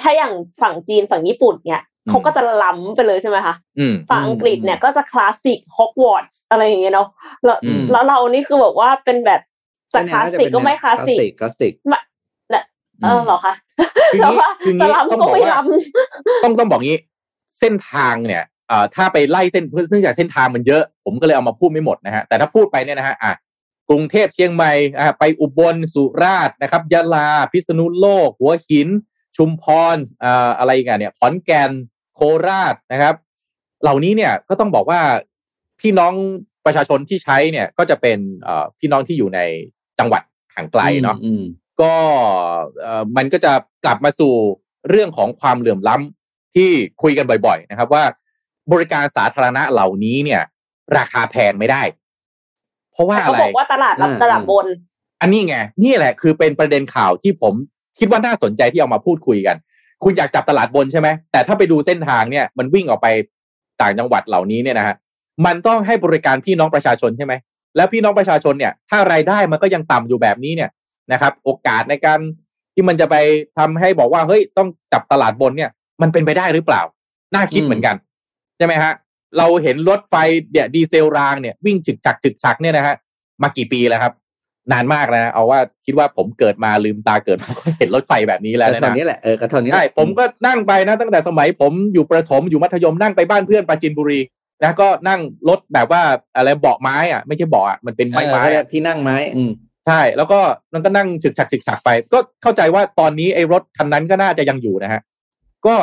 [0.00, 7.08] ถ้าอย่างฝั่งจีนฝั่งญี่ปุ่นเนี่ยอืมเขาก็จะล้ำไปเลยใช่ไหมคะอืมฝั่งอังกฤษเนี่ยก็จะคลาสสิกฮอกวอตส์อะไรอย่างเงี้ยเนาะ
[7.44, 9.40] แล้วอืมแล้วเรานี่คือแบบว่าเป็นแบบ
[9.94, 11.72] จะคลาสสิกก็ไม่คลาสสิกคลาสสิก
[13.02, 13.54] เออเหรอคะ
[14.12, 16.98] คือแล้วงี้ว่าคือจะงี้ล้ำต้องก็บอกไม่ว่าล้ำต้องต้องบอกงี้
[17.60, 18.51] เส้นทางเนี่ยเอ่อ
[18.94, 23.32] ถ้าไปไล่เส้นเนื่องจากเส้นทางมันเยอะ ผมก็เลยเอามาพูดไม่หมดนะฮะแต่ถ้าพูดไปเนี่ยนะฮะอะ
[23.88, 28.88] กรุงเทพเชียงใหม่อะไปอุบลสุราษฎร์นะครับยะลา พิษณุโลก หัวหิน
[29.36, 31.70] ชุมพรอ่าอะไรกันเนี่ยขอนแก่น
[32.14, 33.14] โคราชนะครับ
[33.82, 35.00] เหล่านี้เนี่ยก็ต้องบอกว่า
[35.80, 36.14] พี่น้อง
[36.66, 39.40] ประชาชนที่ใช้เนี่ยก็จะเป็นเอ่อพี่น้องที่อยู่ใน
[39.98, 40.22] จังหวัด
[40.54, 41.42] ห่างไกลเนาะอืม
[41.82, 41.94] ก็
[42.80, 43.52] เอ่อมันก็จะ
[43.84, 44.34] กลับมาสู่
[44.88, 46.70] เรื่องของความเหลื่อมล้ำที่
[47.02, 48.04] คุยกันบ่อย ๆ นะครับ ว่า
[48.72, 50.42] บริการสาธารณะเหล่านี้เนี่ย
[50.96, 51.82] ราคาแพงไม่ได้
[52.92, 54.66] เพราะว่าแต่อะเขาไรบอกว่าตลาดรับอ่าตลาดบน
[55.20, 57.54] อันนี้ไงนี่แหละคือเป็นประเด็นข่าวที่ผม
[57.98, 59.56] คิดว่าน่าสนใจที่เอามาพูดคุยกัน
[60.04, 63.08] คุณอยากจับตลาดบนใช่ไหมแต่ถ้าไปดูเส้นทางเนี่ยมันวิ่งออกไป
[63.80, 64.96] ต่างจังหวัดเหล่านี้เนี่ยนะฮะ
[65.46, 67.32] มันต้องให้บริการพี่น้องประชาชนใช่ไหม
[67.76, 70.70] แล้วพี่น้องประชาชนเนี่ย ถ้ารายได้มันก็ยังต่ำอยู่แบบนี้เนี่ย
[71.12, 72.18] นะครับ โอกาสในการ
[72.74, 73.16] ที่มันจะไป
[73.58, 75.70] ทำให้บอกว่าเฮ้ยต้องจับตลาดบนเนี่ย
[76.02, 76.82] มันเป็นไปได้หรือเปล่า
[77.34, 78.92] น่าคิดอืมเหมือนกันใช่ไหมฮะ
[79.38, 80.14] เราเห็นรถไฟ
[80.52, 82.94] เนี่ยดีเซลรางเนี่ยวิ่งฉึกฉักฉึกฉักเนี่ยนะฮะ
[83.42, 84.12] มากี่ปีแล้วครับ
[84.72, 94.20] นานมากนะเอาว่าคิดว่าผมเกิดมาลืมตาเกิดมาเห็นรถไฟแบบนี้แล้วก็นะเท่านะนี้แหละเออก็เท่านี้แหละใช่ผมก็นั่งไปนะตั้งแต่สมัยผมอยู่ประถมอยู่มัธยมนั่งไปบ้านเพื่อนปราจินบุรี
[94.62, 96.02] นะก็นั่งรถแบบว่า
[96.36, 99.52] อะไรเบาะไม้อะไม่ใช่เบาะอะมันเป็นไม้ไม้เอออะที่นั่งไม้อืม
[99.86, 100.40] ใช่แล้วก็
[100.74, 105.00] มันก็นั่งฉึกฉักฉึกฉักไป ก็เข้าใจว่าตอนนี้ไอ้รถคันนั้นก็น่าจะยังอยู่นะฮะ
[105.66, 105.74] ก็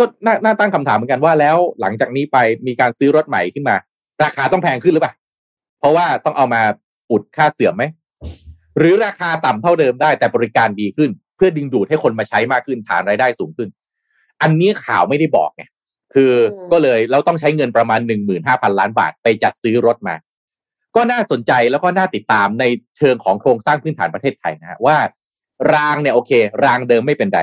[0.00, 2.36] ก็น่าน่าตั้งคำถามเหมือนกันว่าแล้วหลังจากนี้ไป
[2.66, 3.76] มีการซื้อรถใหม่ขึ้นมา
[4.24, 5.14] ราคาต้องแพงขึ้นหรือเปล่า
[5.78, 6.62] เพราะว่าต้องเอามา
[7.10, 7.84] อุดค่าเสื่อมไหม
[8.78, 13.68] หรือราคาต่ำเท่าเดิมได้แต่บริการดีขึ้น เพื่อดึงดูดให้คนมาใช้มากขึ้นฐานรายได้สูงขึ้น
[14.42, 15.62] อันนี้ข่าวไม่ได้บอกไง
[16.14, 20.14] คืออมก็เลยเราต้องใช้เงินประมาณหนึ่งหมื่นห้าพันล้านบาทไปจัดซื้อรถมา
[20.96, 22.64] ก็น่าสนใจแล้วก็น่าติดตามใน
[22.96, 24.96] เชิงของโครงสร้างพื้นฐานประเทศไทยนะฮะว่า
[25.74, 26.30] รางเนี่ยโอเค
[26.64, 27.40] รางเดิมไม่เป็นไร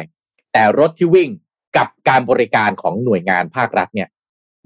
[0.54, 1.30] แต่รถที่วิ่ง
[1.78, 4.08] กับการบริการของหน่วยงานภาครัฐเนี่ย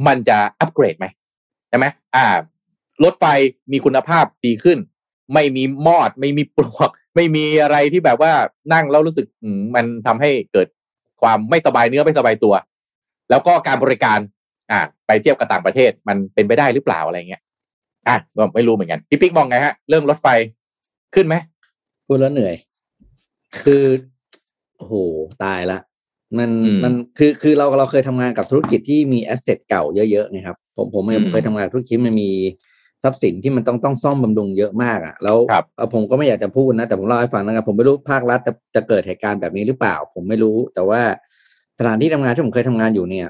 [0.08, 1.06] มันจะอัปเกรดไหม
[1.70, 1.86] ใช่ไหม
[2.16, 2.26] อ่า
[3.04, 3.26] รถไฟ
[3.72, 4.78] มีคุณภาพดีขึ้น
[5.34, 8.34] ไม่มีมอด ไม่มีปลวก ไม่มีอะไรที่แบบว่า
[8.74, 9.28] นั่งแล้วรู้สึก
[9.76, 10.68] มันทำให้เกิด
[11.22, 12.54] ความไม่สบายเนื้อไม่สบายตัว
[13.30, 14.20] แล้วก็การบริการ
[14.72, 17.42] อ่า ไปเทียบกับต่างประเทศมันเป็นไปได้หรือเปล่าอะไรเงี้ย
[18.08, 20.28] อะก็ไม่รู้เหมือนกันพี่ปิ๊กมองไงฮะ เรื่องรถไฟ
[21.16, 21.36] ขึ้นไหม
[22.08, 22.56] พูดแล้วเหนื่อย
[23.62, 23.84] คือ
[24.78, 24.94] โอ้โห
[25.44, 25.80] ตายละ
[26.38, 32.32] มันอืมมันคือคือเราเราเคยทำงานกับธุรกิจที่มี asset เก่าเยอะๆนะครับ ผมผมอืมเคยทำงานธุรกิจมันมี
[33.04, 41.02] ทรัพย์สินที่มันต้องต้องซ่อมบำรุงเยอะมากอะแล้วครับเอ่อผมก็ไม่อยากจะพูดนะ แต่ผมเล่าให้ฟังนะครับผมไม่รู้ภาครัฐจะจะเกิดเหตุการณ์แบบนี้หรือเปล่า ผมไม่รู้ แต่ว่า
[41.80, 43.28] สถานที่ทำงานที่ผมเคยทำงานอยู่เนี่ย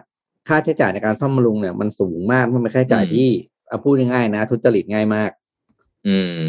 [0.48, 3.30] ค่าใช้จ่ายในการซ่อมบำรุงเนี่ยมันสูงมากมันเป็นค่าใช้จ่ายอืมที่
[3.68, 5.32] เอาพูดง่ายๆนะทุจริตง่ายมาก
[6.08, 6.46] อืม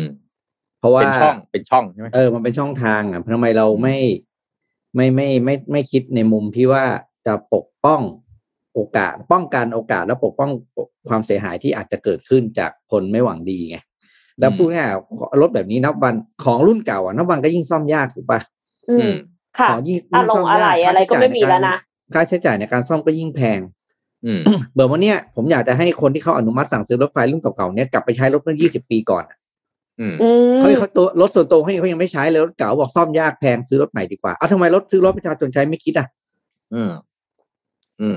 [0.79, 3.97] เพราะว่าเป็นช่องเป็นช่องใช่ไหมเออมันเป็นช่องทางอะทำไมเราไม่
[4.95, 6.85] ไม่ไม่ไม่ไม่คิดในมุมที่ว่า
[7.27, 8.03] จะปกป้อง
[8.75, 10.51] โอกาส ป้องกันโอกาสและปกป้อง
[11.09, 13.77] ความเสียหายที่อาจจะเกิดขึ้นจากคนไม่หวังดีไง
[14.41, 16.15] แล้วพูดง่ายๆรถแบบนี้นับวัน
[16.45, 18.41] ของรุ่นเก่าอะนับวันก็ยิ่งซ่อมยากถูกปะ
[18.91, 19.15] อือืมม
[19.59, 21.77] ค่ะของยิ่งอารมณ์อะไรอะไรก็ไม่มีแล้วนะ
[22.15, 23.61] ค่าใช้จ่ายในการซ่อมก็ยิ่งแพง
[24.27, 24.41] อืม
[24.75, 29.42] เบิร์วันเนี้ยผมอยากจะให้คนที่เขาอนุมัติสั่งซื้อรถไฟรุ่นเก่าๆเนี้ยกลับไปใช้รถเมื่อ 20 ปีก่อนอะอืมอืม
[30.59, 36.07] เขาเขาตัวรถส่วนตัวเขาเขายังไม่ใช้เลยรถเก่าบอกซ่อมยากแพงซื้อรถใหม่ดีกว่าเอาทำไมรถซื้อรถประชาชนใช้ไม่คิดอะ
[36.75, 36.91] อืม
[38.01, 38.17] อืม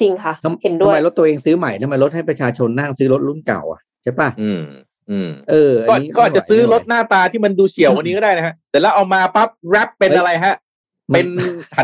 [0.00, 4.62] จริงค่ะทำเห็นทำด้วยไมรถตัวเองซื้อใหม่ทำไมรถให้ประชาชนนั่งซื้อรถรุ่นเก่าอะใช่ปะอืม
[5.10, 10.54] อืม เออก็นนี้ก็อาจจะซื้อรถหน้าตาที่มันดูเฉียวกวันนี้ก็ได้นะฮะแต่แล้วเอามาปั๊บแรปเป็นอะไรฮะ
[11.12, 11.26] เป็น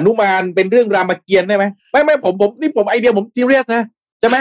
[0.03, 3.83] หนุมานเป็นเรื่องรามเกียรติ์ได้ไหมไม่ไม่ผมผมนี่ผมไอเดียผมซีเรียสนะ
[4.21, 4.37] ใช่ไหม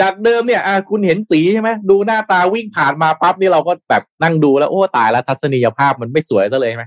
[0.00, 6.84] จากเดิมเนี่ยอ่าคุณเห็นสีใช่ไหมดูหน้าตาวิ่งผ่านมาปั๊บนี่เราก็แบบนั่งดูแล้วโอ้ตายแล้วทัศนียภาพมันไม่สวยซะเลยใช่ไหม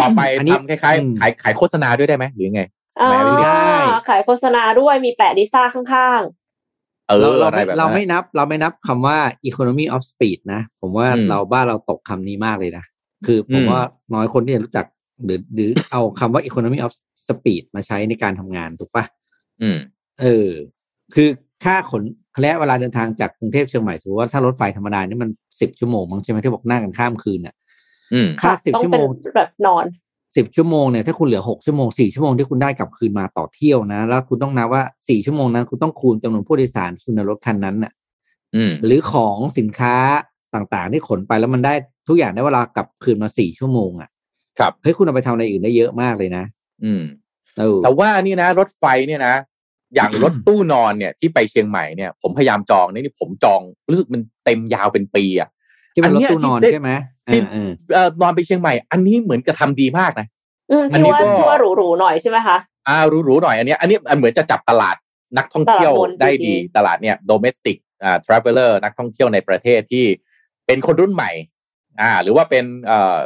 [0.00, 2.62] ต่อไปอันนี้ทำคล้ายๆขายขายโฆษณาด้วยได้ไหมหรือไง
[3.00, 3.62] อ่าแหมไม่ได้
[4.08, 6.22] ขายโฆษณาด้วยมีแปะลิซ่าข้าง
[7.08, 9.18] เอเราอเราอะไรไม่แบบเรานั้นไม่นับ เราไม่นับคำว่า
[9.48, 12.84] economy of speed นะ ผมว่าอืมเราบ้านเราตกคำนี้มากเลยนะ
[13.26, 13.82] คือผมอืมว่า
[14.14, 14.86] น้อยคนที่จะรู้จัก
[15.24, 16.92] หรือหรือเอาคำว่า economy of
[17.28, 19.04] speed มาใช้ในการทำงานถูกปะ
[19.62, 19.78] อืม
[20.20, 20.48] เออ
[21.14, 21.28] คือ
[21.64, 22.02] ค่าขน
[22.40, 25.30] และเวลาเดินทางจากกรุงเทพเชียงใหม่สมมติว่าถ้ารถไฟธรรมดานี่มัน
[25.60, 27.54] สิบชั่วโมงมั้งใช่ไหมที่บอกนั่งกันข้ามคืนน่ะ
[28.14, 29.86] อืมๆค่าค่ะสิบต้องชั่วเป็โมนงแบบนอน
[30.36, 37.92] สิบชั่วโมงเนี่ยถ้าคุณเหลือหกชั่วโมงสี่ชั่วโมงที่คุณได้กลับคืนมาต่อเที่ยวนะ แล้วคุณต้องนับว่าสี่ชั่วโมงนั้นคุณต้องคูณจำนวนผู้โดยสารที่คุณในรถคันนั้นน่ะ
[38.56, 39.94] อืมหรือของสินค้า
[40.54, 41.74] ต่างๆ ที่ขนไปแล้วมันได้
[42.08, 44.10] ทุกอย่างได้เวลากลับคืนมาสี่ชั่วโมงอะ
[44.58, 46.44] ครับเฮ้ยคุณเอาไปทำอะไรอื่นได้เยอะมากเลยนะ
[46.84, 47.02] อืม
[47.58, 49.34] เออแต่ว่านี่นะ รถไฟเนี่ยนะ
[49.94, 53.60] อย่างรถตู้นอนเนี่ยที่ไปเชียงใหม่เนี่ยผมพยายามจองนี่นี่ผมจอง
[53.90, 55.48] รู้สึกมันเต็มยาวเป็นปีอะ
[55.94, 56.90] ที่เป็นรถอันเนี้ยตู้นอนที่ได้ใช่ไหม
[57.32, 60.26] ที่เออเอ่อนอนไปเชียงใหม่ อันนี้เหมือนกับทำดีมากนะ
[60.70, 62.56] อืมอันที่นี้ว่าก็ที่ว่าหรูๆหน่อยใช่ไหมคะ
[62.88, 64.96] อ่าหรูๆหน่อยอันเนี้ยอันนี้อันเหมือนจะจับตลาด
[65.38, 70.04] นักท่องเที่ยวตลาดบนได้จริงๆดีตลาดเนี่ย domestic อ่า traveler นักท่องเที่ยวในประเทศที่
[70.66, 71.30] เป็นคนรุ่นใหม่
[72.00, 72.64] อ่า หรือว่าเป็น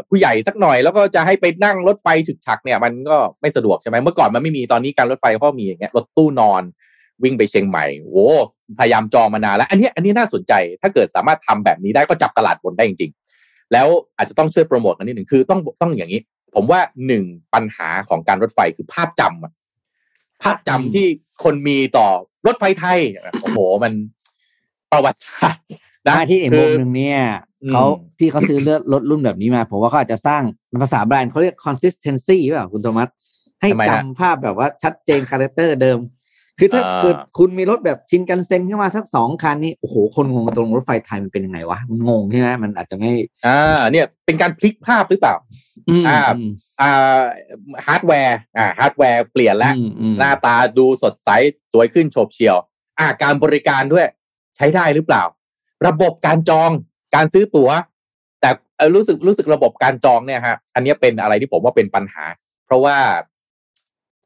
[0.09, 6.63] ผู้ใหญ่สักหน่อย แล้วก็จะให้ไปนั่งรถไฟฉึกฉักเนี่ยมันก็ไม่สะดวกใช่ไหมเมื่อก่อนมันไม่มีตอนนี้การรถไฟเขามีอย่างเงี้ยรถตู้นอน
[7.23, 8.31] วิ่งไปเชียงใหม่โว้
[8.79, 10.53] พยายามจองมานานแล้วอันนี้อันนี้น่าสนใจ
[10.83, 13.13] ถ้าเกิดสามารถทำแบบนี้ได้ก็จับตลาดบนได้จริง
[13.43, 16.21] ๆ แล้วอาจจะต้องช่วยโปรโมทกันนิดหนึ่งคือต้องต้องอย่างนี้
[16.55, 17.25] ผมว่าหนึ่ง
[17.55, 19.53] ปัญหาของการรถไฟคือภาพจำอะ
[20.43, 21.07] ภาพจำที่
[21.45, 22.09] คนมีต่อ
[22.47, 23.01] รถไฟไทย
[23.41, 23.93] โอ้โหมัน
[24.93, 25.67] ประวัติศาสตร์
[26.07, 27.23] นะที่อีกมุมหนึ่งเนี่ย
[27.71, 27.85] เขา
[28.19, 30.43] ที่เขาซื้อเลือดรถรุ่นแบบนี้มา ผมว่าเขาอาจจะสร้าง
[30.83, 33.09] ภาษาแบรนด์เขาเรียก consistency หรือเปล่าคุณโทมัส
[33.61, 36.01] ให้ทำไมฮะจำภาพแบบว่าชัดเจน character เดิม
[36.59, 43.13] คือถ้าอ่าเกิดคุณมีรถแบบชินกันเซ็นเข้ามาทั้งสองคันนี้โอ้โหคนงงตรงรถไฟไทยมันเป็นยังไงวะมันงงใช่ไหมมันอาจจะไม่
[43.47, 45.35] อ่า เนี่ยเป็นการพลิกภาพหรือเปล่า
[45.89, 47.21] อืมอ่าอืมอ่า
[47.87, 51.31] ฮาร์ดแวร์อ่าฮาร์ดแวร์เปลี่ยนแล้วอืมอืมหน้าตาดูสดใส
[51.73, 52.57] สวยขึ้นโฉบเฉี่ยว
[52.99, 54.07] อ่าการบริการด้วย
[54.57, 55.23] ใช้ได้หรือเปล่า
[55.87, 56.71] ระบบการจอง
[57.17, 57.71] การซื้อตั๋ว
[58.41, 62.25] แต่เอ่อรู้สึกรู้สึกระบบการจองเนี่ยฮะอันเนี้ยเป็นอะไรที่ผมว่าเป็นปัญหา
[62.67, 62.97] เพราะว่า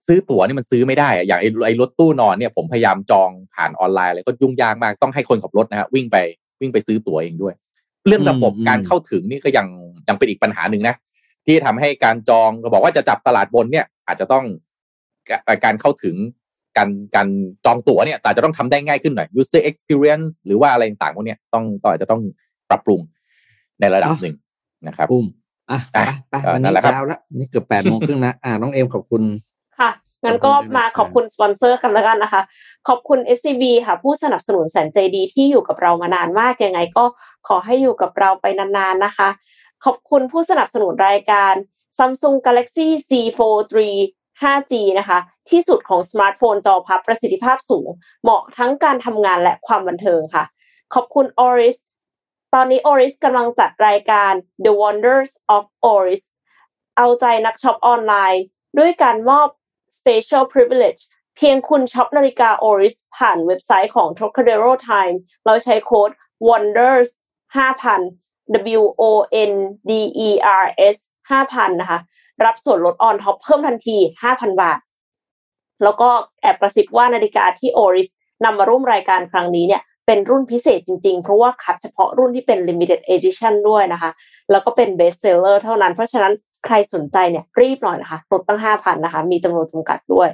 [0.08, 6.16] ซื้อตั๋วนี่มันซื้อไม่ได้อะอย่างไอ้ไอ้รถตู้นอนเนี่ยผมพยายามจองผ่านออนไลน์อะไรก็ยุ่งยากมากต้องให้คนขับรถนะฮะวิ่งไป
[6.60, 7.54] วิ่งไปซื้อตั๋วเองด้วย
[8.06, 9.66] เรื่องระบบการเข้าถึงนี่ก็ยัง
[10.08, 10.94] ยังเป็นอีกปัญหาหนึ่งนะ
[11.46, 14.44] ที่ทำให้การจองก็บอกว่าจะจับตลาดบนเนี่ย อาจจะต้อง
[15.28, 16.16] กะการเข้าถึง
[16.76, 17.28] การการ
[17.64, 22.22] จองตั๋วเนี่ยอาจจะต้องทำได้ง่ายขึ้นหน่อย user experience หรือว่าอะไรต่างๆพวกเนี้ยต้องต้องอาจจะต้อง
[22.70, 23.00] ปรับปรุง
[23.80, 24.34] ในระดับหนึ่ง
[24.88, 25.26] นะครับปุ้ม
[25.70, 29.22] อะไปอะไปก็วันนั่นี้นแหละครับยาวแล้วนี่เกือบแปดโมงครึ่งนะอ่าน้องเอ็มขอบคุณ
[29.78, 29.90] ค่ะ
[30.24, 32.42] งั้นก็มาขอบคุณสปอนเซอร์กันแล้วกันนะคะ
[32.88, 37.04] ขอบคุณ SCB ค่ะ ผู้สนับสนุนแสนใจดีที่อยู่กับเรามานานมากยังไงก็
[37.48, 39.28] ขอให้อยู่กับเราไปนานๆนะคะ
[39.84, 41.52] ขอบคุณผู้สนับสนุนรายการ
[41.98, 43.76] Samsung Galaxy Z Fold3
[44.42, 45.18] 5G นะคะ
[45.50, 47.88] ที่สุดของสมาร์ทโฟนจอพับประสิทธิภาพสูง
[48.22, 50.44] เหมาะทั้งการทำงานและความบันเทิงค่ะ
[50.94, 51.76] ขอบคุณ Oris
[52.54, 54.32] ตอนนี้ Oris กำลังจัดรายการ
[54.64, 56.22] The Wonders of Oris
[56.96, 58.44] เอาใจนักช็อปออนไลน์
[58.78, 59.48] ด้วยการมอบ
[59.98, 61.00] Special Privilege
[61.36, 65.16] เพียงคุณช็อปนาฬิกา Oris ผ่านเว็บไซต์ของ Trocadero Time
[65.46, 66.10] แล้วใช้โค้ด
[66.48, 67.08] Wonders
[67.56, 69.04] 5,000 W O
[69.50, 69.52] N
[69.90, 69.92] D
[70.26, 70.30] E
[70.62, 70.64] R
[70.94, 70.96] S
[71.30, 72.00] 5,000 นะคะ
[72.44, 73.96] รับส่วนลด on top เพิ่มทันที
[74.28, 74.78] 5,000 บาท
[75.82, 76.10] แล้วก็
[76.42, 78.08] แอบกระซิบว่านาฬิกาที่ Oris
[78.44, 79.82] นำมาร่วมรายการครั้งนี้เนี่ย
[80.12, 84.10] เป็นรุ่นพิเศษจริงๆ เพราะว่าคัดเฉพาะรุ่นที่เป็น limited edition ด้วยนะคะ
[84.50, 86.32] แล้วก็เป็น best seller เท่านั้น เพราะฉะนั้น
[86.66, 90.28] ใครสนใจเนี่ยรีบหน่อยนะคะลดตั้ง 5,000นะคะ มีจำนวนจำกัดด้วย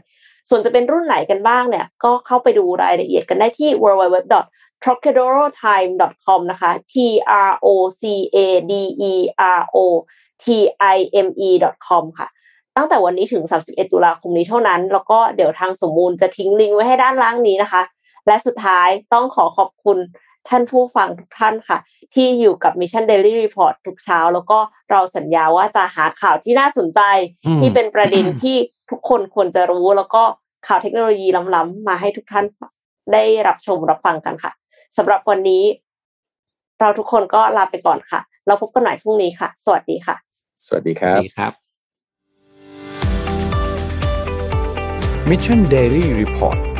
[0.49, 4.17] ส่วนจะเป็นรุ่นไหนกันบ้างเนี่ย ก็เข้าไปดูรายละเอียดกันได้ที่ www
[4.85, 6.95] trocadero-time.com นะคะ t
[7.49, 7.69] r o
[8.01, 8.03] c
[8.37, 8.39] a
[8.71, 8.73] d
[9.13, 9.15] e
[9.59, 9.79] r o
[10.45, 10.47] t
[10.95, 10.97] i
[11.27, 11.51] m e
[11.87, 12.29] com ค่ะ
[12.77, 17.83] ตั้งแต่วันนี้ถึง 31 ตุลาคมนี้เท่านั้น แล้วก็เดี๋ยวทางสมมูลจะทิ้งลิงก์ไว้ให้ด้านล่างนี้นะคะ
[18.27, 19.99] และสุดท้ายต้องขอขอบคุณ
[20.49, 21.79] ท่านผู้ฟังทุกท่านค่ะ
[22.15, 24.59] ที่อยู่กับ Mission Daily Report ทุกเช้า แล้วก็
[24.91, 27.01] เราสัญญาว่าจะหาข่าวที่น่าสนใจ
[27.47, 28.57] อืมที่เป็นประเด็นที่
[28.91, 30.23] ทุกคนควรจะรู้แล้วก็
[30.67, 32.45] ข่าวเทคโนโลยีล้ำๆมาให้ทุกท่าน
[33.13, 34.53] ได้รับชมรับฟังกันค่ะ
[34.97, 35.65] สำหรับวันนี้
[36.81, 40.17] เราทุกคนก็ลาไปก่อนค่ะ เราพบกันใหม่พรุ่งนี้ค่ะ สวัสดีค่ะ
[40.67, 41.53] สวัสดีครับดีครับ
[45.31, 46.76] Mission Daily Report